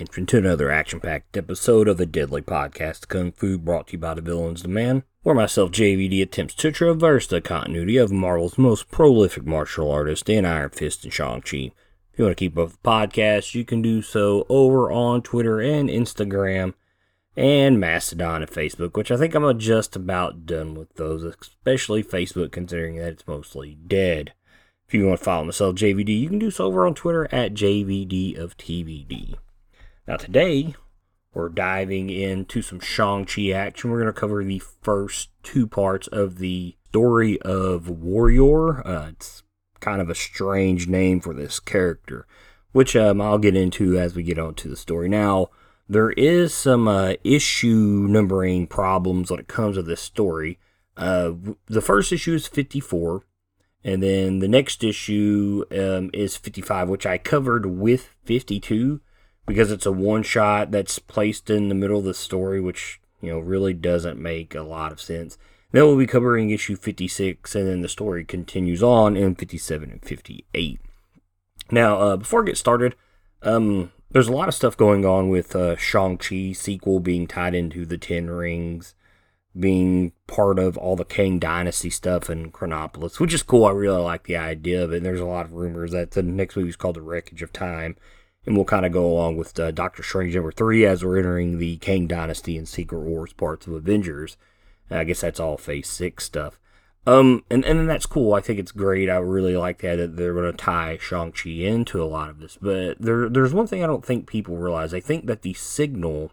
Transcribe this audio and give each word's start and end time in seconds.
Henchman, 0.00 0.24
to 0.24 0.38
another 0.38 0.70
action-packed 0.70 1.36
episode 1.36 1.86
of 1.86 1.98
the 1.98 2.06
Deadly 2.06 2.40
Podcast 2.40 3.08
Kung 3.08 3.32
Fu, 3.32 3.58
brought 3.58 3.88
to 3.88 3.92
you 3.92 3.98
by 3.98 4.14
the 4.14 4.22
Villains 4.22 4.62
Demand, 4.62 5.02
where 5.22 5.34
myself, 5.34 5.72
JVD, 5.72 6.22
attempts 6.22 6.54
to 6.54 6.72
traverse 6.72 7.26
the 7.26 7.42
continuity 7.42 7.98
of 7.98 8.10
Marvel's 8.10 8.56
most 8.56 8.90
prolific 8.90 9.44
martial 9.44 9.90
artist 9.90 10.30
in 10.30 10.46
Iron 10.46 10.70
Fist 10.70 11.04
and 11.04 11.12
Shang-Chi. 11.12 11.72
If 12.12 12.18
you 12.18 12.24
want 12.24 12.38
to 12.38 12.42
keep 12.42 12.56
up 12.56 12.68
with 12.68 12.82
the 12.82 12.88
podcast, 12.88 13.54
you 13.54 13.62
can 13.62 13.82
do 13.82 14.00
so 14.00 14.46
over 14.48 14.90
on 14.90 15.20
Twitter 15.20 15.60
and 15.60 15.90
Instagram 15.90 16.72
and 17.36 17.78
Mastodon 17.78 18.40
and 18.40 18.50
Facebook, 18.50 18.96
which 18.96 19.10
I 19.10 19.18
think 19.18 19.34
I'm 19.34 19.58
just 19.58 19.96
about 19.96 20.46
done 20.46 20.74
with 20.74 20.94
those, 20.94 21.24
especially 21.24 22.02
Facebook, 22.02 22.52
considering 22.52 22.96
that 22.96 23.08
it's 23.08 23.28
mostly 23.28 23.76
dead. 23.86 24.32
If 24.88 24.94
you 24.94 25.06
want 25.06 25.18
to 25.18 25.24
follow 25.24 25.44
myself, 25.44 25.76
JVD, 25.76 26.18
you 26.18 26.30
can 26.30 26.38
do 26.38 26.50
so 26.50 26.64
over 26.64 26.86
on 26.86 26.94
Twitter 26.94 27.28
at 27.30 27.52
JVD 27.52 28.38
of 28.38 28.56
TVD. 28.56 29.36
Now, 30.06 30.16
today, 30.16 30.74
we're 31.32 31.48
diving 31.48 32.10
into 32.10 32.62
some 32.62 32.80
Shang-Chi 32.80 33.50
action. 33.50 33.90
We're 33.90 34.00
going 34.00 34.12
to 34.12 34.20
cover 34.20 34.42
the 34.42 34.58
first 34.58 35.30
two 35.42 35.66
parts 35.66 36.06
of 36.08 36.38
the 36.38 36.76
story 36.88 37.40
of 37.42 37.88
War 37.88 38.30
Yore. 38.30 38.86
Uh, 38.86 39.08
it's 39.10 39.42
kind 39.80 40.00
of 40.00 40.10
a 40.10 40.14
strange 40.14 40.88
name 40.88 41.20
for 41.20 41.34
this 41.34 41.60
character, 41.60 42.26
which 42.72 42.96
um, 42.96 43.20
I'll 43.20 43.38
get 43.38 43.56
into 43.56 43.98
as 43.98 44.14
we 44.14 44.22
get 44.22 44.38
on 44.38 44.54
to 44.56 44.68
the 44.68 44.76
story. 44.76 45.08
Now, 45.08 45.48
there 45.88 46.10
is 46.10 46.54
some 46.54 46.88
uh, 46.88 47.14
issue 47.24 48.06
numbering 48.08 48.66
problems 48.66 49.30
when 49.30 49.40
it 49.40 49.48
comes 49.48 49.76
to 49.76 49.82
this 49.82 50.00
story. 50.00 50.58
Uh, 50.96 51.32
the 51.66 51.80
first 51.80 52.12
issue 52.12 52.34
is 52.34 52.46
54 52.46 53.22
and 53.82 54.02
then 54.02 54.40
the 54.40 54.48
next 54.48 54.84
issue 54.84 55.64
um, 55.72 56.10
is 56.12 56.36
55, 56.36 56.88
which 56.88 57.06
I 57.06 57.18
covered 57.18 57.66
with 57.66 58.10
52 58.24 59.00
because 59.50 59.70
it's 59.70 59.86
a 59.86 59.92
one 59.92 60.22
shot 60.22 60.70
that's 60.70 60.98
placed 60.98 61.50
in 61.50 61.68
the 61.68 61.74
middle 61.74 61.98
of 61.98 62.04
the 62.04 62.14
story, 62.14 62.60
which, 62.60 63.00
you 63.20 63.30
know, 63.30 63.38
really 63.38 63.74
doesn't 63.74 64.20
make 64.20 64.54
a 64.54 64.62
lot 64.62 64.92
of 64.92 65.00
sense. 65.00 65.38
Then 65.72 65.84
we'll 65.84 65.96
be 65.96 66.06
covering 66.06 66.50
issue 66.50 66.76
56, 66.76 67.54
and 67.54 67.66
then 67.66 67.80
the 67.82 67.88
story 67.88 68.24
continues 68.24 68.82
on 68.82 69.16
in 69.16 69.34
57 69.34 69.90
and 69.90 70.02
58. 70.02 70.80
Now, 71.70 71.98
uh, 71.98 72.16
before 72.16 72.42
I 72.42 72.46
get 72.46 72.56
started, 72.56 72.96
um, 73.42 73.92
there's 74.10 74.28
a 74.28 74.32
lot 74.32 74.48
of 74.48 74.54
stuff 74.54 74.76
going 74.76 75.04
on 75.04 75.28
with 75.28 75.54
uh, 75.54 75.76
Shang-Chi 75.76 76.52
sequel 76.52 76.98
being 76.98 77.26
tied 77.26 77.54
into 77.54 77.86
the 77.86 77.98
Ten 77.98 78.28
Rings 78.28 78.94
being 79.58 80.12
part 80.26 80.58
of 80.58 80.76
all 80.78 80.96
the 80.96 81.04
Kang 81.04 81.38
Dynasty 81.38 81.90
stuff 81.90 82.30
in 82.30 82.52
Chronopolis, 82.52 83.18
which 83.18 83.34
is 83.34 83.42
cool. 83.42 83.64
I 83.64 83.72
really 83.72 84.00
like 84.00 84.24
the 84.24 84.36
idea 84.36 84.82
of 84.82 84.92
it. 84.92 84.98
And 84.98 85.06
there's 85.06 85.20
a 85.20 85.24
lot 85.24 85.46
of 85.46 85.52
rumors 85.52 85.90
that 85.92 86.12
the 86.12 86.22
next 86.22 86.56
movie 86.56 86.68
is 86.68 86.76
called 86.76 86.96
The 86.96 87.02
Wreckage 87.02 87.42
of 87.42 87.52
Time. 87.52 87.96
And 88.50 88.56
we'll 88.56 88.64
kind 88.64 88.84
of 88.84 88.90
go 88.90 89.06
along 89.06 89.36
with 89.36 89.56
uh, 89.60 89.70
Doctor 89.70 90.02
Strange 90.02 90.34
number 90.34 90.50
three 90.50 90.84
as 90.84 91.04
we're 91.04 91.18
entering 91.18 91.58
the 91.58 91.76
Kang 91.76 92.08
Dynasty 92.08 92.58
and 92.58 92.66
Secret 92.66 92.98
Wars 92.98 93.32
parts 93.32 93.68
of 93.68 93.74
Avengers. 93.74 94.36
I 94.90 95.04
guess 95.04 95.20
that's 95.20 95.38
all 95.38 95.56
Phase 95.56 95.86
Six 95.88 96.24
stuff. 96.24 96.58
Um, 97.06 97.44
and 97.48 97.64
and 97.64 97.88
that's 97.88 98.06
cool. 98.06 98.34
I 98.34 98.40
think 98.40 98.58
it's 98.58 98.72
great. 98.72 99.08
I 99.08 99.18
really 99.18 99.56
like 99.56 99.82
that 99.82 99.98
that 99.98 100.16
they're 100.16 100.34
going 100.34 100.50
to 100.50 100.58
tie 100.58 100.98
Shang 101.00 101.30
Chi 101.30 101.50
into 101.50 102.02
a 102.02 102.10
lot 102.10 102.28
of 102.28 102.40
this. 102.40 102.58
But 102.60 103.00
there 103.00 103.28
there's 103.28 103.54
one 103.54 103.68
thing 103.68 103.84
I 103.84 103.86
don't 103.86 104.04
think 104.04 104.26
people 104.26 104.56
realize. 104.56 104.92
I 104.92 104.98
think 104.98 105.26
that 105.26 105.42
the 105.42 105.54
signal 105.54 106.32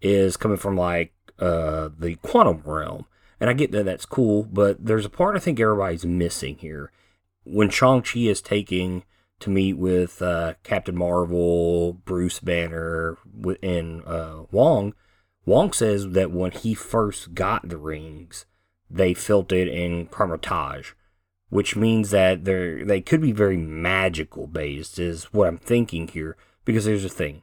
is 0.00 0.38
coming 0.38 0.56
from 0.56 0.74
like 0.74 1.12
uh, 1.38 1.90
the 1.98 2.14
quantum 2.22 2.62
realm. 2.64 3.04
And 3.40 3.50
I 3.50 3.52
get 3.52 3.72
that 3.72 3.84
that's 3.84 4.06
cool, 4.06 4.44
but 4.44 4.82
there's 4.82 5.04
a 5.04 5.10
part 5.10 5.36
I 5.36 5.40
think 5.40 5.60
everybody's 5.60 6.06
missing 6.06 6.56
here. 6.56 6.90
When 7.44 7.68
Shang-Chi 7.68 8.20
is 8.20 8.40
taking 8.40 9.04
to 9.40 9.50
meet 9.50 9.74
with 9.74 10.22
uh, 10.22 10.54
Captain 10.62 10.96
Marvel, 10.96 11.92
Bruce 11.92 12.40
Banner, 12.40 13.18
and 13.62 14.04
uh, 14.06 14.44
Wong, 14.50 14.94
Wong 15.44 15.72
says 15.72 16.10
that 16.10 16.32
when 16.32 16.50
he 16.50 16.74
first 16.74 17.34
got 17.34 17.68
the 17.68 17.78
rings, 17.78 18.46
they 18.90 19.14
felt 19.14 19.52
it 19.52 19.68
in 19.68 20.06
Kamar-Taj, 20.06 20.92
which 21.50 21.76
means 21.76 22.10
that 22.10 22.44
they 22.44 22.82
they 22.82 23.00
could 23.00 23.20
be 23.20 23.32
very 23.32 23.56
magical 23.56 24.46
based, 24.46 24.98
is 24.98 25.32
what 25.32 25.48
I'm 25.48 25.58
thinking 25.58 26.08
here. 26.08 26.36
Because 26.64 26.84
there's 26.84 27.04
a 27.04 27.08
thing, 27.08 27.42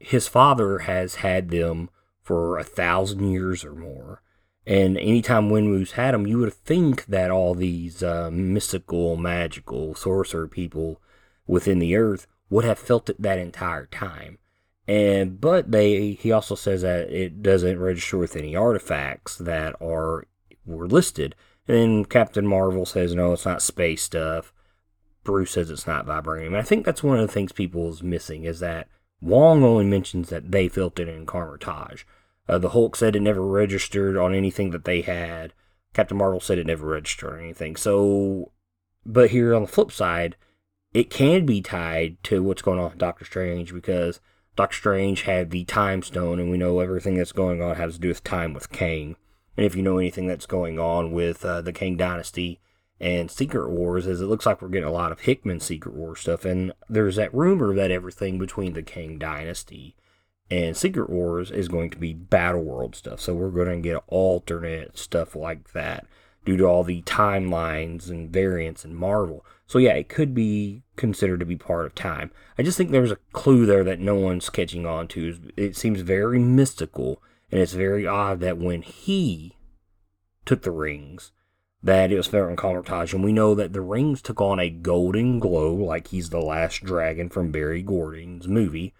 his 0.00 0.26
father 0.26 0.80
has 0.80 1.16
had 1.16 1.50
them 1.50 1.88
for 2.20 2.58
a 2.58 2.64
thousand 2.64 3.30
years 3.30 3.64
or 3.64 3.74
more. 3.74 4.22
And 4.66 4.98
anytime 4.98 5.50
Wenwu's 5.50 5.92
had 5.92 6.14
them, 6.14 6.26
you 6.26 6.38
would 6.38 6.52
think 6.52 7.06
that 7.06 7.30
all 7.30 7.54
these 7.54 8.02
uh, 8.02 8.30
mystical, 8.32 9.16
magical 9.16 9.94
sorcerer 9.94 10.46
people 10.46 11.00
within 11.50 11.80
the 11.80 11.96
earth 11.96 12.26
would 12.48 12.64
have 12.64 12.78
felt 12.78 13.10
it 13.10 13.20
that 13.20 13.38
entire 13.38 13.86
time. 13.86 14.38
And 14.86 15.40
but 15.40 15.70
they 15.70 16.12
he 16.12 16.32
also 16.32 16.54
says 16.54 16.82
that 16.82 17.10
it 17.10 17.42
doesn't 17.42 17.78
register 17.78 18.18
with 18.18 18.36
any 18.36 18.56
artifacts 18.56 19.36
that 19.36 19.74
are 19.80 20.24
were 20.64 20.88
listed. 20.88 21.34
And 21.68 22.08
Captain 22.08 22.46
Marvel 22.46 22.86
says 22.86 23.14
no, 23.14 23.32
it's 23.32 23.44
not 23.44 23.62
space 23.62 24.02
stuff. 24.02 24.52
Bruce 25.22 25.52
says 25.52 25.70
it's 25.70 25.86
not 25.86 26.06
vibranium. 26.06 26.48
And 26.48 26.56
I 26.56 26.62
think 26.62 26.86
that's 26.86 27.02
one 27.02 27.18
of 27.18 27.26
the 27.26 27.32
things 27.32 27.52
people 27.52 27.88
is 27.90 28.02
missing 28.02 28.44
is 28.44 28.60
that 28.60 28.88
Wong 29.20 29.62
only 29.62 29.84
mentions 29.84 30.30
that 30.30 30.50
they 30.50 30.66
felt 30.66 30.98
it 30.98 31.08
in 31.08 31.26
Kamar-Taj. 31.26 32.04
Uh, 32.48 32.58
the 32.58 32.70
Hulk 32.70 32.96
said 32.96 33.14
it 33.14 33.20
never 33.20 33.42
registered 33.42 34.16
on 34.16 34.34
anything 34.34 34.70
that 34.70 34.86
they 34.86 35.02
had. 35.02 35.52
Captain 35.92 36.16
Marvel 36.16 36.40
said 36.40 36.58
it 36.58 36.66
never 36.66 36.86
registered 36.86 37.34
on 37.34 37.40
anything. 37.40 37.76
So, 37.76 38.50
but 39.04 39.30
here 39.30 39.54
on 39.54 39.62
the 39.62 39.68
flip 39.68 39.92
side, 39.92 40.36
it 40.92 41.10
can 41.10 41.46
be 41.46 41.60
tied 41.60 42.22
to 42.24 42.42
what's 42.42 42.62
going 42.62 42.78
on 42.78 42.90
with 42.90 42.98
Doctor 42.98 43.24
Strange 43.24 43.72
because 43.72 44.20
Doctor 44.56 44.76
Strange 44.76 45.22
had 45.22 45.50
the 45.50 45.64
Time 45.64 46.02
Stone, 46.02 46.40
and 46.40 46.50
we 46.50 46.58
know 46.58 46.80
everything 46.80 47.14
that's 47.14 47.32
going 47.32 47.62
on 47.62 47.76
has 47.76 47.94
to 47.94 48.00
do 48.00 48.08
with 48.08 48.24
time 48.24 48.52
with 48.52 48.70
Kang. 48.70 49.16
And 49.56 49.64
if 49.64 49.74
you 49.74 49.82
know 49.82 49.98
anything 49.98 50.26
that's 50.26 50.46
going 50.46 50.78
on 50.78 51.12
with 51.12 51.44
uh, 51.44 51.60
the 51.60 51.72
Kang 51.72 51.96
Dynasty 51.96 52.60
and 52.98 53.30
Secret 53.30 53.70
Wars, 53.70 54.06
is 54.06 54.20
it 54.20 54.26
looks 54.26 54.46
like 54.46 54.60
we're 54.60 54.68
getting 54.68 54.88
a 54.88 54.92
lot 54.92 55.12
of 55.12 55.20
Hickman 55.20 55.60
Secret 55.60 55.94
War 55.94 56.16
stuff, 56.16 56.44
and 56.44 56.72
there's 56.88 57.16
that 57.16 57.34
rumor 57.34 57.74
that 57.74 57.90
everything 57.90 58.38
between 58.38 58.72
the 58.72 58.82
Kang 58.82 59.18
Dynasty 59.18 59.94
and 60.50 60.76
Secret 60.76 61.08
Wars 61.08 61.50
is 61.50 61.68
going 61.68 61.90
to 61.90 61.98
be 61.98 62.12
Battle 62.12 62.62
World 62.62 62.96
stuff. 62.96 63.20
So 63.20 63.34
we're 63.34 63.50
going 63.50 63.82
to 63.82 63.88
get 63.88 64.02
alternate 64.08 64.98
stuff 64.98 65.36
like 65.36 65.72
that 65.72 66.06
due 66.44 66.56
to 66.56 66.64
all 66.64 66.84
the 66.84 67.02
timelines 67.02 68.08
and 68.10 68.30
variants 68.30 68.84
in 68.84 68.94
Marvel. 68.94 69.44
So 69.66 69.78
yeah, 69.78 69.92
it 69.92 70.08
could 70.08 70.34
be 70.34 70.82
considered 70.96 71.40
to 71.40 71.46
be 71.46 71.56
part 71.56 71.86
of 71.86 71.94
time. 71.94 72.30
I 72.58 72.62
just 72.62 72.76
think 72.76 72.90
there's 72.90 73.12
a 73.12 73.18
clue 73.32 73.66
there 73.66 73.84
that 73.84 74.00
no 74.00 74.14
one's 74.14 74.50
catching 74.50 74.86
on 74.86 75.08
to. 75.08 75.38
It 75.56 75.76
seems 75.76 76.00
very 76.00 76.38
mystical, 76.38 77.22
and 77.50 77.60
it's 77.60 77.74
very 77.74 78.06
odd 78.06 78.40
that 78.40 78.58
when 78.58 78.82
he 78.82 79.56
took 80.44 80.62
the 80.62 80.70
rings, 80.70 81.32
that 81.82 82.10
it 82.10 82.16
was 82.16 82.26
Farron 82.26 82.56
Kamar-Taj, 82.56 83.14
and 83.14 83.24
we 83.24 83.32
know 83.32 83.54
that 83.54 83.72
the 83.72 83.80
rings 83.80 84.20
took 84.20 84.40
on 84.40 84.58
a 84.58 84.68
golden 84.68 85.38
glow, 85.38 85.72
like 85.72 86.08
he's 86.08 86.30
the 86.30 86.40
last 86.40 86.84
dragon 86.84 87.28
from 87.28 87.52
Berry 87.52 87.82
Gordy's 87.82 88.48
movie 88.48 88.92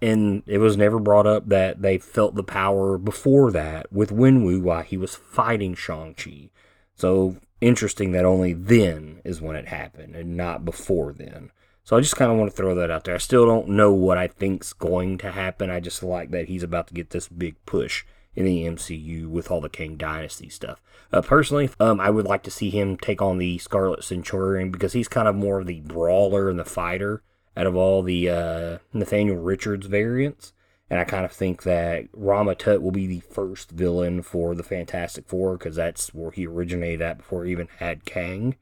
and 0.00 0.42
it 0.46 0.58
was 0.58 0.76
never 0.76 0.98
brought 0.98 1.26
up 1.26 1.48
that 1.48 1.82
they 1.82 1.98
felt 1.98 2.34
the 2.34 2.42
power 2.42 2.98
before 2.98 3.50
that 3.50 3.92
with 3.92 4.10
Wenwu 4.10 4.62
while 4.62 4.82
he 4.82 4.96
was 4.96 5.16
fighting 5.16 5.74
Shang-Chi. 5.74 6.50
So 6.98 7.36
interesting 7.60 8.12
that 8.12 8.24
only 8.24 8.52
then 8.52 9.20
is 9.24 9.40
when 9.40 9.56
it 9.56 9.68
happened 9.68 10.16
and 10.16 10.36
not 10.36 10.64
before 10.64 11.12
then. 11.12 11.50
So 11.84 11.96
I 11.96 12.00
just 12.00 12.16
kind 12.16 12.30
of 12.30 12.36
want 12.36 12.50
to 12.50 12.56
throw 12.56 12.74
that 12.74 12.90
out 12.90 13.04
there. 13.04 13.14
I 13.14 13.18
still 13.18 13.46
don't 13.46 13.68
know 13.68 13.92
what 13.92 14.18
I 14.18 14.26
think's 14.26 14.72
going 14.72 15.16
to 15.18 15.30
happen. 15.30 15.70
I 15.70 15.80
just 15.80 16.02
like 16.02 16.32
that 16.32 16.48
he's 16.48 16.64
about 16.64 16.88
to 16.88 16.94
get 16.94 17.10
this 17.10 17.28
big 17.28 17.54
push 17.64 18.04
in 18.34 18.44
the 18.44 18.64
MCU 18.64 19.28
with 19.28 19.50
all 19.50 19.60
the 19.60 19.68
Kang 19.68 19.96
Dynasty 19.96 20.48
stuff. 20.48 20.82
Uh, 21.12 21.22
personally, 21.22 21.70
um, 21.80 22.00
I 22.00 22.10
would 22.10 22.26
like 22.26 22.42
to 22.42 22.50
see 22.50 22.68
him 22.68 22.96
take 22.96 23.22
on 23.22 23.38
the 23.38 23.58
Scarlet 23.58 24.04
Centurion 24.04 24.70
because 24.70 24.92
he's 24.92 25.08
kind 25.08 25.28
of 25.28 25.36
more 25.36 25.60
of 25.60 25.66
the 25.66 25.80
brawler 25.80 26.50
and 26.50 26.58
the 26.58 26.64
fighter 26.64 27.22
out 27.56 27.66
of 27.66 27.76
all 27.76 28.02
the 28.02 28.28
uh, 28.28 28.78
Nathaniel 28.92 29.36
Richards 29.36 29.86
variants. 29.86 30.52
And 30.90 30.98
I 30.98 31.04
kind 31.04 31.24
of 31.24 31.32
think 31.32 31.64
that 31.64 32.06
Rama 32.14 32.54
Tut 32.54 32.82
will 32.82 32.90
be 32.90 33.06
the 33.06 33.20
first 33.20 33.70
villain 33.70 34.22
for 34.22 34.54
the 34.54 34.62
Fantastic 34.62 35.28
Four 35.28 35.58
because 35.58 35.76
that's 35.76 36.14
where 36.14 36.30
he 36.30 36.46
originated 36.46 37.02
at 37.02 37.18
before 37.18 37.44
he 37.44 37.52
even 37.52 37.68
had 37.78 38.06
Kang. 38.06 38.56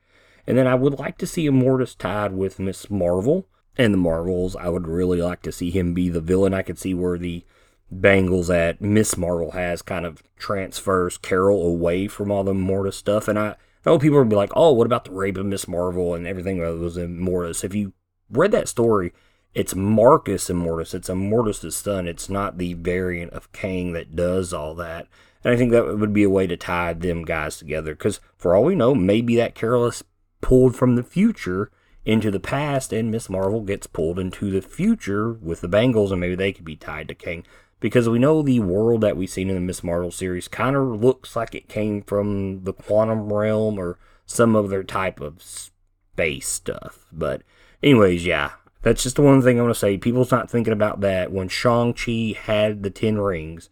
And 0.46 0.58
then 0.58 0.66
I 0.66 0.74
would 0.74 0.98
like 0.98 1.18
to 1.18 1.26
see 1.26 1.48
Immortus 1.48 1.96
tied 1.96 2.32
with 2.32 2.58
Miss 2.58 2.90
Marvel 2.90 3.46
and 3.78 3.92
the 3.92 3.98
Marvels. 3.98 4.56
I 4.56 4.68
would 4.68 4.88
really 4.88 5.20
like 5.20 5.42
to 5.42 5.52
see 5.52 5.70
him 5.70 5.94
be 5.94 6.08
the 6.08 6.20
villain. 6.20 6.54
I 6.54 6.62
could 6.62 6.78
see 6.78 6.94
where 6.94 7.18
the 7.18 7.44
bangles 7.90 8.48
that 8.48 8.80
Miss 8.80 9.16
Marvel 9.16 9.52
has 9.52 9.82
kind 9.82 10.04
of 10.04 10.22
transfers 10.36 11.18
Carol 11.18 11.66
away 11.66 12.08
from 12.08 12.30
all 12.30 12.44
the 12.44 12.54
Immortus 12.54 12.94
stuff. 12.94 13.28
And 13.28 13.38
I, 13.38 13.50
I 13.50 13.54
know 13.90 13.98
people 13.98 14.18
would 14.18 14.28
be 14.28 14.36
like, 14.36 14.52
oh, 14.56 14.72
what 14.72 14.86
about 14.86 15.04
the 15.04 15.12
rape 15.12 15.36
of 15.36 15.46
Miss 15.46 15.68
Marvel 15.68 16.14
and 16.14 16.26
everything 16.26 16.58
that 16.58 16.76
was 16.76 16.96
in 16.96 17.20
Immortus? 17.20 17.62
If 17.62 17.74
you 17.74 17.92
read 18.30 18.52
that 18.52 18.68
story, 18.68 19.12
it's 19.56 19.74
Marcus 19.74 20.50
Immortus. 20.50 20.92
It's 20.92 21.08
Immortus' 21.08 21.72
son. 21.72 22.06
It's 22.06 22.28
not 22.28 22.58
the 22.58 22.74
variant 22.74 23.32
of 23.32 23.50
Kang 23.52 23.92
that 23.92 24.14
does 24.14 24.52
all 24.52 24.74
that. 24.74 25.08
And 25.42 25.54
I 25.54 25.56
think 25.56 25.72
that 25.72 25.96
would 25.96 26.12
be 26.12 26.24
a 26.24 26.30
way 26.30 26.46
to 26.46 26.58
tie 26.58 26.92
them 26.92 27.24
guys 27.24 27.56
together. 27.56 27.94
Because 27.94 28.20
for 28.36 28.54
all 28.54 28.64
we 28.64 28.74
know, 28.74 28.94
maybe 28.94 29.34
that 29.36 29.54
Carol 29.54 29.86
is 29.86 30.04
pulled 30.42 30.76
from 30.76 30.96
the 30.96 31.02
future 31.02 31.70
into 32.04 32.30
the 32.30 32.38
past, 32.38 32.92
and 32.92 33.10
Miss 33.10 33.30
Marvel 33.30 33.62
gets 33.62 33.86
pulled 33.86 34.18
into 34.18 34.50
the 34.50 34.60
future 34.60 35.32
with 35.32 35.62
the 35.62 35.68
Bangles, 35.68 36.12
and 36.12 36.20
maybe 36.20 36.34
they 36.34 36.52
could 36.52 36.66
be 36.66 36.76
tied 36.76 37.08
to 37.08 37.14
Kang. 37.14 37.42
Because 37.80 38.10
we 38.10 38.18
know 38.18 38.42
the 38.42 38.60
world 38.60 39.00
that 39.00 39.16
we've 39.16 39.30
seen 39.30 39.48
in 39.48 39.54
the 39.54 39.60
Miss 39.62 39.82
Marvel 39.82 40.10
series 40.10 40.48
kind 40.48 40.76
of 40.76 41.02
looks 41.02 41.34
like 41.34 41.54
it 41.54 41.66
came 41.66 42.02
from 42.02 42.64
the 42.64 42.74
quantum 42.74 43.32
realm 43.32 43.78
or 43.78 43.98
some 44.26 44.54
other 44.54 44.84
type 44.84 45.18
of 45.18 45.42
space 45.42 46.46
stuff. 46.46 47.06
But, 47.10 47.40
anyways, 47.82 48.26
yeah, 48.26 48.50
that's 48.86 49.02
just 49.02 49.16
the 49.16 49.22
one 49.22 49.42
thing 49.42 49.58
I 49.58 49.62
want 49.64 49.74
to 49.74 49.80
say. 49.80 49.98
People's 49.98 50.30
not 50.30 50.48
thinking 50.48 50.72
about 50.72 51.00
that. 51.00 51.32
When 51.32 51.48
Shang-Chi 51.48 52.38
had 52.40 52.84
the 52.84 52.90
Ten 52.90 53.18
Rings, 53.18 53.68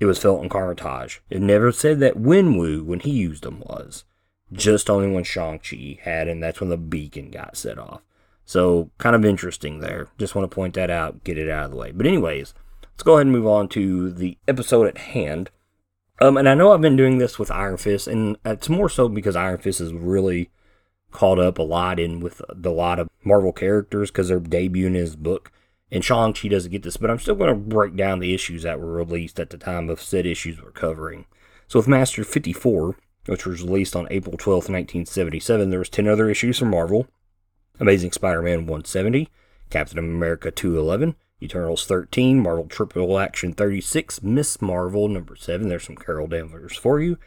it 0.00 0.06
was 0.06 0.18
felt 0.18 0.42
in 0.42 0.48
Kamar-Taj. 0.48 1.18
It 1.28 1.42
never 1.42 1.70
said 1.70 2.00
that 2.00 2.16
Wenwu, 2.16 2.82
when 2.82 3.00
he 3.00 3.10
used 3.10 3.44
them, 3.44 3.60
was. 3.60 4.04
Just 4.50 4.88
only 4.88 5.10
when 5.10 5.24
Shang-Chi 5.24 5.98
had, 6.00 6.26
and 6.26 6.42
that's 6.42 6.58
when 6.58 6.70
the 6.70 6.78
beacon 6.78 7.30
got 7.30 7.58
set 7.58 7.78
off. 7.78 8.00
So, 8.46 8.88
kind 8.96 9.14
of 9.14 9.26
interesting 9.26 9.80
there. 9.80 10.08
Just 10.16 10.34
want 10.34 10.50
to 10.50 10.54
point 10.54 10.72
that 10.72 10.88
out, 10.88 11.22
get 11.22 11.36
it 11.36 11.50
out 11.50 11.66
of 11.66 11.70
the 11.72 11.76
way. 11.76 11.92
But, 11.92 12.06
anyways, 12.06 12.54
let's 12.80 13.02
go 13.02 13.16
ahead 13.16 13.26
and 13.26 13.32
move 13.32 13.46
on 13.46 13.68
to 13.68 14.10
the 14.10 14.38
episode 14.48 14.86
at 14.86 14.96
hand. 14.96 15.50
Um, 16.18 16.38
and 16.38 16.48
I 16.48 16.54
know 16.54 16.72
I've 16.72 16.80
been 16.80 16.96
doing 16.96 17.18
this 17.18 17.38
with 17.38 17.50
Iron 17.50 17.76
Fist, 17.76 18.08
and 18.08 18.38
it's 18.42 18.70
more 18.70 18.88
so 18.88 19.06
because 19.06 19.36
Iron 19.36 19.58
Fist 19.58 19.82
is 19.82 19.92
really 19.92 20.48
caught 21.10 21.38
up 21.38 21.58
a 21.58 21.62
lot 21.62 21.98
in 21.98 22.20
with 22.20 22.42
the 22.52 22.70
lot 22.70 22.98
of 22.98 23.08
Marvel 23.24 23.52
characters 23.52 24.10
because 24.10 24.28
they're 24.28 24.40
debuting 24.40 24.86
in 24.86 24.94
his 24.94 25.16
book. 25.16 25.50
And 25.90 26.04
Shang-Chi 26.04 26.48
doesn't 26.48 26.72
get 26.72 26.82
this, 26.82 26.96
but 26.96 27.10
I'm 27.10 27.18
still 27.18 27.36
going 27.36 27.48
to 27.48 27.54
break 27.54 27.94
down 27.94 28.18
the 28.18 28.34
issues 28.34 28.64
that 28.64 28.80
were 28.80 28.92
released 28.92 29.38
at 29.38 29.50
the 29.50 29.58
time 29.58 29.88
of 29.88 30.02
said 30.02 30.26
issues 30.26 30.60
we're 30.60 30.72
covering. 30.72 31.26
So 31.68 31.78
with 31.78 31.88
Master 31.88 32.24
54, 32.24 32.96
which 33.26 33.46
was 33.46 33.62
released 33.62 33.94
on 33.94 34.08
April 34.10 34.36
12, 34.36 34.64
1977, 34.64 35.70
there 35.70 35.78
was 35.78 35.88
10 35.88 36.08
other 36.08 36.28
issues 36.28 36.58
from 36.58 36.70
Marvel. 36.70 37.06
Amazing 37.78 38.12
Spider-Man 38.12 38.60
170, 38.60 39.28
Captain 39.70 39.98
America 39.98 40.50
211, 40.50 41.14
Eternals 41.42 41.84
13, 41.86 42.40
Marvel 42.40 42.66
Triple 42.66 43.18
Action 43.18 43.52
36, 43.52 44.22
Miss 44.22 44.62
Marvel 44.62 45.08
number 45.08 45.36
7, 45.36 45.68
there's 45.68 45.84
some 45.84 45.96
Carol 45.96 46.26
Danvers 46.26 46.76
for 46.76 47.00
you, 47.00 47.18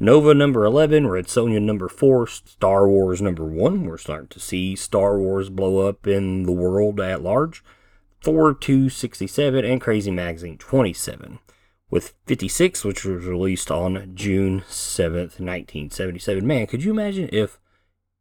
Nova 0.00 0.34
number 0.34 0.64
11, 0.64 1.06
Red 1.06 1.26
Sonja 1.26 1.62
number 1.62 1.88
4, 1.88 2.26
Star 2.26 2.88
Wars 2.88 3.22
number 3.22 3.44
1. 3.44 3.84
We're 3.84 3.96
starting 3.96 4.26
to 4.28 4.40
see 4.40 4.74
Star 4.74 5.16
Wars 5.18 5.50
blow 5.50 5.86
up 5.86 6.08
in 6.08 6.42
the 6.42 6.52
world 6.52 7.00
at 7.00 7.22
large. 7.22 7.62
Thor 8.20 8.52
267 8.54 9.64
and 9.64 9.80
Crazy 9.80 10.10
Magazine 10.10 10.58
27. 10.58 11.38
With 11.90 12.14
56, 12.26 12.84
which 12.84 13.04
was 13.04 13.24
released 13.24 13.70
on 13.70 14.10
June 14.16 14.62
7th, 14.62 15.38
1977. 15.38 16.44
Man, 16.44 16.66
could 16.66 16.82
you 16.82 16.90
imagine 16.90 17.28
if 17.32 17.60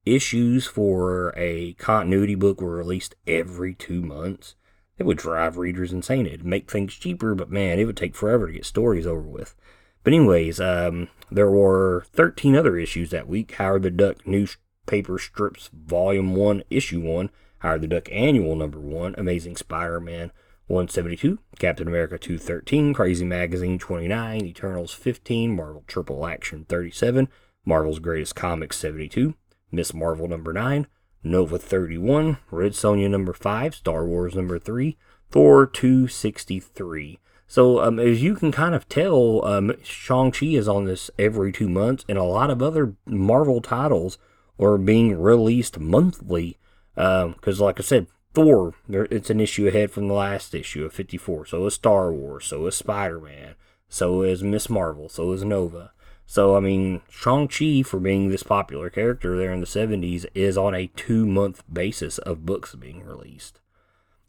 issues 0.05 0.67
for 0.67 1.33
a 1.35 1.73
continuity 1.73 2.35
book 2.35 2.61
were 2.61 2.75
released 2.75 3.15
every 3.25 3.73
two 3.73 4.03
months? 4.03 4.53
It 4.99 5.07
would 5.07 5.17
drive 5.17 5.57
readers 5.57 5.91
insane. 5.91 6.27
It'd 6.27 6.45
make 6.45 6.69
things 6.69 6.93
cheaper, 6.93 7.33
but 7.33 7.49
man, 7.49 7.79
it 7.79 7.85
would 7.85 7.97
take 7.97 8.13
forever 8.13 8.45
to 8.45 8.53
get 8.53 8.65
stories 8.65 9.07
over 9.07 9.21
with. 9.21 9.55
But 10.03 10.13
anyways, 10.13 10.59
um, 10.59 11.09
there 11.31 11.49
were 11.49 12.05
13 12.11 12.55
other 12.55 12.77
issues 12.77 13.09
that 13.11 13.27
week. 13.27 13.53
Howard 13.53 13.83
the 13.83 13.91
Duck 13.91 14.27
Newspaper 14.27 15.17
Strips 15.17 15.69
Volume 15.73 16.35
1, 16.35 16.63
Issue 16.69 17.01
1, 17.01 17.29
Howard 17.59 17.81
the 17.81 17.87
Duck 17.87 18.09
Annual 18.11 18.55
Number 18.55 18.79
1, 18.79 19.15
Amazing 19.17 19.55
Spider-Man 19.55 20.31
172, 20.67 21.39
Captain 21.59 21.87
America 21.87 22.17
213, 22.17 22.93
Crazy 22.93 23.25
Magazine 23.25 23.79
29, 23.79 24.45
Eternals 24.45 24.93
15, 24.93 25.55
Marvel 25.55 25.83
Triple 25.87 26.25
Action 26.25 26.65
37, 26.67 27.27
Marvel's 27.65 27.99
Greatest 27.99 28.35
Comics 28.35 28.77
72, 28.77 29.35
Miss 29.71 29.93
Marvel 29.93 30.27
number 30.27 30.53
9, 30.53 30.87
Nova 31.23 31.57
31, 31.57 32.37
Red 32.51 32.73
Sonja 32.73 33.09
number 33.09 33.33
5, 33.33 33.75
Star 33.75 34.05
Wars 34.05 34.35
number 34.35 34.59
3, 34.59 34.97
Thor 35.31 35.65
263. 35.65 37.19
So 37.47 37.81
um, 37.81 37.99
as 37.99 38.23
you 38.23 38.35
can 38.35 38.51
kind 38.51 38.73
of 38.73 38.87
tell, 38.89 39.45
um, 39.45 39.75
Shang-Chi 39.83 40.47
is 40.47 40.67
on 40.67 40.85
this 40.85 41.11
every 41.19 41.51
two 41.51 41.69
months, 41.69 42.05
and 42.09 42.17
a 42.17 42.23
lot 42.23 42.49
of 42.49 42.61
other 42.61 42.95
Marvel 43.05 43.61
titles 43.61 44.17
are 44.59 44.77
being 44.77 45.19
released 45.19 45.79
monthly. 45.79 46.57
Because, 46.95 47.59
um, 47.59 47.65
like 47.65 47.79
I 47.79 47.83
said, 47.83 48.07
Thor, 48.33 48.73
there, 48.87 49.05
it's 49.05 49.29
an 49.29 49.39
issue 49.39 49.67
ahead 49.67 49.91
from 49.91 50.07
the 50.07 50.13
last 50.13 50.55
issue 50.55 50.85
of 50.85 50.93
54. 50.93 51.45
So 51.45 51.65
is 51.65 51.75
Star 51.75 52.11
Wars. 52.11 52.45
So 52.45 52.65
is 52.65 52.75
Spider-Man. 52.75 53.55
So 53.89 54.23
is 54.23 54.43
Miss 54.43 54.69
Marvel. 54.69 55.09
So 55.09 55.31
is 55.33 55.43
Nova. 55.43 55.91
So, 56.25 56.55
I 56.55 56.59
mean, 56.59 57.01
Shang-Chi, 57.09 57.83
for 57.83 57.99
being 57.99 58.29
this 58.29 58.43
popular 58.43 58.89
character 58.89 59.37
there 59.37 59.51
in 59.51 59.59
the 59.59 59.67
70s, 59.67 60.25
is 60.33 60.57
on 60.57 60.73
a 60.73 60.87
two 60.87 61.25
month 61.27 61.63
basis 61.71 62.17
of 62.17 62.45
books 62.45 62.73
being 62.75 63.05
released. 63.05 63.59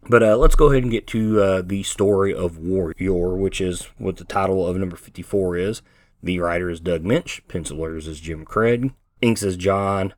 But 0.08 0.22
uh, 0.22 0.36
let's 0.36 0.54
go 0.54 0.70
ahead 0.70 0.82
and 0.82 0.92
get 0.92 1.06
to 1.08 1.40
uh, 1.40 1.62
the 1.62 1.82
story 1.82 2.34
of 2.34 2.58
War 2.58 2.92
Yore, 2.98 3.36
which 3.36 3.60
is 3.60 3.88
what 3.96 4.18
the 4.18 4.24
title 4.24 4.66
of 4.66 4.76
number 4.76 4.96
54 4.96 5.56
is. 5.56 5.82
The 6.22 6.40
writer 6.40 6.68
is 6.68 6.80
Doug 6.80 7.04
Moench, 7.04 7.40
pencilers 7.48 8.06
is 8.06 8.20
Jim 8.20 8.44
Craig, 8.44 8.92
inks 9.22 9.42
is 9.42 9.56
John 9.56 10.12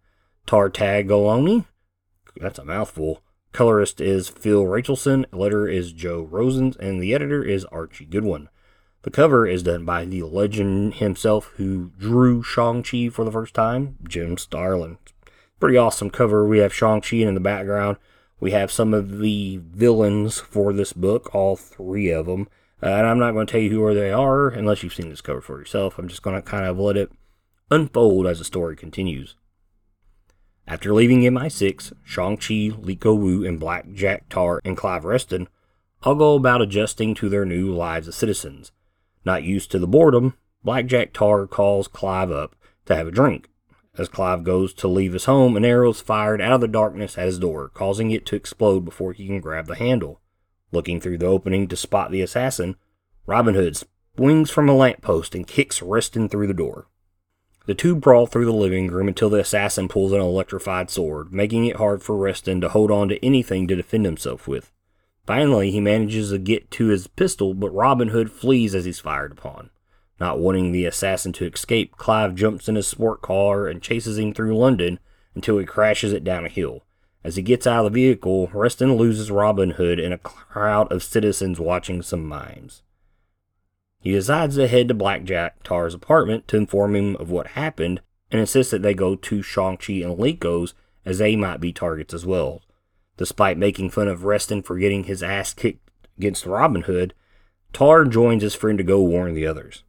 Tartaglione. 0.47 1.67
That's 2.37 2.59
a 2.59 2.65
mouthful. 2.65 3.23
Colorist 3.53 4.01
is 4.01 4.29
Phil 4.29 4.67
Rachelson, 4.67 5.25
letter 5.33 5.69
is 5.69 5.93
Joe 5.93 6.29
Rosens, 6.31 6.77
and 6.79 7.01
the 7.01 7.15
editor 7.15 7.45
is 7.45 7.65
Archie 7.67 8.07
Goodwin. 8.07 8.49
The 9.03 9.11
cover 9.13 9.47
is 9.47 9.63
done 9.63 9.85
by 9.85 10.05
the 10.05 10.25
legend 10.25 10.95
himself 10.95 11.53
who 11.57 11.93
drew 11.97 12.43
Shang-Chi 12.43 13.09
for 13.09 13.25
the 13.25 13.33
first 13.33 13.55
time, 13.55 13.97
Jim 14.07 14.37
Starlin. 14.37 14.99
Pretty 15.61 15.77
awesome 15.77 16.11
cover. 16.11 16.47
We 16.47 16.59
have 16.59 16.75
Shang-Chi 16.75 17.19
in 17.19 17.35
the 17.35 17.41
background 17.41 17.99
we 18.41 18.51
have 18.51 18.71
some 18.71 18.93
of 18.93 19.19
the 19.19 19.61
villains 19.63 20.39
for 20.39 20.73
this 20.73 20.93
book, 20.93 21.35
all 21.35 21.57
three 21.57 22.11
of 22.11 22.27
them. 22.27 22.49
Uh, 22.83 22.89
and 22.89 23.07
I'm 23.07 23.19
not 23.19 23.33
going 23.33 23.47
to 23.47 23.51
tell 23.51 23.61
you 23.61 23.71
who 23.71 23.95
they 23.95 24.11
are 24.11 24.49
unless 24.49 24.83
you've 24.83 24.95
seen 24.95 25.09
this 25.09 25.23
cover 25.23 25.41
for 25.41 25.59
yourself. 25.59 25.99
I'm 25.99 26.09
just 26.09 26.23
going 26.23 26.37
to 26.37 26.43
kind 26.43 26.67
of 26.67 26.79
let 26.79 26.97
it 26.97 27.11
unfold 27.71 28.27
as 28.27 28.39
the 28.39 28.45
story 28.45 28.77
continues. 28.77 29.37
After 30.69 30.93
leaving 30.93 31.21
MI6, 31.21 31.93
Shang-Chi, 32.03 32.77
Leiko 32.77 33.17
Wu, 33.17 33.47
and 33.47 33.59
Black 33.59 33.93
Jack 33.93 34.29
Tarr 34.29 34.61
and 34.65 34.77
Clive 34.77 35.05
Reston 35.05 35.49
all 36.03 36.15
go 36.15 36.35
about 36.35 36.61
adjusting 36.61 37.15
to 37.15 37.29
their 37.29 37.45
new 37.45 37.73
lives 37.73 38.09
as 38.09 38.17
citizens. 38.17 38.73
Not 39.25 39.45
used 39.45 39.71
to 39.71 39.79
the 39.79 39.87
boredom, 39.87 40.35
Black 40.63 40.87
Jack 40.87 41.13
Tarr 41.13 41.47
calls 41.47 41.89
Clive 41.89 42.31
up 42.31 42.55
to 42.87 42.95
have 42.95 43.07
a 43.07 43.13
drink. 43.13 43.49
As 43.99 44.09
Clive 44.09 44.45
goes 44.45 44.75
to 44.75 44.89
leave 44.89 45.15
his 45.15 45.25
home, 45.25 45.57
an 45.57 45.65
arrow 45.65 45.91
is 45.91 46.01
fired 46.01 46.41
out 46.41 46.53
of 46.53 46.61
the 46.61 46.69
darkness 46.69 47.17
at 47.17 47.27
his 47.27 47.39
door, 47.39 47.71
causing 47.71 48.11
it 48.11 48.27
to 48.27 48.37
explode 48.37 48.85
before 48.85 49.13
he 49.13 49.27
can 49.27 49.41
grab 49.41 49.67
the 49.67 49.77
handle. 49.77 50.21
Looking 50.71 51.01
through 51.01 51.19
the 51.19 51.27
opening 51.27 51.67
to 51.69 51.77
spot 51.77 52.11
the 52.11 52.21
assassin, 52.21 52.77
Robin 53.25 53.55
Hood 53.55 53.79
swings 54.17 54.51
from 54.51 54.69
a 54.69 54.75
lamppost 54.75 55.35
and 55.35 55.47
kicks 55.47 55.81
Reston 55.81 56.29
through 56.29 56.47
the 56.47 56.55
door. 56.55 56.89
The 57.65 57.75
two 57.75 57.97
brawl 57.97 58.27
through 58.27 58.45
the 58.45 58.53
living 58.53 58.89
room 58.89 59.09
until 59.09 59.31
the 59.31 59.41
assassin 59.41 59.89
pulls 59.89 60.13
an 60.13 60.21
electrified 60.21 60.91
sword, 60.91 61.33
making 61.33 61.67
it 61.67 61.77
hard 61.77 62.03
for 62.03 62.17
Reston 62.17 62.61
to 62.61 62.69
hold 62.69 62.91
on 62.91 63.09
to 63.09 63.25
anything 63.25 63.67
to 63.67 63.77
defend 63.77 64.05
himself 64.05 64.47
with. 64.47 64.71
Finally, 65.27 65.73
he 65.73 65.81
manages 65.81 66.31
to 66.31 66.39
get 66.39 66.71
to 66.73 66.87
his 66.87 67.09
pistol, 67.09 67.55
but 67.55 67.75
Robin 67.75 68.09
Hood 68.09 68.31
flees 68.31 68.75
as 68.75 68.85
he's 68.85 69.01
fired 69.01 69.33
upon. 69.33 69.71
Not 70.19 70.39
wanting 70.39 70.73
the 70.73 70.87
assassin 70.87 71.33
to 71.35 71.47
escape, 71.47 71.97
Clive 71.97 72.35
jumps 72.35 72.69
in 72.69 72.77
his 72.77 72.87
sport 72.87 73.21
car 73.21 73.67
and 73.67 73.83
chases 73.83 74.19
him 74.19 74.33
through 74.33 74.57
London 74.57 74.99
until 75.35 75.59
he 75.59 75.67
crashes 75.67 76.13
it 76.13 76.25
down 76.25 76.47
a 76.47 76.49
hill. 76.49 76.85
As 77.23 77.37
he 77.37 77.43
gets 77.43 77.67
out 77.67 77.85
of 77.85 77.93
the 77.93 78.01
vehicle, 78.01 78.49
Reston 78.53 78.95
loses 78.95 79.31
Robin 79.31 79.71
Hood 79.71 79.99
in 79.99 80.13
a 80.13 80.19
crowd 80.19 80.91
of 80.93 81.03
citizens 81.03 81.61
watching 81.61 82.01
some 82.01 82.27
mimes. 82.27 82.83
He 84.01 84.13
decides 84.13 84.57
to 84.57 84.69
head 84.69 84.89
to 84.89 84.95
Blackjack 84.95 85.63
Tarr's 85.65 85.93
apartment 85.95 86.47
to 86.49 86.57
inform 86.57 86.95
him 86.95 87.17
of 87.17 87.29
what 87.29 87.49
happened 87.49 88.01
and 88.31 88.41
insists 88.41 88.71
that 88.71 88.83
they 88.83 88.95
go 88.95 89.17
to 89.17 89.43
Shang-Chi 89.43 89.95
and 89.95 90.17
Leiko's 90.17 90.75
as 91.05 91.19
they 91.19 91.37
might 91.37 91.61
be 91.61 91.73
targets 91.73 92.15
as 92.15 92.25
well. 92.25 92.63
Despite 93.17 93.59
making 93.59 93.91
fun 93.91 94.09
of 94.09 94.25
Reston 94.25 94.63
for 94.63 94.79
getting 94.79 95.05
his 95.05 95.23
ass 95.23 95.53
kicked 95.53 95.91
against 96.17 96.47
Robin 96.47 96.83
Hood, 96.83 97.15
Tarr 97.73 98.05
joins 98.05 98.43
his 98.43 98.55
friend 98.55 98.79
to 98.79 98.85
go 98.85 99.01
warn 99.01 99.35
the 99.35 99.47
others. 99.47 99.83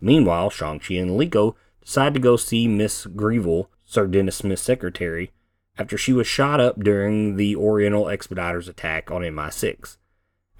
Meanwhile, 0.00 0.50
Shang-Chi 0.50 0.94
and 0.94 1.12
Leiko 1.12 1.54
decide 1.80 2.14
to 2.14 2.20
go 2.20 2.36
see 2.36 2.68
Miss 2.68 3.06
Greville, 3.06 3.70
Sir 3.84 4.06
Denis 4.06 4.36
Smith's 4.36 4.62
secretary, 4.62 5.32
after 5.76 5.96
she 5.96 6.12
was 6.12 6.26
shot 6.26 6.60
up 6.60 6.80
during 6.80 7.36
the 7.36 7.56
Oriental 7.56 8.04
Expediters 8.04 8.68
attack 8.68 9.10
on 9.10 9.22
MI6. 9.22 9.96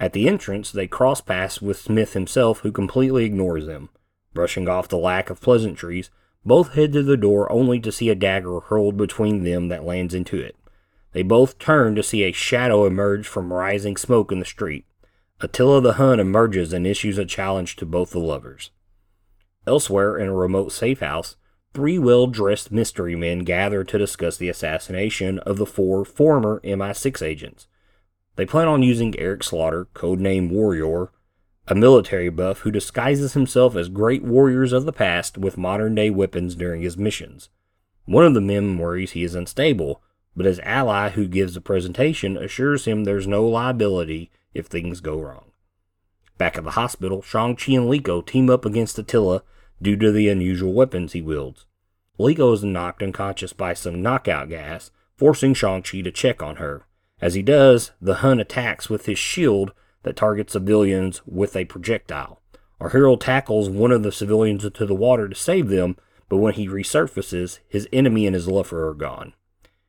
At 0.01 0.13
the 0.13 0.29
entrance, 0.29 0.71
they 0.71 0.87
cross 0.87 1.21
paths 1.21 1.61
with 1.61 1.77
Smith 1.77 2.13
himself, 2.13 2.61
who 2.61 2.71
completely 2.71 3.25
ignores 3.25 3.67
them. 3.67 3.89
Brushing 4.33 4.69
off 4.69 4.89
the 4.89 4.97
lack 4.97 5.29
of 5.29 5.41
pleasantries, 5.41 6.11
both 6.45 6.75
head 6.75 6.93
to 6.93 7.03
the 7.03 7.17
door 7.17 7.51
only 7.51 7.81
to 7.81 7.91
see 7.91 8.09
a 8.09 8.15
dagger 8.15 8.61
hurled 8.61 8.97
between 8.97 9.43
them 9.43 9.69
that 9.69 9.85
lands 9.85 10.15
into 10.15 10.39
it. 10.39 10.57
They 11.13 11.23
both 11.23 11.59
turn 11.59 11.95
to 11.97 12.03
see 12.03 12.23
a 12.23 12.33
shadow 12.33 12.87
emerge 12.87 13.27
from 13.27 13.53
rising 13.53 13.97
smoke 13.97 14.31
in 14.31 14.39
the 14.39 14.45
street. 14.45 14.87
Attila 15.41 15.81
the 15.81 15.95
Hun 15.95 16.21
emerges 16.21 16.73
and 16.73 16.87
issues 16.87 17.19
a 17.19 17.25
challenge 17.25 17.77
to 17.77 17.87
both 17.87 18.11
the 18.11 18.21
lovers. 18.21 18.71
Elsewhere, 19.67 20.17
in 20.17 20.29
a 20.29 20.35
remote 20.35 20.73
safe 20.73 21.01
house, 21.01 21.37
three 21.75 21.99
well 21.99 22.27
dressed 22.27 22.73
mystery 22.73 23.15
men 23.15 23.41
gather 23.41 23.85
to 23.85 23.99
discuss 23.99 24.37
the 24.37 24.49
assassination 24.49 25.39
of 25.41 25.57
the 25.59 25.67
four 25.67 26.05
former 26.05 26.61
MI6 26.65 27.23
agents. 27.23 27.67
They 28.37 28.47
plan 28.47 28.69
on 28.69 28.83
using 28.83 29.19
Eric 29.19 29.43
Slaughter, 29.43 29.89
codenamed 29.95 30.51
Warrior, 30.51 31.11
a 31.67 31.75
military 31.75 32.31
buff 32.31 32.61
who 32.61 32.71
disguises 32.71 33.35
himself 33.35 33.77
as 33.77 33.89
great 33.89 34.23
warriors 34.23 34.73
of 34.73 34.87
the 34.87 34.93
past 34.93 35.37
with 35.37 35.59
modern 35.59 35.95
day 35.95 36.09
weapons 36.09 36.55
during 36.55 36.81
his 36.81 36.97
missions. 36.97 37.51
One 38.07 38.25
of 38.25 38.33
the 38.33 38.41
men 38.41 38.79
worries 38.79 39.13
he 39.13 39.23
is 39.23 39.35
unstable, 39.35 40.03
but 40.35 40.47
his 40.47 40.61
ally 40.61 41.11
who 41.11 41.29
gives 41.29 41.55
the 41.55 41.61
presentation 41.61 42.39
assures 42.39 42.87
him 42.87 43.05
there's 43.05 43.27
no 43.27 43.47
liability 43.47 44.31
if 44.55 44.67
things 44.67 45.01
go 45.01 45.21
wrong. 45.21 45.48
Back 46.39 46.57
at 46.57 46.65
the 46.65 46.71
hospital, 46.71 47.21
Shang-Chi 47.21 47.73
and 47.73 47.91
Leiko 47.91 48.25
team 48.25 48.49
up 48.49 48.65
against 48.65 48.99
Attila 48.99 49.43
due 49.83 49.97
to 49.97 50.13
the 50.13 50.29
unusual 50.29 50.73
weapons 50.73 51.13
he 51.13 51.21
wields. 51.21 51.67
Leiko 52.19 52.55
is 52.55 52.65
knocked 52.65 53.03
unconscious 53.03 53.53
by 53.53 53.75
some 53.75 54.01
knockout 54.01 54.49
gas, 54.49 54.93
forcing 55.17 55.53
Shang-Chi 55.53 56.01
to 56.03 56.13
check 56.13 56.43
on 56.43 56.57
her. 56.57 56.87
As 57.21 57.35
he 57.35 57.43
does, 57.43 57.91
the 58.01 58.17
Hun 58.17 58.39
attacks 58.39 58.89
with 58.89 59.07
his 59.07 59.19
shield 59.19 59.73
that 60.05 60.15
targets 60.15 60.53
civilians 60.53 61.23
with 61.27 61.57
a 61.57 61.65
projectile. 61.65 62.41
Our 62.81 62.91
hero 62.91 63.17
tackles 63.17 63.69
one 63.69 63.91
of 63.91 64.05
the 64.05 64.13
civilians 64.13 64.65
into 64.65 64.87
the 64.87 64.95
water 64.95 65.29
to 65.29 65.35
save 65.35 65.69
them, 65.69 65.97
but 66.29 66.37
when 66.37 66.55
he 66.55 66.69
resurfaces, 66.69 67.59
his 67.69 67.89
enemy 67.93 68.27
and 68.27 68.35
his 68.35 68.47
lover 68.47 68.87
are 68.89 68.95
gone. 68.95 69.35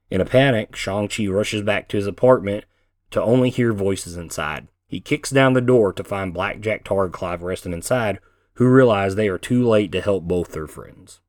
In 0.10 0.22
a 0.22 0.26
panic, 0.26 0.76
Shang-Chi 0.76 1.28
rushes 1.28 1.62
back 1.62 1.88
to 1.90 1.98
his 1.98 2.08
apartment 2.08 2.66
to 3.12 3.22
only 3.22 3.52
hear 3.52 3.74
voices 3.74 4.18
inside. 4.18 4.68
He 4.90 5.00
kicks 5.00 5.30
down 5.30 5.54
the 5.54 5.62
door 5.62 5.94
to 5.94 6.04
find 6.04 6.34
Blackjack 6.34 6.84
Tarr 6.84 7.06
and 7.06 7.14
Clive 7.14 7.44
Reston 7.44 7.76
inside, 7.76 8.20
who 8.56 8.68
realize 8.68 9.16
they 9.16 9.30
are 9.30 9.38
too 9.38 9.66
late 9.66 9.92
to 9.92 10.02
help 10.02 10.24
both 10.24 10.52
their 10.52 10.66
friends. 10.66 11.20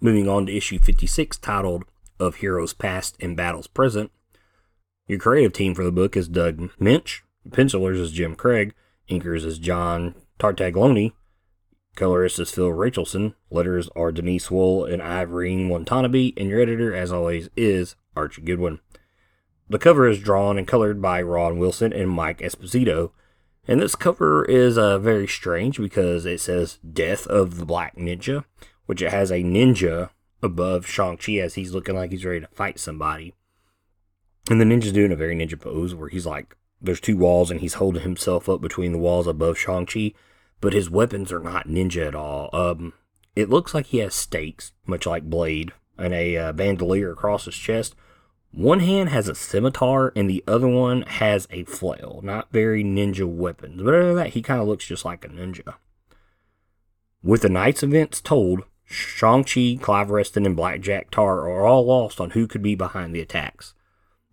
Moving 0.00 0.28
on 0.28 0.46
to 0.46 0.56
issue 0.56 0.80
56, 0.80 1.38
titled 1.38 1.84
Of 2.18 2.36
Heroes 2.36 2.74
Past 2.74 3.16
and 3.20 3.36
Battles 3.36 3.68
Present. 3.68 4.10
Your 5.06 5.20
creative 5.20 5.52
team 5.52 5.76
for 5.76 5.84
the 5.84 5.92
book 5.92 6.16
is 6.16 6.26
Doug 6.26 6.70
Moench, 6.80 7.20
pencilers 7.52 8.00
is 8.00 8.10
Jim 8.10 8.34
Craig, 8.34 8.74
inkers 9.08 9.44
is 9.44 9.58
John 9.58 10.16
Tartaglione, 10.40 11.12
colorist 11.94 12.40
is 12.40 12.50
Phil 12.50 12.72
Rachelson, 12.72 13.34
letters 13.48 13.88
are 13.94 14.10
Denise 14.10 14.50
Wohl 14.50 14.84
and 14.84 15.00
Irene 15.00 15.68
Watanabe, 15.68 16.32
and 16.36 16.48
your 16.48 16.60
editor, 16.60 16.92
as 16.92 17.12
always, 17.12 17.48
is 17.56 17.94
Archie 18.16 18.42
Goodwin. 18.42 18.80
The 19.72 19.78
cover 19.78 20.06
is 20.06 20.18
drawn 20.18 20.58
and 20.58 20.68
colored 20.68 21.00
by 21.00 21.22
Ron 21.22 21.56
Wilson 21.56 21.94
and 21.94 22.10
Mike 22.10 22.40
Esposito. 22.40 23.12
And 23.66 23.80
this 23.80 23.94
cover 23.94 24.44
is 24.44 24.76
uh, 24.76 24.98
very 24.98 25.26
strange 25.26 25.78
because 25.78 26.26
it 26.26 26.42
says 26.42 26.78
Death 26.92 27.26
of 27.28 27.56
the 27.56 27.64
Black 27.64 27.96
Ninja, 27.96 28.44
which 28.84 29.00
it 29.00 29.10
has 29.10 29.30
a 29.30 29.42
ninja 29.42 30.10
above 30.42 30.86
Shang-Chi 30.86 31.36
as 31.36 31.54
he's 31.54 31.72
looking 31.72 31.94
like 31.94 32.10
he's 32.10 32.26
ready 32.26 32.40
to 32.40 32.48
fight 32.48 32.78
somebody. 32.78 33.32
And 34.50 34.60
the 34.60 34.66
ninja's 34.66 34.92
doing 34.92 35.10
a 35.10 35.16
very 35.16 35.34
ninja 35.34 35.58
pose 35.58 35.94
where 35.94 36.10
he's 36.10 36.26
like, 36.26 36.54
there's 36.78 37.00
two 37.00 37.16
walls 37.16 37.50
and 37.50 37.60
he's 37.60 37.74
holding 37.74 38.02
himself 38.02 38.50
up 38.50 38.60
between 38.60 38.92
the 38.92 38.98
walls 38.98 39.26
above 39.26 39.56
Shang-Chi, 39.56 40.12
but 40.60 40.74
his 40.74 40.90
weapons 40.90 41.32
are 41.32 41.40
not 41.40 41.66
ninja 41.66 42.06
at 42.06 42.14
all. 42.14 42.50
Um, 42.52 42.92
it 43.34 43.48
looks 43.48 43.72
like 43.72 43.86
he 43.86 43.98
has 43.98 44.14
stakes, 44.14 44.72
much 44.84 45.06
like 45.06 45.30
Blade, 45.30 45.72
and 45.96 46.12
a 46.12 46.36
uh, 46.36 46.52
bandolier 46.52 47.10
across 47.10 47.46
his 47.46 47.54
chest, 47.54 47.94
one 48.52 48.80
hand 48.80 49.08
has 49.08 49.28
a 49.28 49.34
scimitar 49.34 50.12
and 50.14 50.28
the 50.28 50.44
other 50.46 50.68
one 50.68 51.02
has 51.02 51.48
a 51.50 51.64
flail. 51.64 52.20
Not 52.22 52.52
very 52.52 52.84
ninja 52.84 53.26
weapons, 53.26 53.82
but 53.82 53.94
other 53.94 54.06
than 54.06 54.16
that, 54.16 54.30
he 54.30 54.42
kind 54.42 54.60
of 54.60 54.68
looks 54.68 54.86
just 54.86 55.04
like 55.04 55.24
a 55.24 55.28
ninja. 55.28 55.74
With 57.22 57.42
the 57.42 57.48
night's 57.48 57.82
events 57.82 58.20
told, 58.20 58.64
Shang-Chi, 58.84 59.78
Clive 59.80 60.10
Reston, 60.10 60.44
and 60.44 60.56
Blackjack 60.56 61.10
Tarr 61.10 61.48
are 61.48 61.64
all 61.64 61.86
lost 61.86 62.20
on 62.20 62.30
who 62.30 62.46
could 62.46 62.62
be 62.62 62.74
behind 62.74 63.14
the 63.14 63.20
attacks. 63.20 63.74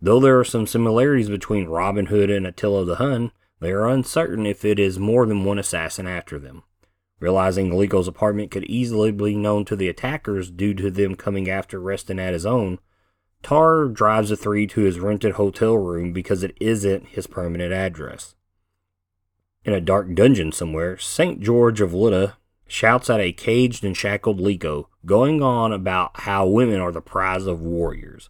Though 0.01 0.19
there 0.19 0.39
are 0.39 0.45
some 0.45 0.67
similarities 0.67 1.29
between 1.29 1.67
Robin 1.67 2.07
Hood 2.07 2.29
and 2.29 2.45
Attila 2.45 2.85
the 2.85 2.95
Hun, 2.95 3.31
they 3.59 3.71
are 3.71 3.87
uncertain 3.87 4.45
if 4.45 4.65
it 4.65 4.79
is 4.79 4.99
more 4.99 5.25
than 5.25 5.43
one 5.43 5.59
assassin 5.59 6.07
after 6.07 6.39
them. 6.39 6.63
Realizing 7.19 7.71
Leiko's 7.71 8.07
apartment 8.07 8.49
could 8.49 8.63
easily 8.65 9.11
be 9.11 9.35
known 9.35 9.65
to 9.65 9.75
the 9.75 9.89
attackers 9.89 10.49
due 10.49 10.73
to 10.73 10.89
them 10.89 11.15
coming 11.15 11.49
after 11.49 11.79
Reston 11.79 12.19
at 12.19 12.33
his 12.33 12.45
own, 12.45 12.79
Tarr 13.41 13.87
drives 13.87 14.29
the 14.29 14.37
three 14.37 14.67
to 14.67 14.81
his 14.81 14.99
rented 14.99 15.33
hotel 15.33 15.77
room 15.77 16.13
because 16.13 16.43
it 16.43 16.55
isn't 16.59 17.07
his 17.07 17.27
permanent 17.27 17.73
address. 17.73 18.35
In 19.65 19.73
a 19.73 19.81
dark 19.81 20.13
dungeon 20.13 20.51
somewhere, 20.51 20.97
St. 20.97 21.41
George 21.41 21.81
of 21.81 21.93
Lydda 21.93 22.37
shouts 22.67 23.09
at 23.09 23.19
a 23.19 23.31
caged 23.31 23.83
and 23.83 23.95
shackled 23.95 24.39
Leiko, 24.39 24.85
going 25.05 25.41
on 25.41 25.73
about 25.73 26.21
how 26.21 26.45
women 26.45 26.79
are 26.79 26.91
the 26.91 27.01
prize 27.01 27.45
of 27.45 27.61
warriors. 27.61 28.29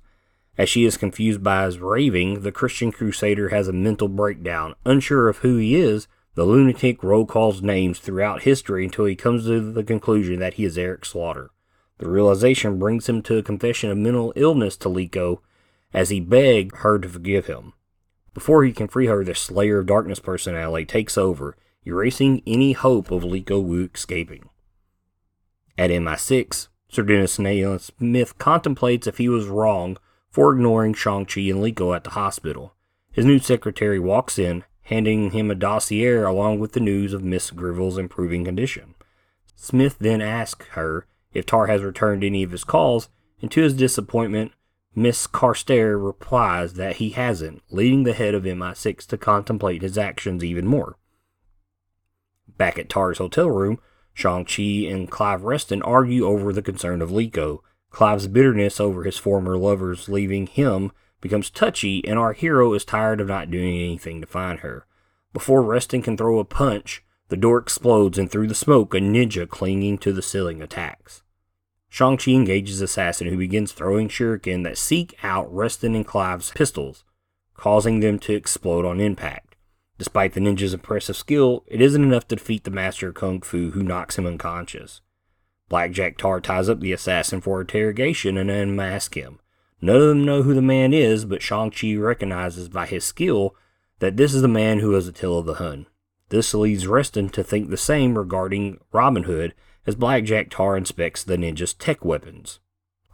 As 0.58 0.70
she 0.70 0.86
is 0.86 0.98
confused 0.98 1.44
by 1.44 1.66
his 1.66 1.80
raving, 1.80 2.42
the 2.42 2.52
Christian 2.52 2.92
crusader 2.92 3.50
has 3.50 3.68
a 3.68 3.74
mental 3.74 4.08
breakdown. 4.08 4.76
Unsure 4.86 5.30
of 5.30 5.38
who 5.38 5.58
he 5.58 5.76
is, 5.76 6.08
the 6.36 6.44
lunatic 6.44 7.04
roll 7.04 7.26
calls 7.26 7.62
names 7.62 8.00
throughout 8.00 8.44
history 8.44 8.86
until 8.86 9.06
he 9.06 9.16
comes 9.16 9.46
to 9.46 9.72
the 9.72 9.84
conclusion 9.84 10.40
that 10.40 10.56
he 10.56 10.66
is 10.66 10.78
Eric 10.78 11.06
Slaughter. 11.06 11.52
The 12.00 12.10
realization 12.10 12.80
brings 12.80 13.08
him 13.08 13.22
to 13.24 13.38
a 13.38 13.44
confession 13.44 13.92
of 13.92 13.98
mental 13.98 14.34
illness 14.36 14.76
to 14.78 14.90
Leiko 14.90 15.40
as 15.94 16.10
he 16.10 16.20
begs 16.20 16.80
her 16.80 16.98
to 16.98 17.10
forgive 17.10 17.48
him. 17.48 17.74
Before 18.34 18.64
he 18.64 18.72
can 18.72 18.88
free 18.88 19.08
her, 19.08 19.24
the 19.24 19.36
Slayer 19.36 19.80
of 19.80 19.88
Darkness 19.88 20.20
personality 20.20 20.86
takes 20.86 21.18
over, 21.18 21.58
erasing 21.86 22.42
any 22.48 22.72
hope 22.72 23.12
of 23.12 23.24
Leiko 23.24 23.62
Wu 23.62 23.90
escaping. 23.94 24.50
At 25.78 25.90
MI6, 25.90 26.70
Sir 26.90 27.04
Denis 27.04 27.38
Nayland 27.38 27.82
Smith 27.82 28.38
contemplates 28.38 29.08
if 29.08 29.18
he 29.18 29.28
was 29.28 29.48
wrong 29.48 29.98
for 30.32 30.54
ignoring 30.54 30.94
Shang-Chi 30.94 31.42
and 31.42 31.60
Leiko 31.60 31.96
at 31.96 32.04
the 32.04 32.12
hospital. 32.12 32.74
His 33.12 33.26
new 33.26 33.40
secretary 33.40 34.00
walks 34.00 34.40
in, 34.40 34.64
handing 34.84 35.32
him 35.32 35.52
a 35.52 35.56
dossier 35.56 36.16
along 36.16 36.60
with 36.60 36.72
the 36.74 36.80
news 36.80 37.14
of 37.14 37.24
Miss 37.24 37.52
Greville's 37.52 37.98
improving 37.98 38.46
condition. 38.46 38.96
Smith 39.56 39.98
then 40.00 40.22
asks 40.22 40.66
her 40.70 41.06
if 41.34 41.46
Tarr 41.46 41.68
has 41.68 41.84
returned 41.84 42.24
any 42.24 42.44
of 42.44 42.52
his 42.52 42.64
calls, 42.64 43.10
and 43.42 43.52
to 43.52 43.62
his 43.62 43.74
disappointment, 43.74 44.52
Miss 44.96 45.28
Carstairs 45.28 46.02
replies 46.02 46.74
that 46.74 46.98
he 46.98 47.12
hasn't, 47.12 47.62
leading 47.70 48.04
the 48.04 48.14
head 48.14 48.34
of 48.34 48.44
MI6 48.44 49.06
to 49.08 49.18
contemplate 49.18 49.82
his 49.82 49.98
actions 49.98 50.44
even 50.44 50.66
more. 50.66 50.98
Back 52.58 52.78
at 52.78 52.90
Tarr's 52.90 53.20
hotel 53.20 53.50
room, 53.50 53.80
Shang-Chi 54.14 54.88
and 54.90 55.10
Clive 55.10 55.44
Reston 55.44 55.82
argue 55.84 56.26
over 56.26 56.52
the 56.52 56.62
concern 56.62 57.02
of 57.02 57.12
Leiko. 57.12 57.60
Clive's 57.92 58.28
bitterness 58.28 58.80
over 58.80 59.04
his 59.04 59.18
former 59.18 59.58
lovers 59.58 60.10
leaving 60.10 60.48
him 60.48 60.92
becomes 61.22 61.50
touchy, 61.50 62.06
and 62.08 62.20
our 62.20 62.34
hero 62.34 62.74
is 62.74 62.84
tired 62.84 63.22
of 63.22 63.28
not 63.28 63.52
doing 63.52 63.78
anything 63.78 64.20
to 64.22 64.28
find 64.28 64.60
her. 64.60 64.86
Before 65.32 65.62
Reston 65.62 66.02
can 66.02 66.18
throw 66.18 66.40
a 66.40 66.46
punch, 66.46 67.04
the 67.30 67.38
door 67.38 67.58
explodes, 67.58 68.18
and 68.18 68.30
through 68.30 68.48
the 68.48 68.56
smoke, 68.56 68.94
a 68.94 68.98
ninja 68.98 69.48
clinging 69.48 69.98
to 70.00 70.12
the 70.12 70.22
ceiling 70.22 70.62
attacks. 70.62 71.24
Shang-Chi 71.88 72.32
engages 72.32 72.82
Assassin, 72.82 73.28
who 73.28 73.38
begins 73.38 73.72
throwing 73.72 74.10
shuriken 74.10 74.64
that 74.64 74.78
seek 74.78 75.16
out 75.24 75.52
Reston 75.54 75.96
and 75.96 76.06
Clive's 76.06 76.52
pistols, 76.52 77.04
causing 77.56 78.00
them 78.00 78.20
to 78.20 78.34
explode 78.34 78.86
on 78.86 79.00
impact. 79.00 79.56
Despite 79.98 80.34
the 80.34 80.40
ninja's 80.40 80.74
impressive 80.74 81.18
skill, 81.18 81.64
it 81.68 81.82
isn't 81.82 82.04
enough 82.04 82.28
to 82.30 82.36
defeat 82.36 82.64
the 82.64 82.72
master 82.72 83.10
of 83.10 83.16
Kung 83.16 83.42
Fu, 83.42 83.72
who 83.72 83.84
knocks 83.84 84.18
him 84.18 84.26
unconscious. 84.26 85.02
Blackjack 85.68 86.18
Tarr 86.18 86.42
ties 86.42 86.70
up 86.70 86.80
the 86.80 86.94
assassin 86.94 87.42
for 87.42 87.62
interrogation 87.62 88.38
and 88.38 88.50
unmasks 88.50 89.16
him. 89.16 89.40
None 89.82 89.96
of 89.96 90.08
them 90.08 90.26
know 90.26 90.44
who 90.44 90.54
the 90.54 90.62
man 90.62 90.94
is, 90.94 91.26
but 91.26 91.42
Shang-Chi 91.42 91.96
recognizes 91.96 92.70
by 92.70 92.86
his 92.86 93.04
skill 93.04 93.56
that 94.00 94.18
this 94.18 94.34
is 94.34 94.42
the 94.42 94.48
man 94.48 94.80
who 94.80 94.96
is 94.96 95.08
Attila 95.08 95.44
the 95.44 95.56
Hun. 95.56 95.86
This 96.30 96.54
leads 96.54 96.88
Reston 96.88 97.30
to 97.30 97.44
think 97.44 97.70
the 97.70 97.78
same 97.78 98.18
regarding 98.18 98.80
Robin 98.92 99.24
Hood 99.24 99.54
as 99.86 99.96
Blackjack 99.96 100.50
Tarr 100.50 100.78
inspects 100.78 101.24
the 101.24 101.38
ninja's 101.38 101.74
tech 101.74 102.06
weapons. 102.06 102.60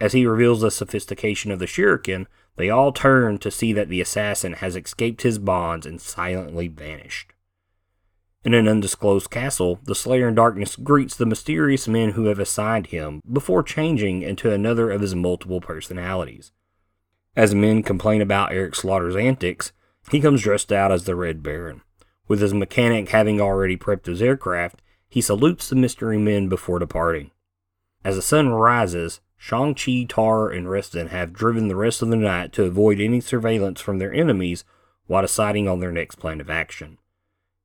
As 0.02 0.12
he 0.12 0.26
reveals 0.26 0.62
the 0.62 0.72
sophistication 0.72 1.52
of 1.52 1.60
the 1.60 1.66
shuriken, 1.66 2.28
they 2.58 2.70
all 2.70 2.92
turn 2.92 3.38
to 3.40 3.52
see 3.52 3.72
that 3.74 3.90
the 3.90 4.02
assassin 4.02 4.54
has 4.54 4.76
escaped 4.76 5.22
his 5.22 5.40
bonds 5.40 5.86
and 5.86 6.02
silently 6.02 6.68
vanished. 6.68 7.32
In 8.44 8.54
an 8.54 8.68
undisclosed 8.68 9.32
castle, 9.32 9.80
the 9.86 9.96
Slayer 9.96 10.28
in 10.28 10.36
Darkness 10.36 10.76
greets 10.76 11.16
the 11.16 11.26
mysterious 11.26 11.88
men 11.88 12.12
who 12.12 12.26
have 12.26 12.38
assigned 12.38 12.88
him 12.88 13.22
before 13.32 13.64
changing 13.64 14.22
into 14.22 14.52
another 14.52 14.92
of 14.92 15.02
his 15.02 15.16
multiple 15.16 15.62
personalities. 15.62 16.52
As 17.36 17.56
men 17.56 17.82
complain 17.82 18.22
about 18.22 18.52
Eric 18.52 18.76
Slaughter's 18.76 19.16
antics, 19.16 19.72
he 20.12 20.20
comes 20.22 20.42
dressed 20.42 20.72
out 20.72 20.92
as 20.92 21.06
the 21.06 21.16
Red 21.16 21.42
Baron. 21.42 21.82
With 22.28 22.42
his 22.42 22.54
mechanic 22.54 23.10
having 23.10 23.40
already 23.40 23.78
prepped 23.78 24.08
his 24.08 24.22
aircraft, 24.22 24.82
he 25.08 25.22
salutes 25.22 25.70
the 25.70 25.76
mystery 25.76 26.18
men 26.18 26.50
before 26.50 26.80
departing. 26.80 27.32
As 28.04 28.16
the 28.16 28.22
sun 28.22 28.50
rises, 28.50 29.22
Shang-Chi, 29.38 30.06
Tarr, 30.08 30.50
and 30.50 30.70
Reston 30.70 31.08
have 31.08 31.34
driven 31.34 31.68
the 31.68 31.76
rest 31.76 32.02
of 32.02 32.10
the 32.10 32.16
night 32.16 32.52
to 32.54 32.64
avoid 32.64 33.00
any 33.00 33.20
surveillance 33.20 33.82
from 33.82 34.00
their 34.00 34.14
enemies 34.14 34.64
while 35.08 35.22
deciding 35.22 35.68
on 35.68 35.80
their 35.80 35.92
next 35.92 36.16
plan 36.16 36.42
of 36.42 36.50
action. 36.50 36.98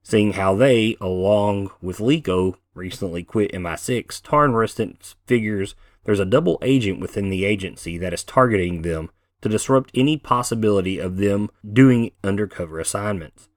Seeing 0.03 0.33
how 0.33 0.55
they, 0.55 0.97
along 1.01 1.71
with 1.83 1.99
Leiko, 1.99 2.57
recently 2.75 3.23
quit 3.23 3.53
MI6, 3.53 4.23
Taran 4.23 4.55
Reston 4.55 4.97
figures 5.27 5.75
there's 6.05 6.21
a 6.21 6.25
double 6.25 6.59
agent 6.63 7.01
within 7.01 7.29
the 7.29 7.45
agency 7.45 7.99
that 7.99 8.15
is 8.15 8.25
targeting 8.25 8.83
them 8.83 9.11
to 9.43 9.49
disrupt 9.49 9.91
any 9.95 10.17
possibility 10.17 10.99
of 10.99 11.19
them 11.19 11.51
doing 11.71 12.13
undercover 12.25 12.81
assignments. 12.81 13.50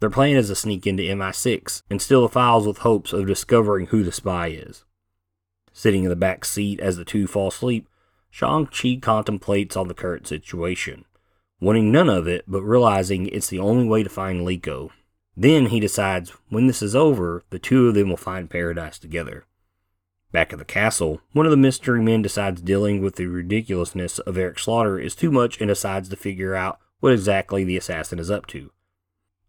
Their 0.00 0.10
plan 0.10 0.36
is 0.36 0.48
to 0.48 0.54
sneak 0.54 0.86
into 0.86 1.02
MI6 1.02 1.82
and 1.90 2.00
steal 2.00 2.22
the 2.22 2.28
files 2.28 2.66
with 2.66 2.78
hopes 2.78 3.12
of 3.12 3.26
discovering 3.26 3.86
who 3.86 4.04
the 4.04 4.12
spy 4.12 4.48
is. 4.48 4.84
Sitting 5.72 6.04
in 6.04 6.08
the 6.08 6.16
back 6.16 6.44
seat 6.44 6.78
as 6.80 6.96
the 6.96 7.04
two 7.04 7.26
fall 7.26 7.48
asleep, 7.48 7.88
Shang-Chi 8.30 8.98
contemplates 9.02 9.76
on 9.76 9.88
the 9.88 9.94
current 9.94 10.26
situation, 10.26 11.04
wanting 11.60 11.90
none 11.90 12.08
of 12.08 12.28
it 12.28 12.44
but 12.46 12.62
realizing 12.62 13.26
it's 13.26 13.48
the 13.48 13.58
only 13.58 13.86
way 13.86 14.02
to 14.02 14.10
find 14.10 14.46
Leiko. 14.46 14.90
Then 15.36 15.66
he 15.66 15.80
decides 15.80 16.30
when 16.48 16.66
this 16.66 16.82
is 16.82 16.94
over, 16.94 17.42
the 17.50 17.58
two 17.58 17.88
of 17.88 17.94
them 17.94 18.10
will 18.10 18.16
find 18.16 18.50
paradise 18.50 18.98
together. 18.98 19.46
Back 20.30 20.52
at 20.52 20.58
the 20.58 20.64
castle, 20.64 21.20
one 21.32 21.46
of 21.46 21.50
the 21.50 21.56
mystery 21.56 22.02
men 22.02 22.22
decides 22.22 22.60
dealing 22.60 23.02
with 23.02 23.16
the 23.16 23.26
ridiculousness 23.26 24.18
of 24.20 24.36
Eric 24.36 24.58
Slaughter 24.58 24.98
is 24.98 25.14
too 25.14 25.32
much 25.32 25.60
and 25.60 25.68
decides 25.68 26.08
to 26.08 26.16
figure 26.16 26.54
out 26.54 26.78
what 27.00 27.12
exactly 27.12 27.64
the 27.64 27.76
assassin 27.76 28.18
is 28.18 28.30
up 28.30 28.46
to. 28.48 28.70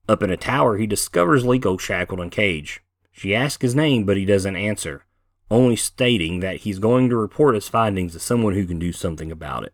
Up 0.10 0.24
in 0.24 0.32
a 0.32 0.38
tower, 0.38 0.78
he 0.78 0.88
discovers 0.88 1.44
Leiko 1.44 1.62
Ko 1.62 1.78
shackled 1.78 2.20
and 2.20 2.32
caged. 2.32 2.80
She 3.12 3.36
asks 3.36 3.62
his 3.62 3.76
name, 3.76 4.06
but 4.06 4.18
he 4.18 4.26
doesn't 4.26 4.56
answer, 4.56 5.06
only 5.52 5.76
stating 5.76 6.40
that 6.40 6.62
he's 6.62 6.80
going 6.80 7.10
to 7.10 7.16
report 7.16 7.54
his 7.54 7.70
findings 7.70 8.14
to 8.14 8.20
someone 8.20 8.56
who 8.56 8.66
can 8.66 8.80
do 8.80 8.92
something 8.92 9.32
about 9.32 9.66
it. 9.66 9.74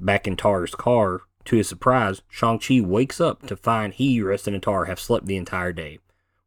Back 0.00 0.26
in 0.26 0.36
Tarr's 0.36 0.74
car, 0.74 1.20
to 1.44 1.56
his 1.56 1.68
surprise, 1.68 2.22
Shang-Chi 2.30 2.80
wakes 2.80 3.20
up 3.20 3.46
to 3.48 3.54
find 3.54 3.92
he, 3.92 4.22
Reston, 4.22 4.54
and 4.54 4.62
Tarr 4.62 4.86
have 4.86 4.98
slept 4.98 5.26
the 5.26 5.36
entire 5.36 5.74
day. 5.74 5.98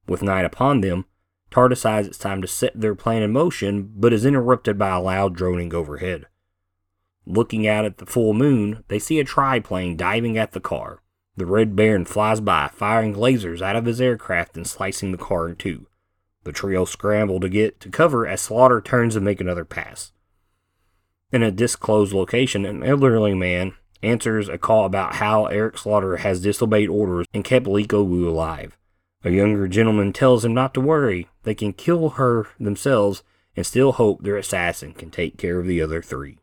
With 0.08 0.24
night 0.24 0.46
upon 0.46 0.82
them, 0.82 1.06
Tarr 1.52 1.70
decides 1.70 2.08
it's 2.08 2.18
time 2.18 2.42
to 2.42 2.48
set 2.48 2.72
their 2.74 2.96
plan 2.96 3.22
in 3.22 3.32
motion, 3.32 3.92
but 3.96 4.12
is 4.12 4.26
interrupted 4.26 4.80
by 4.80 4.90
a 4.90 5.00
loud 5.00 5.36
droning 5.36 5.72
overhead. 5.72 6.26
Looking 7.28 7.68
out 7.68 7.86
at 7.86 8.00
the 8.00 8.08
full 8.08 8.34
moon, 8.34 8.84
they 8.88 8.98
see 8.98 9.20
a 9.20 9.24
triplane 9.24 9.98
diving 9.98 10.36
at 10.36 10.54
the 10.54 10.60
car. 10.60 11.04
The 11.38 11.46
Red 11.46 11.76
Baron 11.76 12.06
flies 12.06 12.42
by, 12.42 12.70
firing 12.74 13.14
lasers 13.14 13.62
out 13.62 13.76
of 13.76 13.86
his 13.86 14.02
aircraft 14.02 14.58
and 14.58 14.66
slicing 14.66 15.12
the 15.12 15.20
car 15.20 15.48
in 15.48 15.56
two. 15.56 15.86
The 16.44 16.52
trio 16.52 16.84
scramble 16.84 17.40
to 17.40 17.48
get 17.48 17.80
to 17.82 17.90
cover 17.90 18.26
as 18.26 18.42
Slaughter 18.42 18.82
turns 18.82 19.14
to 19.14 19.22
make 19.22 19.40
another 19.40 19.64
pass. 19.64 20.14
In 21.32 21.44
a 21.44 21.52
disclosed 21.52 22.12
location, 22.12 22.66
an 22.66 22.84
elderly 22.84 23.36
man 23.36 23.74
answers 24.02 24.50
a 24.50 24.58
call 24.58 24.86
about 24.86 25.16
how 25.16 25.46
Eric 25.46 25.78
Slaughter 25.78 26.18
has 26.18 26.42
disobeyed 26.42 26.90
orders 26.90 27.28
and 27.34 27.44
kept 27.44 27.68
Leiko 27.68 28.04
Wu 28.04 28.28
alive. 28.28 28.76
A 29.24 29.30
younger 29.30 29.68
gentleman 29.68 30.14
tells 30.14 30.44
him 30.44 30.54
not 30.56 30.74
to 30.74 30.82
worry, 30.82 31.28
they 31.44 31.54
can 31.54 31.74
kill 31.74 32.12
her 32.12 32.48
themselves 32.60 33.24
and 33.56 33.66
still 33.66 33.92
hope 33.92 34.24
their 34.24 34.38
assassin 34.38 34.94
can 34.94 35.12
take 35.12 35.38
care 35.38 35.60
of 35.60 35.68
the 35.68 35.82
other 35.82 36.02
three. 36.02 36.40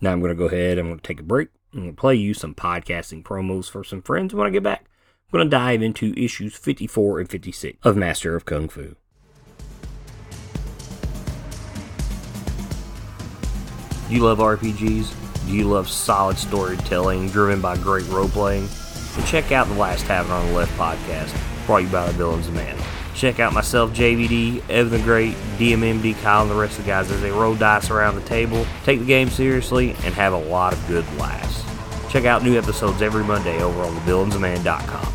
Now 0.00 0.12
I'm 0.12 0.20
going 0.20 0.30
to 0.30 0.38
go 0.38 0.46
ahead, 0.46 0.78
I'm 0.78 0.86
going 0.86 0.98
to 0.98 1.06
take 1.06 1.20
a 1.20 1.24
break. 1.24 1.50
I'm 1.72 1.80
going 1.80 1.94
to 1.94 2.00
play 2.00 2.14
you 2.14 2.32
some 2.32 2.54
podcasting 2.54 3.22
promos 3.22 3.70
for 3.70 3.84
some 3.84 4.00
friends. 4.00 4.34
When 4.34 4.46
I 4.46 4.50
get 4.50 4.62
back, 4.62 4.86
I'm 5.30 5.38
going 5.38 5.46
to 5.46 5.50
dive 5.50 5.82
into 5.82 6.14
issues 6.16 6.56
54 6.56 7.20
and 7.20 7.28
56 7.28 7.78
of 7.82 7.96
Master 7.96 8.34
of 8.34 8.46
Kung 8.46 8.68
Fu. 8.68 8.96
Do 14.08 14.14
you 14.14 14.22
love 14.22 14.38
RPGs? 14.38 15.46
Do 15.46 15.52
you 15.52 15.64
love 15.64 15.90
solid 15.90 16.38
storytelling 16.38 17.28
driven 17.28 17.60
by 17.60 17.76
great 17.76 18.08
role 18.08 18.28
playing? 18.30 18.66
Then 19.14 19.26
check 19.26 19.52
out 19.52 19.66
the 19.66 19.74
Last 19.74 20.06
Tavern 20.06 20.32
on 20.32 20.46
the 20.46 20.52
Left 20.54 20.72
podcast, 20.78 21.36
brought 21.66 21.82
you 21.82 21.88
by 21.88 22.06
the 22.06 22.12
Villains 22.14 22.48
of 22.48 22.54
Man. 22.54 22.78
Check 23.14 23.40
out 23.40 23.52
myself, 23.52 23.90
JVD, 23.92 24.62
Evan 24.70 24.92
the 24.92 25.04
Great, 25.04 25.34
DMMD, 25.58 26.18
Kyle, 26.22 26.42
and 26.42 26.50
the 26.50 26.54
rest 26.54 26.78
of 26.78 26.84
the 26.84 26.90
guys 26.90 27.10
as 27.10 27.20
they 27.20 27.30
roll 27.30 27.54
dice 27.54 27.90
around 27.90 28.14
the 28.14 28.22
table, 28.22 28.64
take 28.84 29.00
the 29.00 29.04
game 29.04 29.28
seriously, 29.28 29.90
and 30.04 30.14
have 30.14 30.32
a 30.32 30.38
lot 30.38 30.72
of 30.72 30.86
good 30.86 31.04
laughs. 31.18 31.47
Check 32.08 32.24
out 32.24 32.42
new 32.42 32.56
episodes 32.56 33.02
every 33.02 33.24
Monday 33.24 33.62
over 33.62 33.82
on 33.82 33.94
thevillainsman.com. 34.00 35.14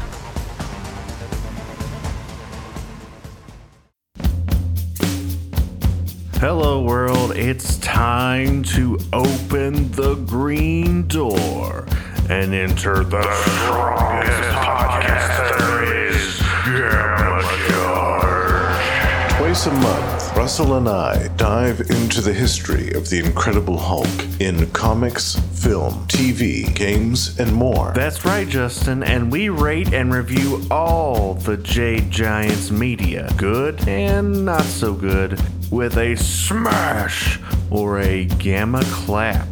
Hello, 6.40 6.84
world. 6.84 7.32
It's 7.38 7.78
time 7.78 8.64
to 8.64 9.00
open 9.14 9.90
the 9.92 10.16
green 10.28 11.08
door 11.08 11.88
and 12.30 12.54
enter 12.54 13.04
the 13.04 13.22
the 13.22 13.34
strongest 13.44 14.50
podcast 14.50 15.58
there 15.58 16.10
is, 16.10 16.38
Gamma 16.66 17.42
Charge. 17.70 19.38
Twice 19.38 19.66
a 19.68 19.72
month, 19.72 20.13
Russell 20.44 20.76
and 20.76 20.90
I 20.90 21.30
dive 21.38 21.80
into 21.80 22.20
the 22.20 22.34
history 22.34 22.92
of 22.92 23.10
the 23.10 23.18
Incredible 23.18 23.78
Hulk 23.78 24.42
in 24.42 24.70
comics, 24.72 25.40
film, 25.54 26.06
TV, 26.08 26.76
games, 26.76 27.40
and 27.40 27.54
more. 27.54 27.94
That's 27.96 28.26
right, 28.26 28.46
Justin, 28.46 29.04
and 29.04 29.32
we 29.32 29.48
rate 29.48 29.94
and 29.94 30.14
review 30.14 30.62
all 30.70 31.36
the 31.36 31.56
Jade 31.56 32.12
Giants 32.12 32.72
media, 32.72 33.34
good 33.38 33.88
and 33.88 34.44
not 34.44 34.64
so 34.64 34.94
good, 34.94 35.42
with 35.72 35.96
a 35.96 36.18
smash 36.18 37.40
or 37.72 38.02
a 38.02 38.26
gamma 38.26 38.84
clap. 38.88 39.48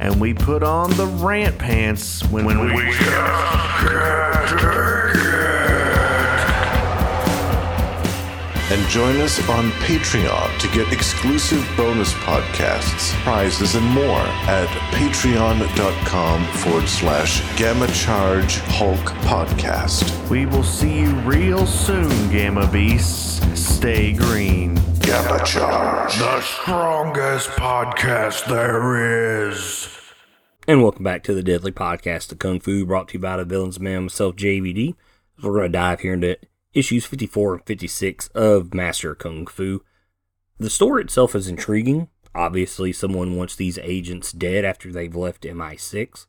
And 0.00 0.18
we 0.18 0.32
put 0.32 0.62
on 0.62 0.90
the 0.92 1.04
rant 1.04 1.58
pants 1.58 2.24
when, 2.30 2.46
when 2.46 2.60
we, 2.60 2.72
we 2.72 2.92
And 8.72 8.88
join 8.88 9.16
us 9.16 9.40
on 9.48 9.72
Patreon 9.72 10.56
to 10.60 10.68
get 10.68 10.92
exclusive 10.92 11.68
bonus 11.76 12.12
podcasts, 12.14 13.12
prizes, 13.24 13.74
and 13.74 13.84
more 13.86 14.20
at 14.46 14.68
patreon.com 14.92 16.44
forward 16.52 16.88
slash 16.88 17.58
gamma 17.58 17.88
charge 17.88 18.58
Hulk 18.58 19.00
podcast. 19.24 20.30
We 20.30 20.46
will 20.46 20.62
see 20.62 21.00
you 21.00 21.10
real 21.22 21.66
soon, 21.66 22.30
Gamma 22.30 22.70
Beasts. 22.70 23.40
Stay 23.60 24.12
green. 24.12 24.76
Gamma 25.00 25.44
charge. 25.44 26.16
The 26.16 26.40
strongest 26.40 27.48
podcast 27.50 28.46
there 28.46 29.48
is. 29.48 29.88
And 30.68 30.80
welcome 30.80 31.02
back 31.02 31.24
to 31.24 31.34
the 31.34 31.42
Deadly 31.42 31.72
Podcast 31.72 32.28
the 32.28 32.36
Kung 32.36 32.60
Fu, 32.60 32.86
brought 32.86 33.08
to 33.08 33.14
you 33.14 33.18
by 33.18 33.36
the 33.36 33.44
Villains 33.44 33.80
Man, 33.80 34.02
myself, 34.02 34.36
JVD. 34.36 34.94
We're 35.42 35.54
going 35.54 35.72
to 35.72 35.76
dive 35.76 36.00
here 36.00 36.12
into 36.12 36.36
issues 36.72 37.04
54 37.04 37.54
and 37.54 37.66
56 37.66 38.28
of 38.28 38.74
Master 38.74 39.14
Kung 39.14 39.46
Fu. 39.46 39.82
The 40.58 40.70
story 40.70 41.02
itself 41.02 41.34
is 41.34 41.48
intriguing. 41.48 42.08
Obviously, 42.34 42.92
someone 42.92 43.36
wants 43.36 43.56
these 43.56 43.78
agents 43.78 44.32
dead 44.32 44.64
after 44.64 44.92
they've 44.92 45.14
left 45.14 45.42
MI6. 45.44 46.26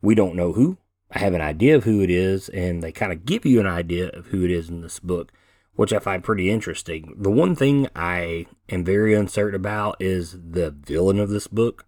We 0.00 0.14
don't 0.14 0.36
know 0.36 0.52
who. 0.52 0.78
I 1.10 1.18
have 1.18 1.34
an 1.34 1.40
idea 1.40 1.76
of 1.76 1.84
who 1.84 2.00
it 2.00 2.10
is, 2.10 2.48
and 2.48 2.82
they 2.82 2.92
kind 2.92 3.12
of 3.12 3.26
give 3.26 3.44
you 3.44 3.60
an 3.60 3.66
idea 3.66 4.08
of 4.08 4.26
who 4.26 4.44
it 4.44 4.50
is 4.50 4.68
in 4.68 4.80
this 4.80 4.98
book, 5.00 5.32
which 5.74 5.92
I 5.92 5.98
find 5.98 6.24
pretty 6.24 6.50
interesting. 6.50 7.14
The 7.16 7.30
one 7.30 7.54
thing 7.54 7.88
I 7.94 8.46
am 8.68 8.84
very 8.84 9.14
uncertain 9.14 9.54
about 9.54 9.96
is 10.00 10.32
the 10.32 10.70
villain 10.70 11.20
of 11.20 11.28
this 11.28 11.46
book, 11.46 11.86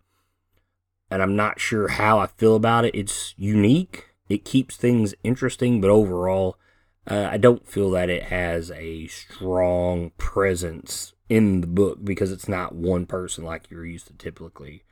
and 1.11 1.23
I'm 1.23 1.35
not 1.35 1.61
sure 1.61 1.89
how 1.89 2.19
I 2.19 2.27
feel 2.27 2.57
about 2.57 2.85
it. 2.85 2.95
It's 2.95 3.35
unique, 3.37 4.07
it 4.29 4.45
keeps 4.45 4.77
things 4.77 5.15
interesting, 5.25 5.81
but 5.81 5.91
overall, 5.91 6.59
uh, 7.09 7.29
I 7.31 7.37
don't 7.37 7.67
feel 7.67 7.91
that 7.93 8.11
it 8.11 8.25
has 8.25 8.71
a 8.73 9.07
strong 9.07 10.11
presence 10.19 11.15
in 11.29 11.61
the 11.61 11.67
book 11.67 12.05
because 12.05 12.33
it's 12.33 12.49
not 12.49 12.75
one 12.75 13.07
person 13.07 13.45
like 13.45 13.71
you're 13.71 13.87
used 13.87 14.09
to 14.09 14.13
typically 14.15 14.83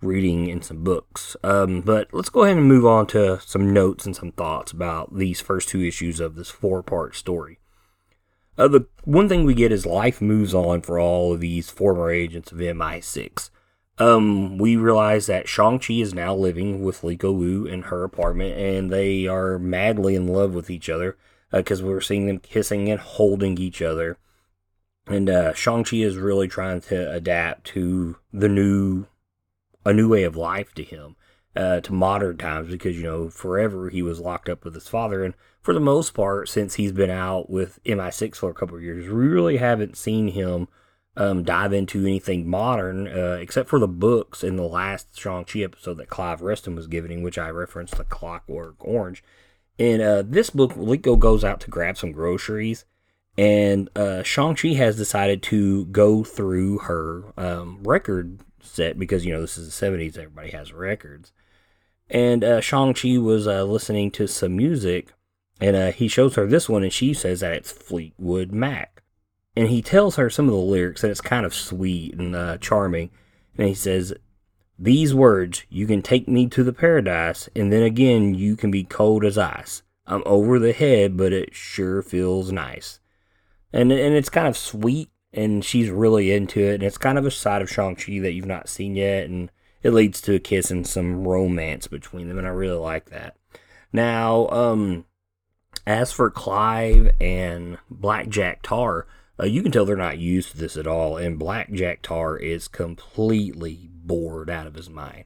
reading 0.00 0.48
in 0.48 0.62
some 0.62 0.84
books. 0.84 1.36
Um, 1.42 1.80
but 1.80 2.08
let's 2.12 2.28
go 2.28 2.44
ahead 2.44 2.58
and 2.58 2.66
move 2.66 2.86
on 2.86 3.06
to 3.08 3.40
some 3.40 3.72
notes 3.72 4.06
and 4.06 4.14
some 4.14 4.32
thoughts 4.32 4.70
about 4.70 5.16
these 5.16 5.40
first 5.40 5.68
two 5.68 5.82
issues 5.82 6.20
of 6.20 6.36
this 6.36 6.50
four 6.50 6.82
part 6.82 7.16
story. 7.16 7.58
Uh, 8.56 8.68
the 8.68 8.86
one 9.02 9.28
thing 9.28 9.44
we 9.44 9.54
get 9.54 9.72
is 9.72 9.84
life 9.84 10.20
moves 10.20 10.54
on 10.54 10.80
for 10.80 11.00
all 11.00 11.32
of 11.32 11.40
these 11.40 11.70
former 11.70 12.10
agents 12.10 12.52
of 12.52 12.58
MI6. 12.58 13.50
Um, 13.98 14.58
we 14.58 14.76
realize 14.76 15.26
that 15.26 15.48
Shang-Chi 15.48 15.94
is 15.94 16.14
now 16.14 16.34
living 16.34 16.82
with 16.82 17.02
Leiko 17.02 17.34
Wu 17.34 17.64
in 17.64 17.82
her 17.82 18.04
apartment, 18.04 18.56
and 18.58 18.90
they 18.90 19.26
are 19.26 19.58
madly 19.58 20.14
in 20.14 20.28
love 20.28 20.54
with 20.54 20.70
each 20.70 20.88
other 20.88 21.16
because 21.54 21.82
uh, 21.82 21.86
we're 21.86 22.00
seeing 22.00 22.26
them 22.26 22.38
kissing 22.38 22.90
and 22.90 23.00
holding 23.00 23.58
each 23.58 23.80
other. 23.80 24.18
And 25.06 25.28
uh, 25.28 25.52
Shang-Chi 25.52 25.98
is 25.98 26.16
really 26.16 26.48
trying 26.48 26.80
to 26.82 27.12
adapt 27.12 27.66
to 27.68 28.16
the 28.32 28.48
new, 28.48 29.06
a 29.84 29.92
new 29.92 30.08
way 30.08 30.22
of 30.24 30.36
life 30.36 30.74
to 30.74 30.82
him, 30.82 31.16
uh, 31.54 31.80
to 31.80 31.92
modern 31.92 32.38
times, 32.38 32.70
because, 32.70 32.96
you 32.96 33.02
know, 33.02 33.28
forever 33.28 33.90
he 33.90 34.02
was 34.02 34.20
locked 34.20 34.48
up 34.48 34.64
with 34.64 34.74
his 34.74 34.88
father. 34.88 35.22
And 35.22 35.34
for 35.60 35.74
the 35.74 35.80
most 35.80 36.14
part, 36.14 36.48
since 36.48 36.74
he's 36.74 36.92
been 36.92 37.10
out 37.10 37.50
with 37.50 37.78
MI6 37.84 38.36
for 38.36 38.50
a 38.50 38.54
couple 38.54 38.76
of 38.76 38.82
years, 38.82 39.06
we 39.06 39.26
really 39.26 39.58
haven't 39.58 39.96
seen 39.96 40.28
him 40.28 40.68
um, 41.16 41.44
dive 41.44 41.72
into 41.72 42.00
anything 42.00 42.48
modern, 42.48 43.06
uh, 43.06 43.38
except 43.40 43.68
for 43.68 43.78
the 43.78 43.86
books 43.86 44.42
in 44.42 44.56
the 44.56 44.62
last 44.62 45.18
Shang-Chi 45.18 45.60
episode 45.60 45.98
that 45.98 46.08
Clive 46.08 46.40
Reston 46.40 46.74
was 46.74 46.86
giving, 46.86 47.12
in, 47.12 47.22
which 47.22 47.38
I 47.38 47.50
referenced 47.50 47.96
the 47.96 48.04
Clockwork 48.04 48.76
Orange. 48.80 49.22
In 49.78 50.00
uh, 50.00 50.22
this 50.24 50.50
book, 50.50 50.74
Leiko 50.74 51.18
goes 51.18 51.44
out 51.44 51.60
to 51.60 51.70
grab 51.70 51.96
some 51.96 52.12
groceries, 52.12 52.84
And 53.36 53.88
uh, 53.96 54.22
Shang-Chi 54.22 54.74
has 54.74 54.96
decided 54.96 55.42
to 55.44 55.86
go 55.86 56.22
through 56.22 56.78
her 56.78 57.32
um, 57.36 57.80
record 57.82 58.40
set 58.62 58.98
because, 58.98 59.24
you 59.24 59.32
know, 59.32 59.40
this 59.40 59.58
is 59.58 59.76
the 59.76 59.86
70s, 59.86 60.16
everybody 60.16 60.50
has 60.50 60.72
records. 60.72 61.32
And 62.08 62.44
uh, 62.44 62.60
Shang-Chi 62.60 63.18
was 63.18 63.48
uh, 63.48 63.64
listening 63.64 64.10
to 64.12 64.28
some 64.28 64.56
music, 64.56 65.12
and 65.60 65.74
uh, 65.74 65.92
he 65.92 66.06
shows 66.06 66.36
her 66.36 66.46
this 66.46 66.68
one, 66.68 66.84
and 66.84 66.92
she 66.92 67.12
says 67.12 67.40
that 67.40 67.54
it's 67.54 67.72
Fleetwood 67.72 68.52
Mac. 68.52 69.02
And 69.56 69.68
he 69.68 69.82
tells 69.82 70.16
her 70.16 70.30
some 70.30 70.46
of 70.46 70.52
the 70.52 70.58
lyrics, 70.58 71.02
and 71.02 71.10
it's 71.10 71.20
kind 71.20 71.46
of 71.46 71.54
sweet 71.54 72.14
and 72.14 72.36
uh, 72.36 72.58
charming. 72.58 73.10
And 73.56 73.68
he 73.68 73.74
says, 73.74 74.12
These 74.78 75.14
words, 75.14 75.64
you 75.70 75.86
can 75.86 76.02
take 76.02 76.26
me 76.26 76.48
to 76.48 76.64
the 76.64 76.72
paradise, 76.72 77.48
and 77.54 77.72
then 77.72 77.82
again, 77.82 78.34
you 78.34 78.56
can 78.56 78.70
be 78.70 78.84
cold 78.84 79.24
as 79.24 79.38
ice. 79.38 79.82
I'm 80.06 80.22
over 80.26 80.58
the 80.58 80.72
head, 80.72 81.16
but 81.16 81.32
it 81.32 81.54
sure 81.54 82.02
feels 82.02 82.50
nice. 82.50 83.00
And, 83.72 83.92
and 83.92 84.14
it's 84.14 84.28
kind 84.28 84.48
of 84.48 84.56
sweet, 84.56 85.10
and 85.32 85.64
she's 85.64 85.90
really 85.90 86.32
into 86.32 86.60
it, 86.60 86.74
and 86.74 86.82
it's 86.82 86.98
kind 86.98 87.18
of 87.18 87.26
a 87.26 87.30
side 87.30 87.62
of 87.62 87.70
Shang-Chi 87.70 88.18
that 88.20 88.32
you've 88.32 88.46
not 88.46 88.68
seen 88.68 88.96
yet, 88.96 89.28
and 89.28 89.50
it 89.82 89.92
leads 89.92 90.20
to 90.22 90.34
a 90.34 90.40
kiss 90.40 90.70
and 90.70 90.86
some 90.86 91.26
romance 91.26 91.86
between 91.86 92.28
them, 92.28 92.38
and 92.38 92.46
I 92.46 92.50
really 92.50 92.78
like 92.78 93.10
that. 93.10 93.36
Now, 93.92 94.48
um, 94.48 95.04
as 95.86 96.10
for 96.10 96.30
Clive 96.30 97.10
and 97.20 97.78
Blackjack 97.88 98.62
Tarr, 98.62 99.06
uh, 99.38 99.46
you 99.46 99.62
can 99.62 99.72
tell 99.72 99.84
they're 99.84 99.96
not 99.96 100.18
used 100.18 100.52
to 100.52 100.58
this 100.58 100.76
at 100.76 100.86
all, 100.86 101.16
and 101.16 101.38
Blackjack 101.38 102.02
Tarr 102.02 102.36
is 102.36 102.66
completely 102.66 103.90
bored 104.06 104.50
out 104.50 104.66
of 104.66 104.74
his 104.74 104.90
mind. 104.90 105.24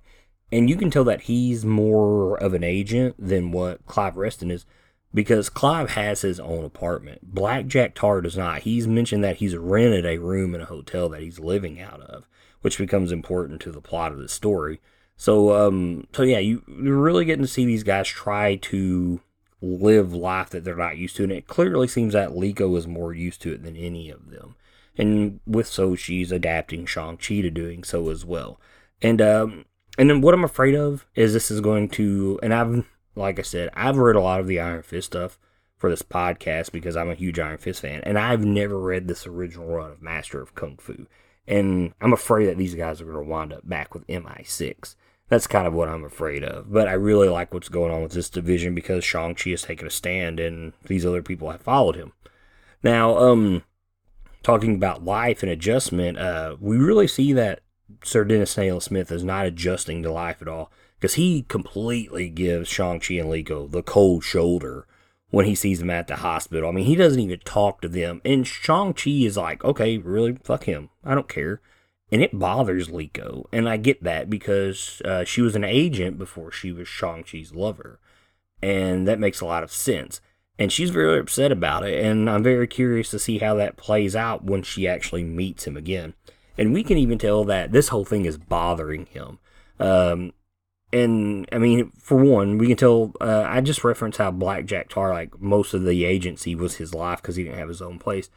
And 0.50 0.70
you 0.70 0.76
can 0.76 0.90
tell 0.90 1.04
that 1.04 1.22
he's 1.22 1.64
more 1.64 2.36
of 2.36 2.54
an 2.54 2.64
agent 2.64 3.16
than 3.18 3.52
what 3.52 3.84
Clive 3.86 4.16
Reston 4.16 4.50
is 4.50 4.64
because 5.12 5.48
Clive 5.48 5.90
has 5.90 6.22
his 6.22 6.40
own 6.40 6.64
apartment. 6.64 7.34
Blackjack 7.34 7.94
Tarr 7.94 8.20
does 8.20 8.36
not. 8.36 8.62
He's 8.62 8.86
mentioned 8.86 9.24
that 9.24 9.36
he's 9.36 9.56
rented 9.56 10.06
a 10.06 10.18
room 10.18 10.54
in 10.54 10.60
a 10.60 10.66
hotel 10.66 11.08
that 11.10 11.22
he's 11.22 11.38
living 11.38 11.80
out 11.80 12.00
of, 12.00 12.28
which 12.60 12.78
becomes 12.78 13.12
important 13.12 13.60
to 13.62 13.72
the 13.72 13.80
plot 13.80 14.12
of 14.12 14.18
the 14.18 14.28
story. 14.28 14.80
So, 15.16 15.66
um, 15.66 16.06
so 16.12 16.22
yeah, 16.22 16.38
you, 16.38 16.62
you're 16.66 16.96
really 16.96 17.24
getting 17.24 17.44
to 17.44 17.48
see 17.48 17.64
these 17.64 17.82
guys 17.82 18.06
try 18.06 18.56
to 18.56 19.20
live 19.60 20.12
life 20.12 20.50
that 20.50 20.64
they're 20.64 20.76
not 20.76 20.96
used 20.96 21.16
to, 21.16 21.24
and 21.24 21.32
it 21.32 21.48
clearly 21.48 21.88
seems 21.88 22.12
that 22.12 22.30
Leiko 22.30 22.76
is 22.78 22.86
more 22.86 23.12
used 23.12 23.42
to 23.42 23.52
it 23.52 23.64
than 23.64 23.76
any 23.76 24.10
of 24.10 24.30
them. 24.30 24.54
And 24.98 25.40
with 25.46 25.68
so, 25.68 25.94
she's 25.94 26.32
adapting 26.32 26.84
Shang-Chi 26.84 27.40
to 27.40 27.50
doing 27.50 27.84
so 27.84 28.10
as 28.10 28.24
well. 28.24 28.60
And 29.00 29.22
um, 29.22 29.64
and 29.96 30.08
then 30.08 30.20
what 30.20 30.34
I'm 30.34 30.44
afraid 30.44 30.74
of 30.74 31.06
is 31.14 31.32
this 31.32 31.50
is 31.50 31.60
going 31.60 31.88
to, 31.90 32.38
and 32.42 32.54
I've, 32.54 32.86
like 33.16 33.38
I 33.38 33.42
said, 33.42 33.70
I've 33.74 33.96
read 33.96 34.16
a 34.16 34.20
lot 34.20 34.40
of 34.40 34.46
the 34.46 34.60
Iron 34.60 34.82
Fist 34.82 35.08
stuff 35.08 35.38
for 35.76 35.90
this 35.90 36.02
podcast 36.02 36.70
because 36.72 36.96
I'm 36.96 37.10
a 37.10 37.14
huge 37.14 37.38
Iron 37.38 37.58
Fist 37.58 37.82
fan, 37.82 38.00
and 38.04 38.18
I've 38.18 38.44
never 38.44 38.78
read 38.78 39.08
this 39.08 39.26
original 39.26 39.66
run 39.66 39.90
of 39.90 40.02
Master 40.02 40.40
of 40.40 40.54
Kung 40.54 40.76
Fu. 40.76 41.06
And 41.48 41.94
I'm 42.00 42.12
afraid 42.12 42.46
that 42.46 42.58
these 42.58 42.74
guys 42.74 43.00
are 43.00 43.04
going 43.04 43.16
to 43.16 43.22
wind 43.22 43.52
up 43.52 43.68
back 43.68 43.94
with 43.94 44.06
MI6. 44.06 44.94
That's 45.28 45.46
kind 45.46 45.66
of 45.66 45.74
what 45.74 45.88
I'm 45.88 46.04
afraid 46.04 46.44
of. 46.44 46.70
But 46.72 46.88
I 46.88 46.92
really 46.92 47.28
like 47.28 47.52
what's 47.52 47.68
going 47.68 47.90
on 47.90 48.02
with 48.02 48.12
this 48.12 48.30
division 48.30 48.74
because 48.74 49.04
Shang-Chi 49.04 49.50
has 49.50 49.62
taken 49.62 49.86
a 49.86 49.90
stand 49.90 50.40
and 50.40 50.74
these 50.86 51.06
other 51.06 51.22
people 51.22 51.50
have 51.50 51.62
followed 51.62 51.96
him. 51.96 52.12
Now, 52.82 53.16
um, 53.18 53.62
talking 54.42 54.74
about 54.74 55.04
life 55.04 55.42
and 55.42 55.50
adjustment, 55.50 56.18
uh, 56.18 56.56
we 56.60 56.76
really 56.76 57.08
see 57.08 57.32
that 57.32 57.60
Sir 58.04 58.24
Denis 58.24 58.54
Nayland 58.56 58.82
Smith 58.82 59.10
is 59.10 59.24
not 59.24 59.46
adjusting 59.46 60.02
to 60.02 60.12
life 60.12 60.42
at 60.42 60.48
all 60.48 60.70
because 60.98 61.14
he 61.14 61.42
completely 61.42 62.28
gives 62.28 62.68
Shang-Chi 62.68 63.14
and 63.14 63.28
Leiko 63.28 63.70
the 63.70 63.82
cold 63.82 64.24
shoulder 64.24 64.86
when 65.30 65.46
he 65.46 65.54
sees 65.54 65.78
them 65.78 65.90
at 65.90 66.06
the 66.06 66.16
hospital. 66.16 66.68
I 66.68 66.72
mean, 66.72 66.86
he 66.86 66.96
doesn't 66.96 67.20
even 67.20 67.40
talk 67.40 67.80
to 67.82 67.88
them. 67.88 68.20
And 68.24 68.46
Shang-Chi 68.46 69.10
is 69.10 69.36
like, 69.36 69.64
okay, 69.64 69.98
really, 69.98 70.36
fuck 70.42 70.64
him. 70.64 70.90
I 71.04 71.14
don't 71.14 71.28
care. 71.28 71.60
And 72.10 72.22
it 72.22 72.38
bothers 72.38 72.88
Leiko. 72.88 73.44
And 73.52 73.68
I 73.68 73.76
get 73.76 74.02
that 74.02 74.30
because 74.30 75.02
uh, 75.04 75.24
she 75.24 75.42
was 75.42 75.54
an 75.54 75.64
agent 75.64 76.18
before 76.18 76.50
she 76.50 76.72
was 76.72 76.88
Shang-Chi's 76.88 77.52
lover. 77.52 78.00
And 78.62 79.06
that 79.06 79.20
makes 79.20 79.40
a 79.40 79.46
lot 79.46 79.62
of 79.62 79.70
sense. 79.70 80.20
And 80.58 80.72
she's 80.72 80.90
very 80.90 81.20
upset 81.20 81.52
about 81.52 81.84
it. 81.84 82.04
And 82.04 82.28
I'm 82.28 82.42
very 82.42 82.66
curious 82.66 83.10
to 83.10 83.18
see 83.18 83.38
how 83.38 83.54
that 83.54 83.76
plays 83.76 84.16
out 84.16 84.44
when 84.44 84.62
she 84.62 84.88
actually 84.88 85.22
meets 85.22 85.66
him 85.66 85.76
again. 85.76 86.14
And 86.56 86.72
we 86.72 86.82
can 86.82 86.98
even 86.98 87.18
tell 87.18 87.44
that 87.44 87.70
this 87.70 87.88
whole 87.88 88.04
thing 88.04 88.24
is 88.24 88.36
bothering 88.36 89.06
him. 89.06 89.38
Um, 89.78 90.32
and 90.92 91.48
I 91.52 91.58
mean, 91.58 91.92
for 92.00 92.16
one, 92.16 92.58
we 92.58 92.66
can 92.66 92.76
tell. 92.76 93.12
Uh, 93.20 93.44
I 93.46 93.60
just 93.60 93.84
referenced 93.84 94.18
how 94.18 94.30
Blackjack 94.30 94.88
Tarr, 94.88 95.12
like 95.12 95.40
most 95.40 95.74
of 95.74 95.84
the 95.84 96.04
agency, 96.04 96.54
was 96.54 96.76
his 96.76 96.94
life 96.94 97.22
because 97.22 97.36
he 97.36 97.44
didn't 97.44 97.58
have 97.58 97.68
his 97.68 97.82
own 97.82 97.98
place. 97.98 98.30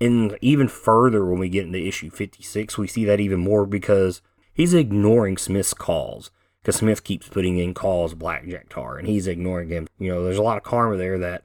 And 0.00 0.36
even 0.40 0.66
further, 0.66 1.26
when 1.26 1.38
we 1.38 1.50
get 1.50 1.66
into 1.66 1.86
issue 1.86 2.10
56, 2.10 2.78
we 2.78 2.86
see 2.86 3.04
that 3.04 3.20
even 3.20 3.38
more 3.38 3.66
because 3.66 4.22
he's 4.54 4.72
ignoring 4.72 5.36
Smith's 5.36 5.74
calls 5.74 6.30
because 6.62 6.76
Smith 6.76 7.04
keeps 7.04 7.28
putting 7.28 7.58
in 7.58 7.74
calls 7.74 8.14
Blackjack 8.14 8.68
Tarr, 8.68 8.98
and 8.98 9.08
he's 9.08 9.26
ignoring 9.26 9.68
him. 9.68 9.88
You 9.98 10.12
know, 10.12 10.24
there's 10.24 10.38
a 10.38 10.42
lot 10.42 10.56
of 10.56 10.62
karma 10.62 10.96
there 10.96 11.18
that 11.18 11.44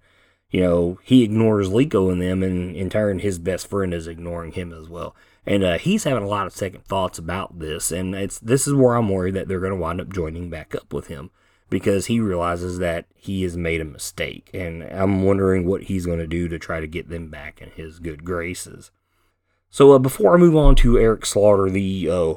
you 0.55 0.61
know 0.61 0.99
he 1.03 1.23
ignores 1.23 1.69
Leiko 1.69 2.11
and 2.11 2.21
them, 2.21 2.43
and 2.43 2.75
in 2.75 2.89
turn, 2.89 3.19
his 3.19 3.39
best 3.39 3.67
friend 3.67 3.93
is 3.93 4.07
ignoring 4.07 4.53
him 4.53 4.73
as 4.73 4.89
well 4.89 5.15
and 5.47 5.63
uh, 5.63 5.77
he's 5.77 6.03
having 6.03 6.23
a 6.23 6.27
lot 6.27 6.47
of 6.47 6.53
second 6.53 6.85
thoughts 6.85 7.19
about 7.19 7.59
this. 7.59 7.91
And 7.91 8.15
it's 8.15 8.39
this 8.39 8.67
is 8.67 8.73
where 8.73 8.95
I'm 8.95 9.09
worried 9.09 9.35
that 9.35 9.47
they're 9.47 9.59
going 9.59 9.71
to 9.71 9.77
wind 9.77 10.01
up 10.01 10.11
joining 10.11 10.49
back 10.49 10.73
up 10.73 10.91
with 10.91 11.07
him 11.07 11.29
because 11.69 12.07
he 12.07 12.19
realizes 12.19 12.79
that 12.79 13.05
he 13.15 13.43
has 13.43 13.57
made 13.57 13.81
a 13.81 13.85
mistake, 13.85 14.49
and 14.53 14.83
I'm 14.83 15.23
wondering 15.23 15.65
what 15.65 15.83
he's 15.83 16.05
going 16.05 16.19
to 16.19 16.27
do 16.27 16.47
to 16.47 16.59
try 16.59 16.79
to 16.79 16.87
get 16.87 17.09
them 17.09 17.29
back 17.29 17.61
in 17.61 17.71
his 17.71 17.99
good 17.99 18.23
graces. 18.23 18.91
So 19.71 19.91
uh, 19.93 19.99
before 19.99 20.35
I 20.35 20.37
move 20.37 20.55
on 20.55 20.75
to 20.75 20.99
Eric 20.99 21.25
Slaughter, 21.25 21.69
the 21.69 22.09
uh, 22.09 22.33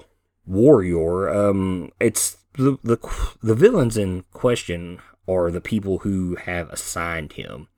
warrior, 0.46 1.28
um, 1.28 1.92
it's 2.00 2.38
the, 2.54 2.78
the 2.83 2.96
the 3.42 3.54
villains 3.54 3.96
in 3.96 4.24
question 4.33 5.00
are 5.28 5.50
the 5.50 5.61
people 5.61 5.98
who 5.98 6.37
have 6.37 6.70
assigned 6.70 7.35
him. 7.35 7.68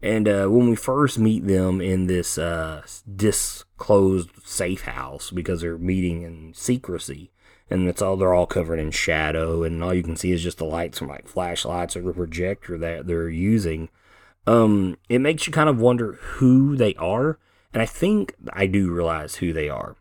And 0.00 0.28
uh, 0.28 0.46
when 0.46 0.70
we 0.70 0.76
first 0.76 1.18
meet 1.18 1.46
them 1.46 1.80
in 1.80 2.06
this 2.06 2.38
uh, 2.38 2.82
disclosed 3.16 4.30
safe 4.44 4.82
house, 4.82 5.30
because 5.30 5.60
they're 5.60 5.78
meeting 5.78 6.22
in 6.22 6.54
secrecy, 6.54 7.30
and 7.70 7.88
it's 7.88 8.00
all 8.00 8.16
they're 8.16 8.34
all 8.34 8.46
covered 8.46 8.78
in 8.78 8.90
shadow, 8.90 9.64
and 9.64 9.82
all 9.82 9.92
you 9.92 10.02
can 10.02 10.16
see 10.16 10.32
is 10.32 10.42
just 10.42 10.58
the 10.58 10.64
lights 10.64 10.98
from 10.98 11.08
like 11.08 11.26
flashlights 11.26 11.96
or 11.96 12.02
the 12.02 12.12
projector 12.12 12.78
that 12.78 13.06
they're 13.06 13.28
using. 13.28 13.88
Um, 14.46 14.98
it 15.08 15.18
makes 15.18 15.46
you 15.46 15.52
kind 15.52 15.68
of 15.68 15.80
wonder 15.80 16.12
who 16.12 16.76
they 16.76 16.94
are, 16.94 17.38
and 17.72 17.82
I 17.82 17.86
think 17.86 18.34
I 18.52 18.66
do 18.66 18.90
realize 18.90 19.36
who 19.36 19.52
they 19.52 19.68
are. 19.68 19.96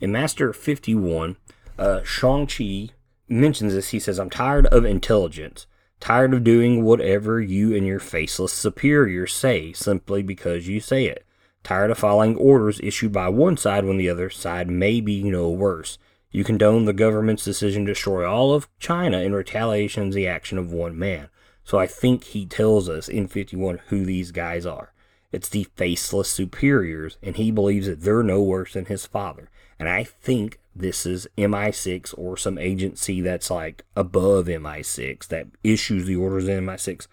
In 0.00 0.10
Master 0.10 0.52
51, 0.52 1.36
uh, 1.78 2.02
Shang-Chi 2.02 2.88
mentions 3.28 3.74
this. 3.74 3.90
He 3.90 4.00
says, 4.00 4.18
I'm 4.18 4.30
tired 4.30 4.66
of 4.66 4.84
intelligence. 4.84 5.66
Tired 6.04 6.34
of 6.34 6.44
doing 6.44 6.84
whatever 6.84 7.40
you 7.40 7.74
and 7.74 7.86
your 7.86 7.98
faceless 7.98 8.52
superiors 8.52 9.32
say 9.32 9.72
simply 9.72 10.22
because 10.22 10.68
you 10.68 10.78
say 10.78 11.06
it. 11.06 11.24
Tired 11.62 11.90
of 11.90 11.96
following 11.96 12.36
orders 12.36 12.78
issued 12.82 13.10
by 13.10 13.30
one 13.30 13.56
side 13.56 13.86
when 13.86 13.96
the 13.96 14.10
other 14.10 14.28
side 14.28 14.68
may 14.68 15.00
be 15.00 15.22
no 15.22 15.48
worse. 15.48 15.96
You 16.30 16.44
condone 16.44 16.84
the 16.84 16.92
government's 16.92 17.42
decision 17.42 17.86
to 17.86 17.92
destroy 17.92 18.28
all 18.30 18.52
of 18.52 18.68
China 18.78 19.20
in 19.20 19.32
retaliation 19.32 20.10
to 20.10 20.14
the 20.14 20.26
action 20.26 20.58
of 20.58 20.70
one 20.70 20.98
man. 20.98 21.30
So 21.64 21.78
I 21.78 21.86
think 21.86 22.24
he 22.24 22.44
tells 22.44 22.86
us 22.86 23.08
in 23.08 23.26
51 23.26 23.80
who 23.86 24.04
these 24.04 24.30
guys 24.30 24.66
are. 24.66 24.92
It's 25.32 25.48
the 25.48 25.68
faceless 25.74 26.28
superiors, 26.28 27.16
and 27.22 27.36
he 27.36 27.50
believes 27.50 27.86
that 27.86 28.02
they're 28.02 28.22
no 28.22 28.42
worse 28.42 28.74
than 28.74 28.84
his 28.84 29.06
father. 29.06 29.48
And 29.78 29.88
I 29.88 30.04
think 30.04 30.60
this 30.74 31.06
is 31.06 31.28
MI6 31.38 32.14
or 32.18 32.36
some 32.36 32.58
agency 32.58 33.20
that's 33.20 33.50
like 33.50 33.84
above 33.96 34.46
MI6 34.46 35.26
that 35.28 35.46
issues 35.62 36.06
the 36.06 36.16
orders 36.16 36.48
in 36.48 36.64
MI6 36.64 37.06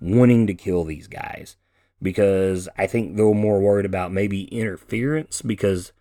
wanting 0.00 0.46
to 0.46 0.54
kill 0.54 0.84
these 0.84 1.08
guys 1.08 1.56
because 2.00 2.68
I 2.76 2.86
think 2.86 3.16
they're 3.16 3.34
more 3.34 3.60
worried 3.60 3.86
about 3.86 4.12
maybe 4.12 4.44
interference 4.44 5.42
because 5.42 5.92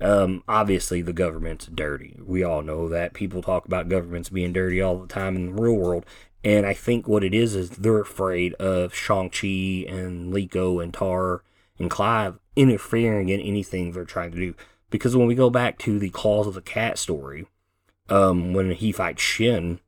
um, 0.00 0.42
obviously 0.48 1.02
the 1.02 1.12
government's 1.12 1.66
dirty. 1.66 2.18
We 2.24 2.42
all 2.42 2.62
know 2.62 2.88
that. 2.88 3.14
People 3.14 3.42
talk 3.42 3.66
about 3.66 3.88
governments 3.88 4.30
being 4.30 4.52
dirty 4.52 4.80
all 4.80 4.98
the 4.98 5.06
time 5.06 5.36
in 5.36 5.54
the 5.54 5.62
real 5.62 5.76
world. 5.76 6.06
And 6.44 6.66
I 6.66 6.74
think 6.74 7.06
what 7.06 7.22
it 7.22 7.34
is 7.34 7.54
is 7.54 7.70
they're 7.70 8.00
afraid 8.00 8.54
of 8.54 8.94
Shang-Chi 8.94 9.86
and 9.88 10.32
Leiko 10.32 10.82
and 10.82 10.92
Tarr 10.92 11.42
and 11.78 11.90
Clive 11.90 12.38
interfering 12.56 13.28
in 13.28 13.40
anything 13.40 13.92
they're 13.92 14.04
trying 14.04 14.32
to 14.32 14.38
do. 14.38 14.54
Because 14.92 15.16
when 15.16 15.26
we 15.26 15.34
go 15.34 15.50
back 15.50 15.78
to 15.78 15.98
the 15.98 16.10
Claws 16.10 16.46
of 16.46 16.54
the 16.54 16.60
Cat 16.60 16.98
story, 16.98 17.46
um, 18.10 18.52
when 18.52 18.72
he 18.72 18.92
fights 18.92 19.22
Shin, 19.22 19.80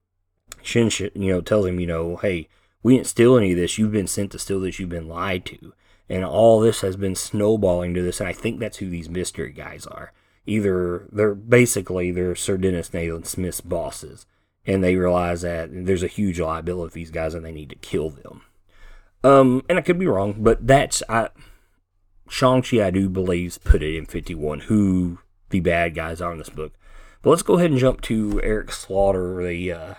Shin, 0.62 0.90
you 1.14 1.31
know, 1.31 1.43
tells 1.43 1.67
him, 1.67 1.79
you 1.79 1.87
know, 1.87 2.17
hey, 2.17 2.49
we 2.83 2.97
didn't 2.97 3.07
steal 3.07 3.37
any 3.37 3.53
of 3.53 3.59
this. 3.59 3.77
You've 3.79 3.93
been 3.93 4.07
sent 4.07 4.33
to 4.33 4.38
steal 4.38 4.61
this. 4.61 4.79
You've 4.81 4.88
been 4.88 5.07
lied 5.07 5.45
to. 5.47 5.75
And 6.09 6.25
all 6.25 6.59
this 6.59 6.81
has 6.81 6.97
been 6.97 7.14
snowballing 7.14 7.93
to 7.95 8.03
this. 8.03 8.19
And 8.19 8.29
I 8.29 8.33
think 8.33 8.59
that's 8.59 8.79
who 8.79 8.88
these 8.88 9.11
mystery 9.11 9.53
guys 9.53 9.87
are. 9.87 10.12
Either 10.47 11.07
they're 11.12 11.35
basically 11.35 12.11
they're 12.11 12.35
Sir 12.35 12.57
Denis 12.57 12.90
Nayland 12.90 13.27
Smith's 13.27 13.61
bosses. 13.61 14.27
And 14.67 14.83
they 14.83 14.97
realize 14.97 15.43
that 15.43 15.69
there's 15.71 16.03
a 16.03 16.09
huge 16.09 16.40
liability 16.40 16.85
with 16.85 16.95
these 16.95 17.11
guys 17.11 17.35
and 17.35 17.45
they 17.45 17.53
need 17.53 17.71
to 17.71 17.77
kill 17.77 18.09
them. 18.09 18.43
Um, 19.23 19.64
and 19.69 19.79
I 19.79 19.83
could 19.83 19.99
be 19.99 20.07
wrong, 20.07 20.37
but 20.38 20.67
that's 20.67 21.03
I 21.11 21.29
Shang-Chi, 22.35 22.85
I 22.85 22.90
do 22.90 23.09
believe, 23.09 23.62
put 23.62 23.81
it 23.81 23.94
in 23.94 24.07
51, 24.07 24.61
who 24.61 25.18
the 25.51 25.61
bad 25.61 25.94
guys 25.94 26.20
are 26.20 26.33
in 26.33 26.38
this 26.38 26.49
book. 26.49 26.73
But 27.23 27.31
let's 27.31 27.42
go 27.42 27.55
ahead 27.55 27.70
and 27.70 27.79
jump 27.79 28.01
to 28.03 28.40
Eric 28.42 28.73
Slaughter, 28.73 29.40
the 29.47 29.70
uh, 29.70 29.94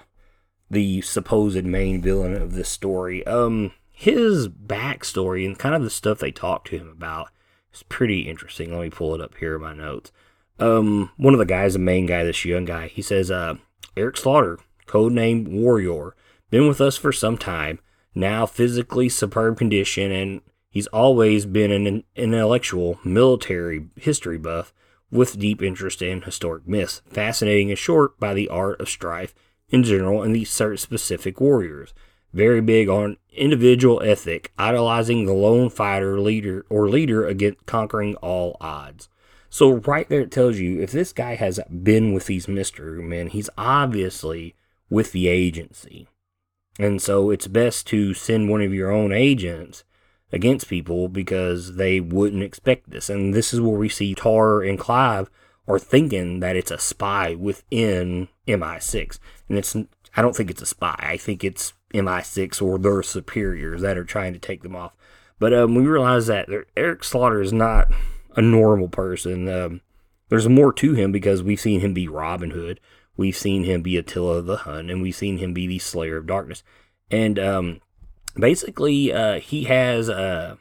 the 0.69 0.99
supposed 1.01 1.63
main 1.63 2.01
villain 2.01 2.33
of 2.35 2.53
this 2.53 2.67
story. 2.67 3.25
Um, 3.25 3.71
his 3.89 4.49
backstory 4.49 5.45
and 5.45 5.57
kind 5.57 5.75
of 5.75 5.83
the 5.83 5.89
stuff 5.89 6.19
they 6.19 6.31
talk 6.31 6.65
to 6.65 6.77
him 6.77 6.89
about 6.89 7.29
is 7.73 7.83
pretty 7.83 8.27
interesting. 8.27 8.73
Let 8.73 8.81
me 8.81 8.89
pull 8.89 9.15
it 9.15 9.21
up 9.21 9.35
here 9.37 9.55
in 9.55 9.61
my 9.61 9.73
notes. 9.73 10.11
Um, 10.59 11.11
one 11.15 11.33
of 11.33 11.39
the 11.39 11.45
guys, 11.45 11.71
the 11.71 11.79
main 11.79 12.05
guy, 12.05 12.25
this 12.25 12.43
young 12.43 12.65
guy, 12.65 12.87
he 12.87 13.01
says, 13.01 13.31
uh, 13.31 13.55
Eric 13.95 14.17
Slaughter, 14.17 14.59
codename 14.87 15.47
Warrior, 15.47 16.13
been 16.49 16.67
with 16.67 16.81
us 16.81 16.97
for 16.97 17.13
some 17.13 17.37
time, 17.37 17.79
now 18.13 18.45
physically 18.45 19.07
superb 19.07 19.57
condition, 19.57 20.11
and 20.11 20.41
he's 20.75 20.87
always 20.87 21.45
been 21.45 21.71
an 21.71 22.03
intellectual 22.17 22.99
military 23.05 23.87
history 23.95 24.37
buff 24.37 24.73
with 25.09 25.39
deep 25.39 25.63
interest 25.63 26.01
in 26.01 26.21
historic 26.23 26.67
myths, 26.67 27.01
fascinating 27.07 27.69
and 27.69 27.79
short 27.79 28.19
by 28.19 28.33
the 28.33 28.49
art 28.49 28.81
of 28.81 28.89
strife 28.89 29.33
in 29.69 29.83
general 29.83 30.21
and 30.21 30.35
these 30.35 30.51
certain 30.51 30.77
specific 30.77 31.39
warriors. 31.39 31.93
Very 32.33 32.59
big 32.59 32.89
on 32.89 33.15
individual 33.31 34.01
ethic, 34.03 34.51
idolizing 34.57 35.25
the 35.25 35.33
lone 35.33 35.69
fighter 35.69 36.19
leader 36.19 36.65
or 36.69 36.89
leader 36.89 37.25
against 37.25 37.65
conquering 37.65 38.15
all 38.15 38.57
odds. 38.59 39.07
So 39.49 39.75
right 39.75 40.09
there 40.09 40.21
it 40.21 40.31
tells 40.31 40.57
you 40.57 40.81
if 40.81 40.91
this 40.91 41.13
guy 41.13 41.35
has 41.35 41.57
been 41.83 42.11
with 42.11 42.25
these 42.25 42.49
mystery 42.49 43.01
men, 43.01 43.27
he's 43.27 43.49
obviously 43.57 44.55
with 44.89 45.13
the 45.13 45.29
agency. 45.29 46.09
And 46.77 47.01
so 47.01 47.29
it's 47.29 47.47
best 47.47 47.87
to 47.87 48.13
send 48.13 48.49
one 48.49 48.61
of 48.61 48.73
your 48.73 48.91
own 48.91 49.13
agents 49.13 49.85
against 50.31 50.69
people 50.69 51.07
because 51.07 51.75
they 51.75 51.99
wouldn't 51.99 52.43
expect 52.43 52.89
this. 52.89 53.09
And 53.09 53.33
this 53.33 53.53
is 53.53 53.61
where 53.61 53.77
we 53.77 53.89
see 53.89 54.15
Tarr 54.15 54.61
and 54.61 54.79
Clive 54.79 55.29
are 55.67 55.79
thinking 55.79 56.39
that 56.41 56.55
it's 56.55 56.71
a 56.71 56.77
spy 56.77 57.35
within 57.35 58.27
MI6. 58.47 59.19
And 59.49 59.57
it's 59.57 59.75
I 60.17 60.21
don't 60.21 60.35
think 60.35 60.49
it's 60.49 60.61
a 60.61 60.67
spy. 60.67 60.95
I 60.99 61.17
think 61.17 61.43
it's 61.43 61.73
MI6 61.93 62.61
or 62.61 62.77
their 62.77 63.03
superiors 63.03 63.81
that 63.81 63.97
are 63.97 64.05
trying 64.05 64.33
to 64.33 64.39
take 64.39 64.63
them 64.63 64.75
off. 64.75 64.93
But 65.39 65.53
um, 65.53 65.75
we 65.75 65.85
realize 65.85 66.27
that 66.27 66.47
Eric 66.77 67.03
Slaughter 67.03 67.41
is 67.41 67.51
not 67.51 67.91
a 68.35 68.41
normal 68.41 68.87
person. 68.87 69.49
Um, 69.49 69.81
there's 70.29 70.47
more 70.47 70.73
to 70.73 70.93
him 70.93 71.11
because 71.11 71.43
we've 71.43 71.59
seen 71.59 71.81
him 71.81 71.93
be 71.93 72.07
Robin 72.07 72.51
Hood, 72.51 72.79
we've 73.17 73.35
seen 73.35 73.63
him 73.63 73.81
be 73.81 73.97
Attila 73.97 74.41
the 74.41 74.57
Hun, 74.57 74.89
and 74.89 75.01
we've 75.01 75.15
seen 75.15 75.37
him 75.37 75.53
be 75.53 75.67
the 75.67 75.79
Slayer 75.79 76.17
of 76.17 76.27
Darkness. 76.27 76.63
And 77.11 77.37
um, 77.37 77.81
basically, 78.35 79.11
uh, 79.11 79.39
he 79.39 79.65
has 79.65 80.09
a 80.09 80.57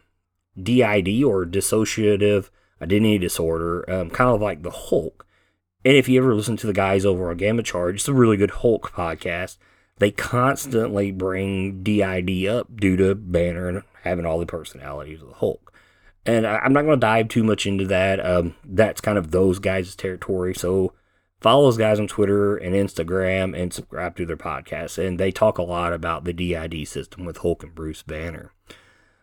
DID 0.60 1.22
or 1.24 1.44
dissociative 1.44 2.50
identity 2.80 3.18
disorder, 3.18 3.88
um, 3.90 4.10
kind 4.10 4.30
of 4.30 4.40
like 4.40 4.62
the 4.62 4.70
Hulk. 4.70 5.26
And 5.84 5.96
if 5.96 6.08
you 6.08 6.20
ever 6.20 6.34
listen 6.34 6.56
to 6.58 6.66
the 6.66 6.72
guys 6.72 7.04
over 7.04 7.30
on 7.30 7.36
Gamma 7.36 7.62
Charge, 7.62 7.96
it's 7.96 8.08
a 8.08 8.14
really 8.14 8.36
good 8.36 8.50
Hulk 8.50 8.92
podcast. 8.92 9.58
They 9.98 10.10
constantly 10.10 11.12
bring 11.12 11.82
DID 11.82 12.46
up 12.46 12.76
due 12.76 12.96
to 12.96 13.14
Banner 13.14 13.68
and 13.68 13.82
having 14.02 14.26
all 14.26 14.38
the 14.38 14.46
personalities 14.46 15.22
of 15.22 15.28
the 15.28 15.34
Hulk. 15.34 15.72
And 16.26 16.46
I, 16.46 16.64
am 16.64 16.72
not 16.72 16.82
going 16.82 16.98
to 16.98 17.06
dive 17.06 17.28
too 17.28 17.44
much 17.44 17.66
into 17.66 17.86
that. 17.86 18.24
Um, 18.24 18.54
that's 18.64 19.00
kind 19.00 19.18
of 19.18 19.30
those 19.30 19.58
guys' 19.58 19.94
territory. 19.94 20.54
So 20.54 20.94
follow 21.44 21.66
those 21.66 21.76
guys 21.76 22.00
on 22.00 22.06
Twitter 22.06 22.56
and 22.56 22.74
Instagram 22.74 23.54
and 23.54 23.70
subscribe 23.70 24.16
to 24.16 24.24
their 24.24 24.34
podcast. 24.34 24.96
And 24.96 25.20
they 25.20 25.30
talk 25.30 25.58
a 25.58 25.62
lot 25.62 25.92
about 25.92 26.24
the 26.24 26.32
DID 26.32 26.88
system 26.88 27.26
with 27.26 27.36
Hulk 27.36 27.62
and 27.62 27.74
Bruce 27.74 28.02
Banner. 28.02 28.54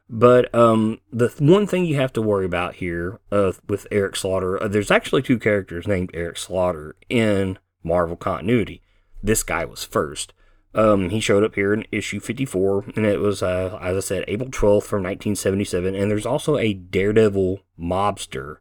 But 0.07 0.53
um, 0.53 0.99
the 1.11 1.33
one 1.39 1.65
thing 1.65 1.83
you 1.83 1.95
have 1.95 2.13
to 2.13 2.21
worry 2.21 2.45
about 2.45 2.75
here 2.75 3.19
uh, 3.31 3.53
with 3.67 3.87
Eric 3.89 4.15
Slaughter, 4.15 4.61
uh, 4.61 4.67
there's 4.67 4.91
actually 4.91 5.23
two 5.23 5.39
characters 5.39 5.87
named 5.87 6.11
Eric 6.13 6.37
Slaughter 6.37 6.95
in 7.09 7.57
Marvel 7.83 8.15
continuity. 8.15 8.83
This 9.23 9.41
guy 9.41 9.65
was 9.65 9.83
first. 9.83 10.31
Um, 10.75 11.09
he 11.09 11.21
showed 11.21 11.43
up 11.43 11.55
here 11.55 11.73
in 11.73 11.87
issue 11.91 12.19
54, 12.19 12.91
and 12.95 13.03
it 13.03 13.19
was, 13.19 13.41
uh, 13.41 13.79
as 13.81 13.97
I 13.97 13.99
said, 13.99 14.25
April 14.27 14.51
12th 14.51 14.83
from 14.83 15.01
1977. 15.01 15.95
And 15.95 16.11
there's 16.11 16.27
also 16.27 16.57
a 16.57 16.73
Daredevil 16.73 17.61
mobster. 17.79 18.57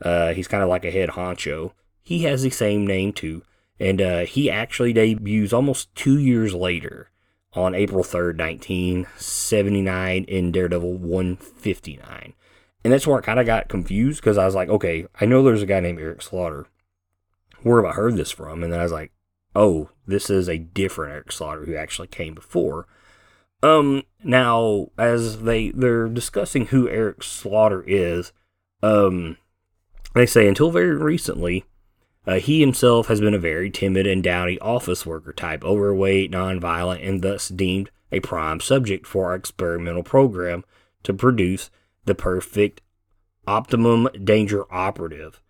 Uh, 0.00 0.32
he's 0.32 0.46
kind 0.46 0.62
of 0.62 0.68
like 0.68 0.84
a 0.84 0.92
head 0.92 1.10
honcho. 1.10 1.72
He 2.02 2.24
has 2.24 2.42
the 2.42 2.50
same 2.50 2.86
name 2.86 3.12
too, 3.12 3.42
and 3.78 4.00
uh, 4.00 4.20
he 4.20 4.50
actually 4.50 4.92
debuts 4.92 5.52
almost 5.52 5.94
two 5.94 6.18
years 6.18 6.54
later 6.54 7.10
on 7.54 7.74
April 7.74 8.04
3rd, 8.04 8.38
1979, 8.38 10.24
in 10.24 10.52
Daredevil 10.52 10.98
159. 10.98 12.34
And 12.82 12.92
that's 12.92 13.06
where 13.06 13.18
I 13.18 13.22
kind 13.22 13.40
of 13.40 13.46
got 13.46 13.68
confused 13.68 14.20
because 14.20 14.38
I 14.38 14.46
was 14.46 14.54
like, 14.54 14.68
okay, 14.68 15.06
I 15.20 15.26
know 15.26 15.42
there's 15.42 15.62
a 15.62 15.66
guy 15.66 15.80
named 15.80 15.98
Eric 15.98 16.22
Slaughter. 16.22 16.66
Where 17.62 17.82
have 17.82 17.90
I 17.90 17.94
heard 17.94 18.16
this 18.16 18.30
from? 18.30 18.62
And 18.62 18.72
then 18.72 18.80
I 18.80 18.84
was 18.84 18.92
like, 18.92 19.12
oh, 19.54 19.90
this 20.06 20.30
is 20.30 20.48
a 20.48 20.58
different 20.58 21.12
Eric 21.12 21.32
Slaughter 21.32 21.64
who 21.64 21.74
actually 21.74 22.08
came 22.08 22.34
before. 22.34 22.86
Um, 23.62 24.04
now 24.24 24.88
as 24.96 25.42
they 25.42 25.70
they're 25.70 26.08
discussing 26.08 26.66
who 26.66 26.88
Eric 26.88 27.22
Slaughter 27.22 27.84
is, 27.86 28.32
um, 28.82 29.36
they 30.14 30.24
say 30.24 30.48
until 30.48 30.70
very 30.70 30.96
recently, 30.96 31.64
uh, 32.26 32.34
he 32.34 32.60
himself 32.60 33.06
has 33.08 33.20
been 33.20 33.34
a 33.34 33.38
very 33.38 33.70
timid 33.70 34.06
and 34.06 34.22
dowdy 34.22 34.58
office 34.60 35.06
worker 35.06 35.32
type, 35.32 35.64
overweight, 35.64 36.30
nonviolent, 36.30 37.06
and 37.06 37.22
thus 37.22 37.48
deemed 37.48 37.90
a 38.12 38.20
prime 38.20 38.60
subject 38.60 39.06
for 39.06 39.26
our 39.26 39.34
experimental 39.34 40.02
program 40.02 40.64
to 41.02 41.14
produce 41.14 41.70
the 42.04 42.14
perfect 42.14 42.82
optimum 43.46 44.08
danger 44.22 44.64
operative. 44.72 45.40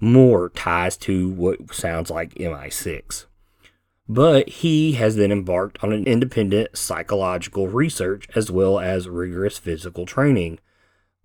More 0.00 0.50
ties 0.50 0.96
to 0.98 1.28
what 1.28 1.74
sounds 1.74 2.10
like 2.10 2.34
MI6. 2.34 3.26
But 4.08 4.48
he 4.48 4.92
has 4.92 5.16
then 5.16 5.32
embarked 5.32 5.82
on 5.82 5.92
an 5.92 6.06
independent 6.06 6.76
psychological 6.76 7.68
research 7.68 8.28
as 8.34 8.50
well 8.50 8.78
as 8.78 9.08
rigorous 9.08 9.58
physical 9.58 10.06
training. 10.06 10.58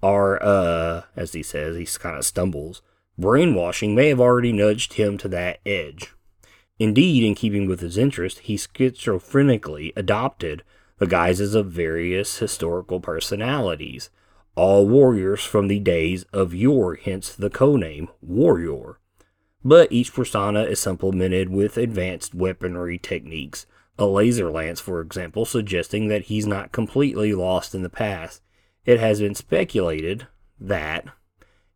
Our, 0.01 0.41
uh, 0.41 1.03
as 1.15 1.33
he 1.33 1.43
says, 1.43 1.75
he 1.75 1.85
kind 1.99 2.17
of 2.17 2.25
stumbles. 2.25 2.81
Brainwashing 3.17 3.95
may 3.95 4.09
have 4.09 4.19
already 4.19 4.51
nudged 4.51 4.93
him 4.93 5.17
to 5.19 5.27
that 5.29 5.59
edge. 5.65 6.13
Indeed, 6.79 7.23
in 7.23 7.35
keeping 7.35 7.67
with 7.67 7.79
his 7.79 7.97
interest, 7.97 8.39
he 8.39 8.55
schizophrenically 8.55 9.93
adopted 9.95 10.63
the 10.97 11.07
guises 11.07 11.55
of 11.55 11.71
various 11.71 12.39
historical 12.39 12.99
personalities, 12.99 14.09
all 14.55 14.87
warriors 14.87 15.43
from 15.43 15.67
the 15.67 15.79
days 15.79 16.25
of 16.33 16.53
yore, 16.53 16.95
hence 16.95 17.35
the 17.35 17.49
codename 17.49 18.07
Warrior 18.21 18.97
but 19.63 19.91
each 19.91 20.13
persona 20.13 20.63
is 20.63 20.79
supplemented 20.79 21.49
with 21.49 21.77
advanced 21.77 22.33
weaponry 22.33 22.97
techniques, 22.97 23.65
a 23.97 24.05
laser 24.05 24.49
lance, 24.49 24.79
for 24.79 25.01
example, 25.01 25.45
suggesting 25.45 26.07
that 26.07 26.23
he's 26.23 26.47
not 26.47 26.71
completely 26.71 27.33
lost 27.33 27.75
in 27.75 27.83
the 27.83 27.89
past. 27.89 28.41
It 28.85 28.99
has 28.99 29.19
been 29.19 29.35
speculated 29.35 30.27
that 30.59 31.05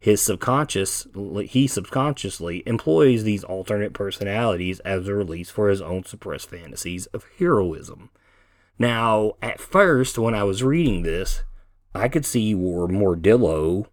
his 0.05 0.21
subconscious 0.21 1.07
he 1.47 1.65
subconsciously 1.65 2.61
employs 2.67 3.23
these 3.23 3.43
alternate 3.43 3.91
personalities 3.91 4.79
as 4.81 5.07
a 5.07 5.15
release 5.15 5.49
for 5.49 5.67
his 5.67 5.81
own 5.81 6.03
suppressed 6.03 6.47
fantasies 6.47 7.07
of 7.07 7.25
heroism. 7.39 8.11
Now, 8.77 9.33
at 9.41 9.59
first, 9.59 10.19
when 10.19 10.35
I 10.35 10.43
was 10.43 10.61
reading 10.61 11.01
this, 11.01 11.41
I 11.95 12.07
could 12.07 12.23
see 12.23 12.53
where 12.53 12.87
Mordillo 12.87 13.87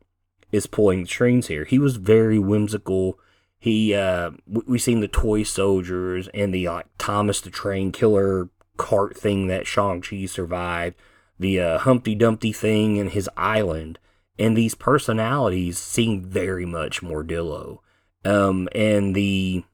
is 0.51 0.66
pulling 0.66 1.05
the 1.05 1.09
strings 1.09 1.46
here. 1.46 1.64
He 1.64 1.79
was 1.79 1.96
very 1.96 2.38
whimsical 2.38 3.18
he 3.59 3.94
uh, 3.94 4.33
we 4.46 4.79
seen 4.79 5.01
the 5.01 5.09
toy 5.09 5.44
soldiers 5.44 6.29
and 6.35 6.53
the 6.53 6.68
like 6.68 6.88
Thomas 6.98 7.40
the 7.40 7.48
Train 7.48 7.90
Killer 7.90 8.51
cart 8.77 9.16
thing 9.16 9.46
that 9.46 9.66
Shang 9.66 10.03
Chi 10.03 10.27
survived, 10.27 10.94
the 11.38 11.59
uh, 11.59 11.79
Humpty 11.79 12.14
Dumpty 12.14 12.53
thing 12.53 12.98
and 12.98 13.09
his 13.09 13.31
island, 13.35 13.98
and 14.38 14.57
these 14.57 14.75
personalities 14.75 15.79
seem 15.79 16.23
very 16.23 16.66
much 16.66 17.03
Mordillo, 17.03 17.79
um, 18.25 18.68
and 18.75 19.14
the 19.14 19.64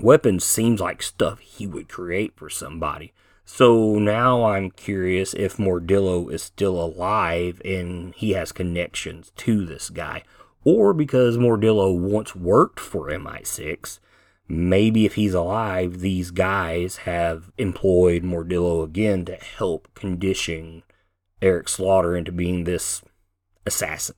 weapons 0.00 0.44
seems 0.44 0.80
like 0.80 1.02
stuff 1.02 1.40
he 1.40 1.66
would 1.66 1.88
create 1.88 2.34
for 2.36 2.50
somebody. 2.50 3.12
So 3.44 3.98
now 3.98 4.44
I'm 4.44 4.70
curious 4.70 5.32
if 5.32 5.56
Mordillo 5.56 6.30
is 6.30 6.42
still 6.42 6.78
alive 6.80 7.62
and 7.64 8.14
he 8.14 8.32
has 8.32 8.52
connections 8.52 9.32
to 9.36 9.64
this 9.64 9.88
guy 9.88 10.22
or 10.64 10.92
because 10.92 11.38
Mordillo 11.38 11.98
once 11.98 12.36
worked 12.36 12.78
for 12.78 13.08
MI6. 13.08 14.00
Maybe 14.48 15.06
if 15.06 15.14
he's 15.14 15.32
alive, 15.32 16.00
these 16.00 16.30
guys 16.30 16.98
have 16.98 17.50
employed 17.56 18.22
Mordillo 18.22 18.84
again 18.84 19.24
to 19.24 19.36
help 19.36 19.88
condition 19.94 20.82
Eric 21.40 21.70
Slaughter 21.70 22.16
into 22.16 22.32
being 22.32 22.64
this 22.64 23.02
assassin. 23.68 24.16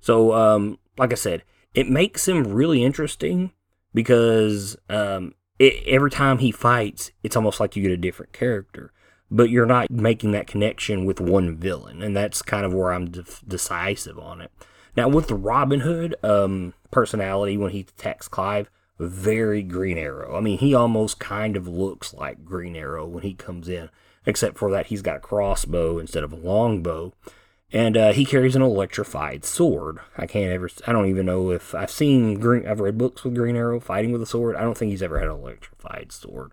So, 0.00 0.32
um, 0.32 0.78
like 0.96 1.12
I 1.12 1.16
said, 1.16 1.42
it 1.74 1.90
makes 1.90 2.26
him 2.26 2.44
really 2.44 2.82
interesting 2.82 3.52
because 3.92 4.76
um, 4.88 5.34
it, 5.58 5.86
every 5.86 6.10
time 6.10 6.38
he 6.38 6.50
fights, 6.50 7.10
it's 7.22 7.36
almost 7.36 7.60
like 7.60 7.76
you 7.76 7.82
get 7.82 7.92
a 7.92 7.98
different 7.98 8.32
character. 8.32 8.92
but 9.30 9.50
you're 9.50 9.66
not 9.66 9.90
making 9.90 10.32
that 10.32 10.46
connection 10.46 11.04
with 11.04 11.20
one 11.20 11.56
villain, 11.56 12.02
and 12.02 12.16
that's 12.16 12.42
kind 12.42 12.64
of 12.64 12.72
where 12.72 12.92
I'm 12.92 13.10
de- 13.10 13.24
decisive 13.46 14.18
on 14.18 14.40
it. 14.40 14.52
Now, 14.96 15.08
with 15.08 15.28
the 15.28 15.34
Robin 15.34 15.80
Hood 15.80 16.14
um, 16.22 16.74
personality 16.90 17.56
when 17.56 17.72
he 17.72 17.80
attacks 17.80 18.28
Clive, 18.28 18.70
very 18.98 19.62
Green 19.62 19.98
Arrow. 19.98 20.36
I 20.36 20.40
mean, 20.40 20.58
he 20.58 20.74
almost 20.74 21.18
kind 21.18 21.56
of 21.56 21.68
looks 21.68 22.14
like 22.14 22.44
Green 22.44 22.76
Arrow 22.76 23.06
when 23.06 23.22
he 23.22 23.34
comes 23.34 23.68
in, 23.68 23.90
except 24.24 24.56
for 24.56 24.70
that 24.70 24.86
he's 24.86 25.02
got 25.02 25.16
a 25.16 25.20
crossbow 25.20 25.98
instead 25.98 26.24
of 26.24 26.32
a 26.32 26.36
longbow. 26.36 27.12
And 27.72 27.96
uh, 27.96 28.12
he 28.12 28.24
carries 28.24 28.54
an 28.54 28.62
electrified 28.62 29.44
sword. 29.44 29.98
I 30.16 30.26
can't 30.26 30.52
ever, 30.52 30.70
I 30.86 30.92
don't 30.92 31.08
even 31.08 31.26
know 31.26 31.50
if 31.50 31.74
I've 31.74 31.90
seen 31.90 32.38
Green, 32.38 32.66
I've 32.66 32.80
read 32.80 32.96
books 32.96 33.24
with 33.24 33.34
Green 33.34 33.56
Arrow 33.56 33.80
fighting 33.80 34.12
with 34.12 34.22
a 34.22 34.26
sword. 34.26 34.54
I 34.54 34.62
don't 34.62 34.78
think 34.78 34.90
he's 34.90 35.02
ever 35.02 35.18
had 35.18 35.28
an 35.28 35.34
electrified 35.34 36.12
sword. 36.12 36.52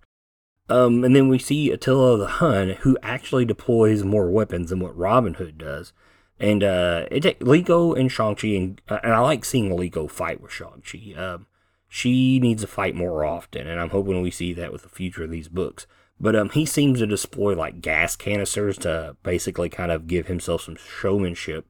Um, 0.70 1.04
and 1.04 1.16
then 1.16 1.28
we 1.28 1.38
see 1.38 1.72
Attila 1.72 2.18
the 2.18 2.28
Hun, 2.28 2.70
who 2.82 2.98
actually 3.04 3.46
deploys 3.46 4.04
more 4.04 4.30
weapons 4.30 4.70
than 4.70 4.80
what 4.80 4.98
Robin 4.98 5.36
Hood 5.36 5.58
does. 5.58 5.94
And 6.40 6.64
uh, 6.64 7.06
it 7.12 7.40
Go 7.66 7.94
and 7.94 8.12
Shang-Chi, 8.12 8.48
and, 8.48 8.82
uh, 8.90 9.00
and 9.04 9.14
I 9.14 9.20
like 9.20 9.46
seeing 9.46 9.76
Go 9.90 10.08
fight 10.08 10.42
with 10.42 10.52
Shang-Chi. 10.52 11.14
Um, 11.16 11.46
she 11.88 12.40
needs 12.40 12.64
to 12.64 12.68
fight 12.68 12.96
more 12.96 13.24
often, 13.24 13.68
and 13.68 13.80
I'm 13.80 13.92
hoping 13.92 14.22
we 14.22 14.32
see 14.32 14.52
that 14.54 14.72
with 14.72 14.82
the 14.82 14.90
future 14.90 15.26
of 15.26 15.30
these 15.30 15.48
books. 15.48 15.86
But 16.20 16.36
um, 16.36 16.50
he 16.50 16.66
seems 16.66 17.00
to 17.00 17.08
deploy 17.08 17.56
like 17.56 17.82
gas 17.82 18.16
canisters 18.16 18.78
to 18.80 19.18
basically 19.24 19.70
kind 19.70 19.92
of 19.92 20.08
give 20.08 20.28
himself 20.28 20.62
some 20.62 20.78
showmanship. 20.78 21.66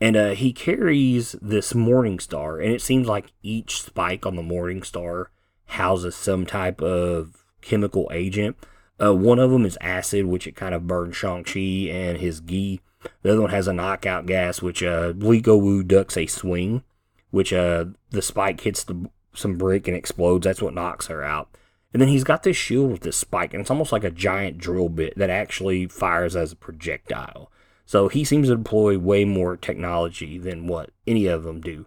And 0.00 0.16
uh, 0.16 0.30
he 0.30 0.52
carries 0.52 1.32
this 1.42 1.74
Morning 1.74 2.20
Star, 2.20 2.60
and 2.60 2.72
it 2.72 2.80
seems 2.80 3.08
like 3.08 3.32
each 3.42 3.82
spike 3.82 4.24
on 4.24 4.36
the 4.36 4.42
Morning 4.42 4.82
Star 4.84 5.30
houses 5.66 6.14
some 6.14 6.46
type 6.46 6.80
of 6.80 7.44
chemical 7.60 8.08
agent. 8.12 8.56
Uh, 9.02 9.14
one 9.14 9.38
of 9.38 9.50
them 9.50 9.64
is 9.64 9.78
acid, 9.80 10.26
which 10.26 10.46
it 10.46 10.56
kind 10.56 10.74
of 10.74 10.86
burns 10.86 11.16
Shang-Chi 11.16 11.88
and 11.90 12.18
his 12.18 12.40
gi. 12.40 12.80
The 13.22 13.32
other 13.32 13.40
one 13.40 13.50
has 13.50 13.68
a 13.68 13.72
knockout 13.72 14.26
gas, 14.26 14.62
which 14.62 14.82
uh, 14.82 15.12
Leiko 15.12 15.60
Wu 15.60 15.82
ducks 15.82 16.16
a 16.16 16.26
swing, 16.26 16.82
which 17.30 17.52
uh, 17.52 17.86
the 18.10 18.22
spike 18.22 18.60
hits 18.60 18.84
the, 18.84 19.10
some 19.34 19.56
brick 19.56 19.86
and 19.86 19.96
explodes. 19.96 20.44
That's 20.44 20.62
what 20.62 20.74
knocks 20.74 21.06
her 21.06 21.22
out. 21.22 21.48
And 21.92 22.02
then 22.02 22.08
he's 22.08 22.24
got 22.24 22.42
this 22.42 22.56
shield 22.56 22.92
with 22.92 23.00
this 23.00 23.16
spike, 23.16 23.54
and 23.54 23.60
it's 23.60 23.70
almost 23.70 23.92
like 23.92 24.04
a 24.04 24.10
giant 24.10 24.58
drill 24.58 24.88
bit 24.88 25.16
that 25.16 25.30
actually 25.30 25.86
fires 25.86 26.36
as 26.36 26.52
a 26.52 26.56
projectile. 26.56 27.50
So 27.86 28.08
he 28.08 28.24
seems 28.24 28.48
to 28.48 28.56
deploy 28.56 28.98
way 28.98 29.24
more 29.24 29.56
technology 29.56 30.38
than 30.38 30.66
what 30.66 30.90
any 31.06 31.26
of 31.26 31.44
them 31.44 31.62
do. 31.62 31.86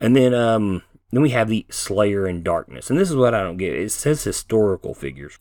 And 0.00 0.16
then 0.16 0.34
um, 0.34 0.82
then 1.12 1.22
we 1.22 1.30
have 1.30 1.48
the 1.48 1.66
Slayer 1.70 2.26
in 2.26 2.42
Darkness. 2.42 2.90
And 2.90 2.98
this 2.98 3.10
is 3.10 3.16
what 3.16 3.34
I 3.34 3.42
don't 3.42 3.56
get. 3.56 3.74
It 3.74 3.92
says 3.92 4.24
historical 4.24 4.94
figures. 4.94 5.38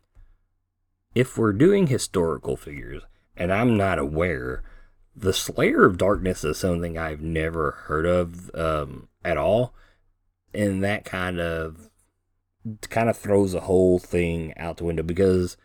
If 1.16 1.38
we're 1.38 1.54
doing 1.54 1.88
historical 1.88 2.56
figures, 2.56 3.02
and 3.36 3.52
I'm 3.52 3.76
not 3.76 3.98
aware, 3.98 4.64
the 5.16 5.34
Slayer 5.34 5.86
of 5.86 5.98
Darkness 5.98 6.44
is 6.44 6.58
something 6.58 6.98
I've 6.98 7.22
never 7.22 7.72
heard 7.88 8.06
of 8.06 8.54
um, 8.54 9.08
at 9.24 9.38
all. 9.38 9.74
And 10.54 10.84
that 10.84 11.04
kind 11.04 11.40
of 11.40 11.90
kind 12.90 13.10
of 13.10 13.18
throws 13.18 13.52
the 13.52 13.62
whole 13.62 14.00
thing 14.00 14.54
out 14.58 14.78
the 14.78 14.84
window 14.84 15.04
because 15.04 15.58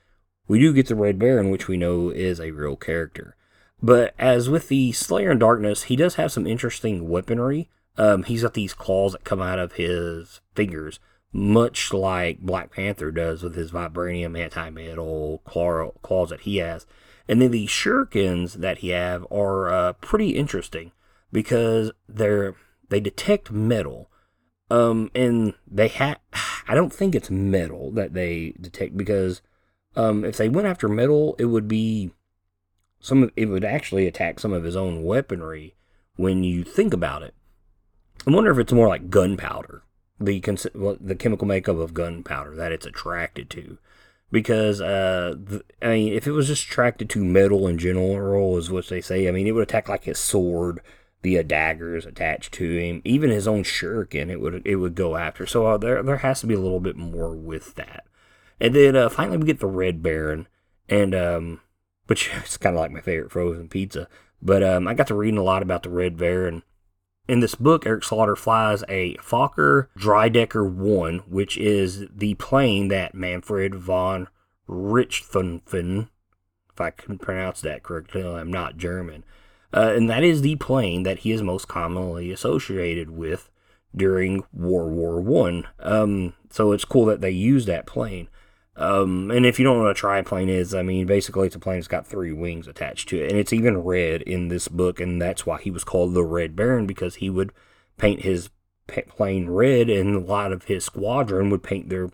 we 0.49 0.59
do 0.59 0.73
get 0.73 0.89
the 0.89 0.95
Red 0.95 1.19
Baron, 1.19 1.51
which 1.51 1.69
we 1.69 1.77
know 1.77 2.11
is 2.11 2.41
a 2.41 2.51
real 2.51 2.77
character. 2.77 3.37
But 3.83 4.15
as 4.19 4.51
with 4.51 4.69
the 4.69 4.93
Slayer 4.93 5.31
in 5.31 5.39
Darkness, 5.39 5.85
he 5.85 5.97
does 5.97 6.17
have 6.17 6.33
some 6.33 6.47
interesting 6.47 7.09
weaponry. 7.09 7.71
Um, 7.97 8.25
he's 8.25 8.43
got 8.43 8.55
these 8.55 8.75
claws 8.75 9.13
that 9.13 9.25
come 9.25 9.41
out 9.41 9.59
of 9.59 9.75
his 9.75 10.41
fingers, 10.55 11.01
much 11.33 11.93
like 11.93 12.41
Black 12.41 12.73
Panther 12.73 13.11
does 13.11 13.43
with 13.43 13.55
his 13.55 13.71
vibranium 13.71 14.39
anti-metal 14.39 15.43
claw, 15.45 15.91
claws 16.03 16.31
that 16.31 16.41
he 16.41 16.59
has. 16.59 16.87
And 17.29 17.41
then 17.41 17.53
the 17.53 17.67
shurikens 17.67 18.55
that 18.55 18.79
he 18.79 18.89
have 18.89 19.27
are 19.31 19.69
uh, 19.73 19.93
pretty 19.95 20.31
interesting 20.31 20.93
because 21.33 21.93
they're 22.09 22.55
they 22.89 23.01
detect 23.01 23.53
metal, 23.53 24.10
um, 24.70 25.11
and 25.14 25.54
they 25.70 25.88
have. 25.88 26.18
I 26.68 26.74
don't 26.74 26.92
think 26.92 27.14
it's 27.14 27.30
metal 27.30 27.90
that 27.92 28.14
they 28.14 28.54
detect 28.61 28.96
because 28.96 29.42
um, 29.96 30.24
if 30.24 30.37
they 30.37 30.48
went 30.48 30.68
after 30.68 30.88
metal, 30.88 31.35
it 31.38 31.46
would 31.46 31.66
be 31.66 32.12
some. 33.00 33.24
Of, 33.24 33.33
it 33.37 33.46
would 33.46 33.64
actually 33.64 34.06
attack 34.06 34.38
some 34.38 34.52
of 34.52 34.64
his 34.64 34.76
own 34.76 35.04
weaponry. 35.04 35.74
When 36.16 36.44
you 36.44 36.64
think 36.64 36.92
about 36.92 37.22
it, 37.22 37.35
I 38.26 38.30
wonder 38.30 38.50
if 38.50 38.59
it's 38.59 38.72
more 38.72 38.88
like 38.88 39.11
gunpowder, 39.11 39.83
the 40.20 40.40
the 41.00 41.16
chemical 41.16 41.46
makeup 41.46 41.76
of 41.76 41.94
gunpowder 41.94 42.54
that 42.56 42.72
it's 42.72 42.87
attracted 42.87 43.50
to. 43.50 43.78
Because 44.30 44.80
uh, 44.80 45.35
I 45.83 45.88
mean, 45.88 46.12
if 46.12 46.28
it 46.28 46.33
was 46.33 46.46
just 46.46 46.66
attracted 46.66 47.11
to 47.11 47.24
metal 47.24 47.66
in 47.66 47.78
general, 47.78 48.56
is 48.59 48.70
what 48.70 48.88
they 48.88 49.00
say. 49.00 49.26
I 49.26 49.33
mean, 49.33 49.48
it 49.48 49.52
would 49.52 49.64
attack 49.64 49.88
like 49.88 50.04
his 50.04 50.18
sword, 50.18 50.80
the 51.22 51.42
daggers 51.42 52.06
attached 52.06 52.52
to 52.54 52.76
him, 52.76 53.02
even 53.04 53.30
his 53.30 53.48
own 53.48 53.62
shuriken. 53.62 54.30
It 54.30 54.40
would 54.40 54.62
it 54.64 54.76
would 54.76 54.94
go 54.94 55.16
after. 55.16 55.46
So 55.46 55.66
uh, 55.66 55.78
there 55.78 56.02
there 56.02 56.18
has 56.18 56.40
to 56.40 56.46
be 56.46 56.54
a 56.54 56.61
little 56.61 56.80
bit 56.80 56.96
more 56.96 57.35
with 57.35 57.74
that. 57.76 58.04
And 58.61 58.74
then 58.74 58.96
uh, 58.96 59.09
finally 59.09 59.38
we 59.38 59.46
get 59.46 59.61
the 59.61 59.66
Red 59.66 60.02
Baron, 60.02 60.48
and 60.88 61.14
um, 61.14 61.61
which 62.06 62.30
is 62.44 62.56
kind 62.56 62.76
of 62.76 62.80
like 62.80 62.92
my 62.92 63.00
favorite 63.00 63.33
frozen 63.33 63.68
pizza. 63.68 64.09
But 64.42 64.62
um, 64.62 64.88
I 64.88 64.94
got 64.94 65.06
to 65.09 65.14
reading 65.14 65.38
a 65.38 65.42
lot 65.42 65.62
about 65.62 65.83
the 65.83 65.90
Red 65.90 66.16
Baron 66.16 66.62
in 67.30 67.38
this 67.38 67.54
book, 67.54 67.87
Eric 67.87 68.02
Slaughter 68.02 68.35
flies 68.35 68.83
a 68.88 69.14
Fokker 69.18 69.87
Dreidecker 69.96 70.68
1, 70.68 71.18
which 71.28 71.56
is 71.56 72.06
the 72.12 72.35
plane 72.35 72.88
that 72.88 73.14
Manfred 73.14 73.76
von 73.76 74.26
Richthofen, 74.68 76.09
if 76.72 76.80
I 76.80 76.90
can 76.90 77.18
pronounce 77.18 77.61
that 77.61 77.85
correctly, 77.85 78.26
I'm 78.26 78.50
not 78.50 78.78
German, 78.78 79.22
uh, 79.72 79.92
and 79.94 80.09
that 80.11 80.24
is 80.24 80.42
the 80.42 80.56
plane 80.56 81.02
that 81.04 81.20
he 81.20 81.33
is 81.33 81.42
most 81.42 81.68
commonly 81.68 82.33
associated 82.33 83.11
with 83.11 83.50
during 83.94 84.44
World 84.52 84.92
War 84.92 85.20
One. 85.20 85.66
Um, 85.78 86.35
so 86.50 86.72
it's 86.72 86.85
cool 86.85 87.06
that 87.06 87.20
they 87.20 87.30
use 87.30 87.66
that 87.66 87.87
plane. 87.87 88.28
Um, 88.76 89.30
and 89.30 89.44
if 89.44 89.59
you 89.59 89.64
don't 89.64 89.76
know 89.76 89.83
what 89.85 89.90
a 89.90 89.94
triplane 89.94 90.48
is, 90.48 90.74
I 90.74 90.83
mean, 90.83 91.06
basically 91.06 91.46
it's 91.46 91.56
a 91.56 91.59
plane 91.59 91.76
that's 91.76 91.88
got 91.88 92.06
three 92.06 92.33
wings 92.33 92.66
attached 92.66 93.09
to 93.11 93.22
it, 93.22 93.30
and 93.30 93.38
it's 93.38 93.52
even 93.52 93.78
red 93.78 94.22
in 94.22 94.48
this 94.48 94.68
book, 94.68 95.00
and 95.00 95.20
that's 95.20 95.44
why 95.44 95.61
he 95.61 95.70
was 95.70 95.85
called 95.85 96.14
the 96.14 96.24
Red 96.24 96.56
Baron 96.56 96.87
because 96.87 97.16
he 97.16 97.28
would 97.28 97.52
paint 97.98 98.22
his 98.22 98.48
plane 98.87 99.50
red, 99.50 99.90
and 99.90 100.16
a 100.16 100.20
lot 100.20 100.52
of 100.52 100.64
his 100.64 100.85
squadron 100.85 101.50
would 101.50 101.62
paint 101.62 101.90
their 101.90 102.11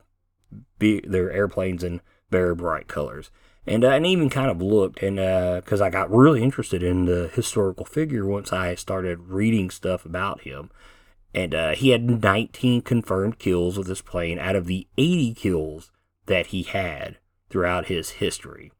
their 0.78 1.30
airplanes 1.30 1.82
in 1.84 2.00
very 2.30 2.54
bright 2.54 2.88
colors. 2.88 3.30
And 3.66 3.84
uh, 3.84 3.88
and 3.88 4.06
even 4.06 4.30
kind 4.30 4.50
of 4.50 4.62
looked, 4.62 5.02
and 5.02 5.16
because 5.16 5.80
uh, 5.80 5.86
I 5.86 5.90
got 5.90 6.10
really 6.10 6.42
interested 6.42 6.82
in 6.82 7.06
the 7.06 7.30
historical 7.34 7.84
figure 7.84 8.24
once 8.24 8.52
I 8.52 8.76
started 8.76 9.28
reading 9.28 9.70
stuff 9.70 10.04
about 10.04 10.42
him. 10.42 10.70
And 11.34 11.54
uh, 11.54 11.74
he 11.74 11.90
had 11.90 12.22
19 12.22 12.82
confirmed 12.82 13.38
kills 13.38 13.76
with 13.76 13.88
this 13.88 14.00
plane 14.00 14.38
out 14.38 14.56
of 14.56 14.66
the 14.66 14.86
80 14.96 15.34
kills 15.34 15.90
that 16.26 16.46
he 16.46 16.62
had 16.62 17.18
throughout 17.50 17.86
his 17.86 18.10
history. 18.10 18.72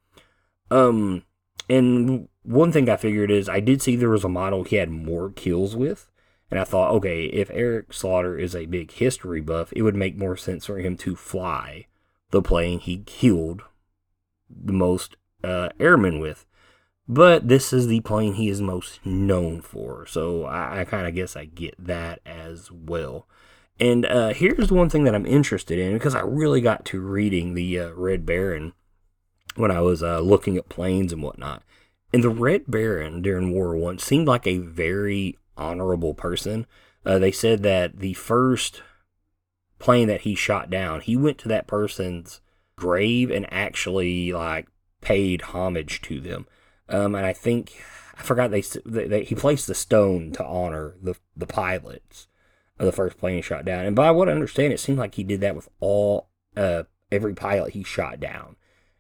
Um, 0.71 1.25
and 1.69 2.29
one 2.45 2.73
thing 2.73 2.89
I 2.89 2.97
figured 2.97 3.31
is 3.31 3.49
I 3.49 3.61
did 3.61 3.83
see 3.83 3.97
there 3.97 4.09
was 4.09 4.25
a 4.25 4.29
model 4.29 4.65
he 4.65 4.77
had 4.77 4.91
more 4.91 5.31
kills 5.31 5.77
with. 5.77 6.09
And 6.51 6.61
I 6.61 6.65
thought, 6.65 6.93
okay, 6.93 7.25
if 7.25 7.51
Eric 7.51 7.93
Slaughter 7.93 8.39
is 8.39 8.55
a 8.55 8.67
big 8.67 8.93
history 8.93 9.41
buff, 9.41 9.73
it 9.75 9.83
would 9.83 9.97
make 9.97 10.17
more 10.17 10.37
sense 10.37 10.67
for 10.67 10.79
him 10.79 10.97
to 10.99 11.17
fly 11.17 11.87
the 12.31 12.41
plane 12.41 12.79
he 12.79 12.99
killed 12.99 13.63
the 14.49 14.73
most 14.73 15.17
uh, 15.43 15.71
airmen 15.79 16.19
with. 16.21 16.47
But 17.09 17.49
this 17.49 17.73
is 17.73 17.87
the 17.87 18.01
plane 18.01 18.35
he 18.35 18.49
is 18.49 18.61
most 18.61 19.05
known 19.07 19.61
for. 19.61 20.07
So 20.07 20.45
I, 20.45 20.81
I 20.81 20.85
kind 20.85 21.07
of 21.07 21.15
guess 21.15 21.37
I 21.37 21.45
get 21.45 21.75
that 21.79 22.21
as 22.27 22.71
well. 22.73 23.29
And 23.79 24.07
uh, 24.07 24.33
here's 24.33 24.73
one 24.73 24.89
thing 24.89 25.05
that 25.05 25.15
I'm 25.15 25.27
interested 25.27 25.79
in 25.79 25.93
because 25.93 26.15
I 26.15 26.21
really 26.21 26.61
got 26.61 26.85
to 26.87 27.01
reading 27.01 27.55
the 27.55 27.79
uh, 27.79 27.91
Red 27.93 28.27
Baron 28.27 28.73
when 29.55 29.71
I 29.71 29.81
was 29.81 30.03
uh, 30.03 30.21
looking 30.21 30.57
at 30.57 30.69
planes 30.69 31.13
and 31.13 31.23
whatnot. 31.23 31.63
And 32.13 32.25
the 32.25 32.31
Red 32.31 32.65
Baron 32.67 33.23
during 33.23 33.53
War 33.53 33.77
One 33.77 33.99
seemed 33.99 34.27
like 34.27 34.47
a 34.47 34.59
very 34.59 35.39
honorable 35.57 36.15
person. 36.15 36.67
Uh, 37.05 37.19
they 37.19 37.33
said 37.33 37.63
that 37.63 37.99
the 37.99 38.15
first 38.15 38.83
plane 39.79 40.09
that 40.09 40.23
he 40.23 40.35
shot 40.35 40.71
down, 40.71 41.03
he 41.03 41.17
went 41.17 41.39
to 41.39 41.49
that 41.49 41.67
person's 41.67 42.41
grave 42.77 43.31
and 43.31 43.47
actually 43.53 44.33
like 44.33 44.69
paid 45.01 45.43
homage 45.43 46.03
to 46.03 46.21
them. 46.21 46.47
Um, 46.89 47.15
and 47.15 47.27
I 47.27 47.33
think 47.33 47.83
I 48.19 48.23
forgot 48.23 48.51
they, 48.51 48.63
they, 48.85 49.07
they 49.07 49.25
he 49.25 49.35
placed 49.35 49.67
the 49.67 49.75
stone 49.75 50.33
to 50.33 50.45
honor 50.45 50.95
the 51.03 51.15
the 51.37 51.47
pilots 51.47 52.29
of 52.79 52.87
the 52.87 52.93
first 52.93 53.19
plane 53.19 53.37
he 53.37 53.43
shot 53.43 53.65
down. 53.65 53.85
And 53.85 53.97
by 53.97 54.11
what 54.11 54.29
I 54.29 54.33
understand, 54.33 54.73
it 54.73 54.81
seemed 54.81 54.99
like 54.99 55.15
he 55.15 55.25
did 55.25 55.41
that 55.41 55.57
with 55.57 55.69
all 55.81 56.29
uh, 56.57 56.85
every 57.11 57.35
pilot 57.35 57.73
he 57.73 57.83
shot 57.83 58.21
down. 58.21 58.57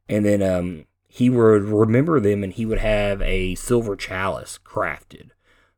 And 0.08 0.24
then 0.24 0.42
um, 0.42 0.86
he 1.08 1.28
would 1.28 1.64
remember 1.64 2.20
them, 2.20 2.42
and 2.42 2.52
he 2.52 2.64
would 2.64 2.78
have 2.78 3.20
a 3.22 3.54
silver 3.56 3.96
chalice 3.96 4.58
crafted 4.64 5.30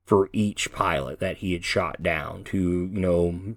for 0.09 0.31
each 0.33 0.73
pilot 0.73 1.21
that 1.21 1.39
he 1.39 1.53
had 1.53 1.65
shot 1.65 2.03
down 2.03 2.43
to 2.43 2.59
you 2.59 3.01
know 3.01 3.57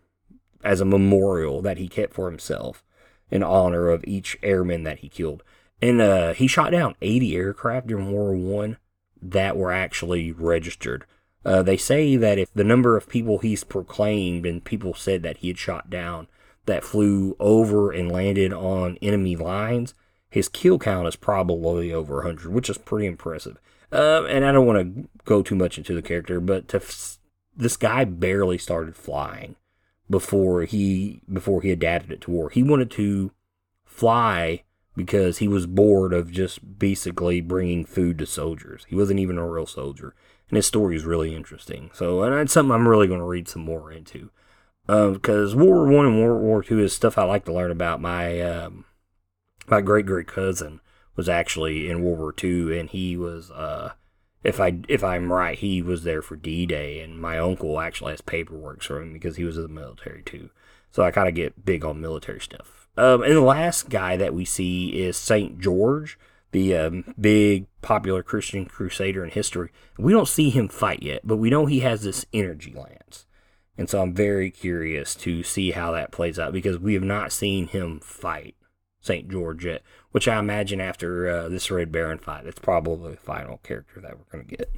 as 0.63 0.81
a 0.81 0.85
memorial 0.85 1.61
that 1.61 1.77
he 1.77 1.87
kept 1.87 2.13
for 2.13 2.29
himself 2.29 2.83
in 3.31 3.41
honor 3.41 3.89
of 3.89 4.03
each 4.05 4.37
airman 4.43 4.83
that 4.83 4.99
he 4.99 5.09
killed. 5.09 5.43
And 5.81 5.99
uh, 5.99 6.33
he 6.33 6.45
shot 6.45 6.71
down 6.71 6.95
80 7.01 7.35
aircraft 7.35 7.87
during 7.87 8.11
World 8.11 8.39
War 8.39 8.59
One 8.59 8.77
that 9.21 9.57
were 9.57 9.71
actually 9.71 10.31
registered. 10.31 11.05
Uh, 11.43 11.63
they 11.63 11.77
say 11.77 12.15
that 12.17 12.37
if 12.37 12.53
the 12.53 12.63
number 12.63 12.97
of 12.97 13.09
people 13.09 13.39
he's 13.39 13.63
proclaimed 13.63 14.45
and 14.45 14.63
people 14.63 14.93
said 14.93 15.23
that 15.23 15.37
he 15.37 15.47
had 15.47 15.57
shot 15.57 15.89
down 15.89 16.27
that 16.65 16.83
flew 16.83 17.35
over 17.39 17.91
and 17.91 18.11
landed 18.11 18.53
on 18.53 18.97
enemy 19.01 19.35
lines, 19.35 19.95
his 20.29 20.47
kill 20.47 20.77
count 20.77 21.07
is 21.07 21.15
probably 21.15 21.91
over 21.91 22.15
100, 22.17 22.53
which 22.53 22.69
is 22.69 22.77
pretty 22.77 23.07
impressive. 23.07 23.57
Uh, 23.91 24.23
and 24.25 24.45
I 24.45 24.51
don't 24.51 24.67
want 24.67 24.95
to 24.95 25.09
go 25.25 25.41
too 25.41 25.55
much 25.55 25.77
into 25.77 25.95
the 25.95 26.01
character, 26.01 26.39
but 26.39 26.67
to, 26.69 26.81
this 27.55 27.75
guy 27.75 28.05
barely 28.05 28.57
started 28.57 28.95
flying 28.95 29.55
before 30.11 30.63
he 30.65 31.21
before 31.31 31.61
he 31.61 31.71
adapted 31.71 32.11
it 32.11 32.21
to 32.21 32.31
war. 32.31 32.51
He 32.51 32.61
wanted 32.61 32.91
to 32.91 33.31
fly 33.83 34.63
because 34.95 35.39
he 35.39 35.47
was 35.47 35.65
bored 35.65 36.13
of 36.13 36.31
just 36.31 36.77
basically 36.77 37.41
bringing 37.41 37.85
food 37.85 38.19
to 38.19 38.25
soldiers. 38.25 38.85
He 38.89 38.95
wasn't 38.95 39.21
even 39.21 39.37
a 39.37 39.47
real 39.47 39.65
soldier, 39.65 40.13
and 40.49 40.57
his 40.57 40.67
story 40.67 40.95
is 40.95 41.05
really 41.05 41.33
interesting. 41.33 41.89
So, 41.93 42.21
and 42.21 42.35
it's 42.35 42.53
something 42.53 42.73
I'm 42.73 42.87
really 42.87 43.07
going 43.07 43.21
to 43.21 43.25
read 43.25 43.47
some 43.47 43.63
more 43.63 43.91
into 43.91 44.29
because 44.85 45.53
uh, 45.53 45.57
World 45.57 45.89
War 45.89 45.97
One 45.97 46.05
and 46.05 46.21
World 46.21 46.41
War 46.41 46.61
Two 46.61 46.79
is 46.79 46.93
stuff 46.93 47.17
I 47.17 47.23
like 47.23 47.45
to 47.45 47.53
learn 47.53 47.71
about. 47.71 48.01
My 48.01 48.39
um, 48.41 48.85
my 49.67 49.81
great 49.81 50.05
great 50.05 50.27
cousin 50.27 50.81
was 51.15 51.29
actually 51.29 51.89
in 51.89 52.03
World 52.03 52.19
War 52.19 52.33
Two, 52.33 52.71
and 52.73 52.89
he 52.89 53.15
was, 53.15 53.51
uh, 53.51 53.93
if 54.43 54.59
I 54.59 54.79
if 54.87 55.03
I'm 55.03 55.31
right, 55.31 55.57
he 55.57 55.81
was 55.81 56.03
there 56.03 56.21
for 56.21 56.35
D 56.35 56.65
Day, 56.65 56.99
and 56.99 57.19
my 57.19 57.37
uncle 57.37 57.79
actually 57.79 58.11
has 58.13 58.21
paperwork 58.21 58.81
for 58.81 59.01
him 59.01 59.13
because 59.13 59.37
he 59.37 59.43
was 59.43 59.57
in 59.57 59.63
the 59.63 59.69
military 59.69 60.23
too. 60.23 60.49
So 60.91 61.03
I 61.03 61.11
kind 61.11 61.29
of 61.29 61.35
get 61.35 61.65
big 61.65 61.85
on 61.85 62.01
military 62.01 62.41
stuff. 62.41 62.87
Um, 62.97 63.23
and 63.23 63.35
the 63.35 63.41
last 63.41 63.89
guy 63.89 64.17
that 64.17 64.33
we 64.33 64.43
see 64.43 64.89
is 64.89 65.15
Saint 65.15 65.59
George, 65.59 66.19
the 66.51 66.75
um, 66.75 67.13
big 67.19 67.67
popular 67.81 68.21
Christian 68.23 68.65
crusader 68.65 69.23
in 69.23 69.29
history. 69.29 69.71
We 69.97 70.11
don't 70.11 70.27
see 70.27 70.49
him 70.49 70.67
fight 70.67 71.01
yet, 71.01 71.21
but 71.23 71.37
we 71.37 71.49
know 71.49 71.65
he 71.65 71.79
has 71.79 72.03
this 72.03 72.25
energy 72.33 72.73
lance. 72.75 73.25
And 73.77 73.89
so 73.89 74.01
I'm 74.01 74.13
very 74.13 74.51
curious 74.51 75.15
to 75.15 75.43
see 75.43 75.71
how 75.71 75.91
that 75.93 76.11
plays 76.11 76.37
out 76.37 76.51
because 76.51 76.77
we 76.77 76.93
have 76.93 77.03
not 77.03 77.31
seen 77.31 77.67
him 77.67 78.01
fight 78.01 78.55
St. 79.01 79.29
George 79.29 79.65
yet, 79.65 79.81
which 80.11 80.27
I 80.27 80.39
imagine 80.39 80.79
after 80.79 81.27
uh, 81.27 81.49
this 81.49 81.69
Red 81.69 81.91
Baron 81.91 82.19
fight, 82.19 82.45
it's 82.45 82.59
probably 82.59 83.11
the 83.11 83.17
final 83.17 83.57
character 83.63 83.99
that 84.01 84.17
we're 84.17 84.31
going 84.31 84.47
to 84.47 84.57
get. 84.57 84.71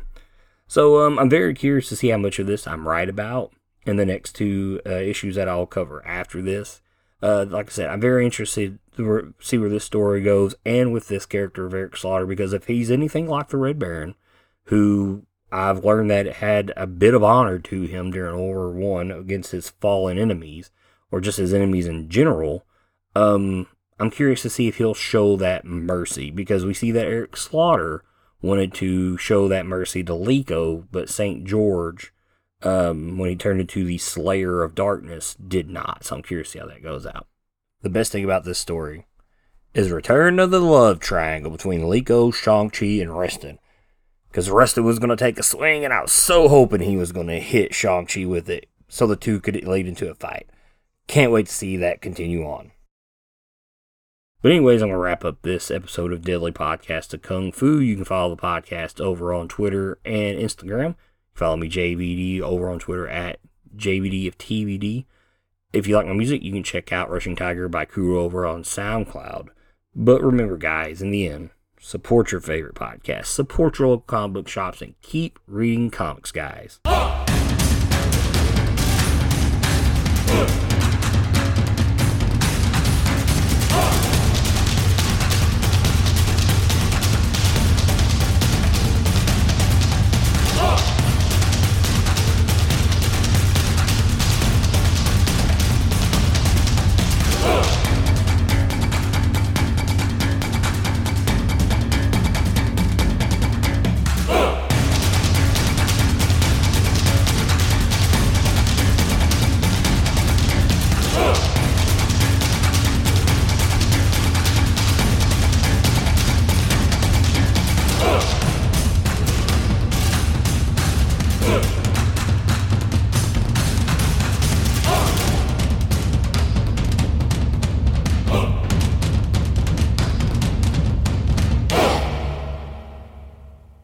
So 0.67 1.05
um, 1.05 1.19
I'm 1.19 1.29
very 1.29 1.53
curious 1.53 1.89
to 1.89 1.95
see 1.95 2.09
how 2.09 2.17
much 2.17 2.39
of 2.39 2.47
this 2.47 2.65
I'm 2.65 2.87
right 2.87 3.09
about 3.09 3.51
in 3.85 3.97
the 3.97 4.05
next 4.05 4.33
two 4.33 4.81
uh, 4.85 4.91
issues 4.91 5.35
that 5.35 5.49
I'll 5.49 5.65
cover 5.65 6.05
after 6.07 6.41
this. 6.41 6.81
Uh, 7.21 7.45
like 7.47 7.67
I 7.67 7.71
said, 7.71 7.89
I'm 7.89 8.01
very 8.01 8.25
interested 8.25 8.79
to 8.97 9.33
see 9.39 9.57
where 9.57 9.69
this 9.69 9.83
story 9.83 10.21
goes 10.21 10.55
and 10.65 10.91
with 10.91 11.07
this 11.07 11.25
character 11.25 11.65
of 11.65 11.73
Eric 11.73 11.95
Slaughter 11.95 12.25
because 12.25 12.53
if 12.53 12.67
he's 12.67 12.91
anything 12.91 13.27
like 13.27 13.49
the 13.49 13.57
Red 13.57 13.79
Baron, 13.79 14.15
who 14.65 15.25
I've 15.51 15.85
learned 15.85 16.09
that 16.09 16.25
had 16.37 16.73
a 16.75 16.87
bit 16.87 17.13
of 17.13 17.23
honor 17.23 17.59
to 17.59 17.83
him 17.83 18.11
during 18.11 18.35
World 18.35 18.75
War 18.75 18.93
One 18.95 19.11
against 19.11 19.51
his 19.51 19.69
fallen 19.69 20.17
enemies 20.17 20.71
or 21.11 21.21
just 21.21 21.37
his 21.37 21.53
enemies 21.53 21.87
in 21.87 22.09
general, 22.09 22.65
um, 23.15 23.67
I'm 23.99 24.09
curious 24.09 24.41
to 24.41 24.49
see 24.49 24.67
if 24.67 24.77
he'll 24.77 24.93
show 24.93 25.35
that 25.37 25.65
mercy 25.65 26.31
because 26.31 26.65
we 26.65 26.73
see 26.73 26.91
that 26.91 27.07
Eric 27.07 27.37
Slaughter 27.37 28.03
wanted 28.41 28.73
to 28.75 29.17
show 29.17 29.47
that 29.47 29.65
mercy 29.65 30.03
to 30.03 30.13
Leiko, 30.13 30.85
but 30.91 31.09
St. 31.09 31.45
George, 31.45 32.13
um, 32.61 33.17
when 33.17 33.29
he 33.29 33.35
turned 33.35 33.61
into 33.61 33.85
the 33.85 33.97
Slayer 33.97 34.63
of 34.63 34.75
Darkness, 34.75 35.35
did 35.35 35.69
not. 35.69 36.03
So 36.03 36.15
I'm 36.15 36.23
curious 36.23 36.49
to 36.49 36.51
see 36.51 36.59
how 36.59 36.67
that 36.67 36.83
goes 36.83 37.05
out. 37.05 37.27
The 37.81 37.89
best 37.89 38.11
thing 38.11 38.23
about 38.23 38.43
this 38.43 38.59
story 38.59 39.05
is 39.73 39.91
return 39.91 40.39
of 40.39 40.51
the 40.51 40.59
love 40.59 40.99
triangle 40.99 41.51
between 41.51 41.81
Leiko, 41.81 42.33
Shang-Chi, 42.33 43.01
and 43.01 43.17
Reston. 43.17 43.59
Because 44.29 44.49
Reston 44.49 44.83
was 44.83 44.99
going 44.99 45.09
to 45.09 45.15
take 45.15 45.39
a 45.39 45.43
swing, 45.43 45.85
and 45.85 45.93
I 45.93 46.01
was 46.01 46.11
so 46.11 46.47
hoping 46.47 46.81
he 46.81 46.97
was 46.97 47.11
going 47.11 47.27
to 47.27 47.39
hit 47.39 47.73
Shang-Chi 47.73 48.25
with 48.25 48.49
it 48.49 48.67
so 48.87 49.07
the 49.07 49.15
two 49.15 49.39
could 49.39 49.63
lead 49.65 49.87
into 49.87 50.09
a 50.09 50.15
fight. 50.15 50.49
Can't 51.07 51.31
wait 51.31 51.47
to 51.47 51.53
see 51.53 51.77
that 51.77 52.01
continue 52.01 52.43
on. 52.43 52.71
But 54.43 54.51
anyways, 54.51 54.81
I'm 54.81 54.89
gonna 54.89 54.99
wrap 54.99 55.23
up 55.23 55.41
this 55.41 55.71
episode 55.71 56.11
of 56.11 56.21
Deadly 56.21 56.51
Podcast 56.51 57.07
to 57.07 57.17
Kung 57.17 57.53
Fu. 57.53 57.79
You 57.79 57.95
can 57.95 58.03
follow 58.03 58.35
the 58.35 58.41
podcast 58.41 58.99
over 58.99 59.33
on 59.33 59.47
Twitter 59.47 59.99
and 60.03 60.37
Instagram. 60.37 60.95
Follow 61.33 61.55
me 61.55 61.69
JVD 61.69 62.41
over 62.41 62.69
on 62.69 62.77
Twitter 62.77 63.07
at 63.07 63.39
JVD 63.77 64.27
of 64.27 64.37
TVD. 64.37 65.05
If 65.71 65.87
you 65.87 65.95
like 65.95 66.07
my 66.07 66.13
music, 66.13 66.43
you 66.43 66.51
can 66.51 66.61
check 66.61 66.91
out 66.91 67.09
Rushing 67.09 67.37
Tiger 67.37 67.69
by 67.69 67.85
Kuro 67.85 68.19
over 68.19 68.45
on 68.45 68.63
SoundCloud. 68.63 69.47
But 69.95 70.21
remember, 70.21 70.57
guys, 70.57 71.01
in 71.01 71.11
the 71.11 71.25
end, 71.25 71.51
support 71.79 72.33
your 72.33 72.41
favorite 72.41 72.75
podcast, 72.75 73.27
support 73.27 73.79
your 73.79 73.87
local 73.87 74.03
comic 74.07 74.33
book 74.33 74.49
shops, 74.49 74.81
and 74.81 74.99
keep 75.01 75.39
reading 75.47 75.89
comics, 75.89 76.33
guys. 76.33 76.81
Uh. 80.35 80.69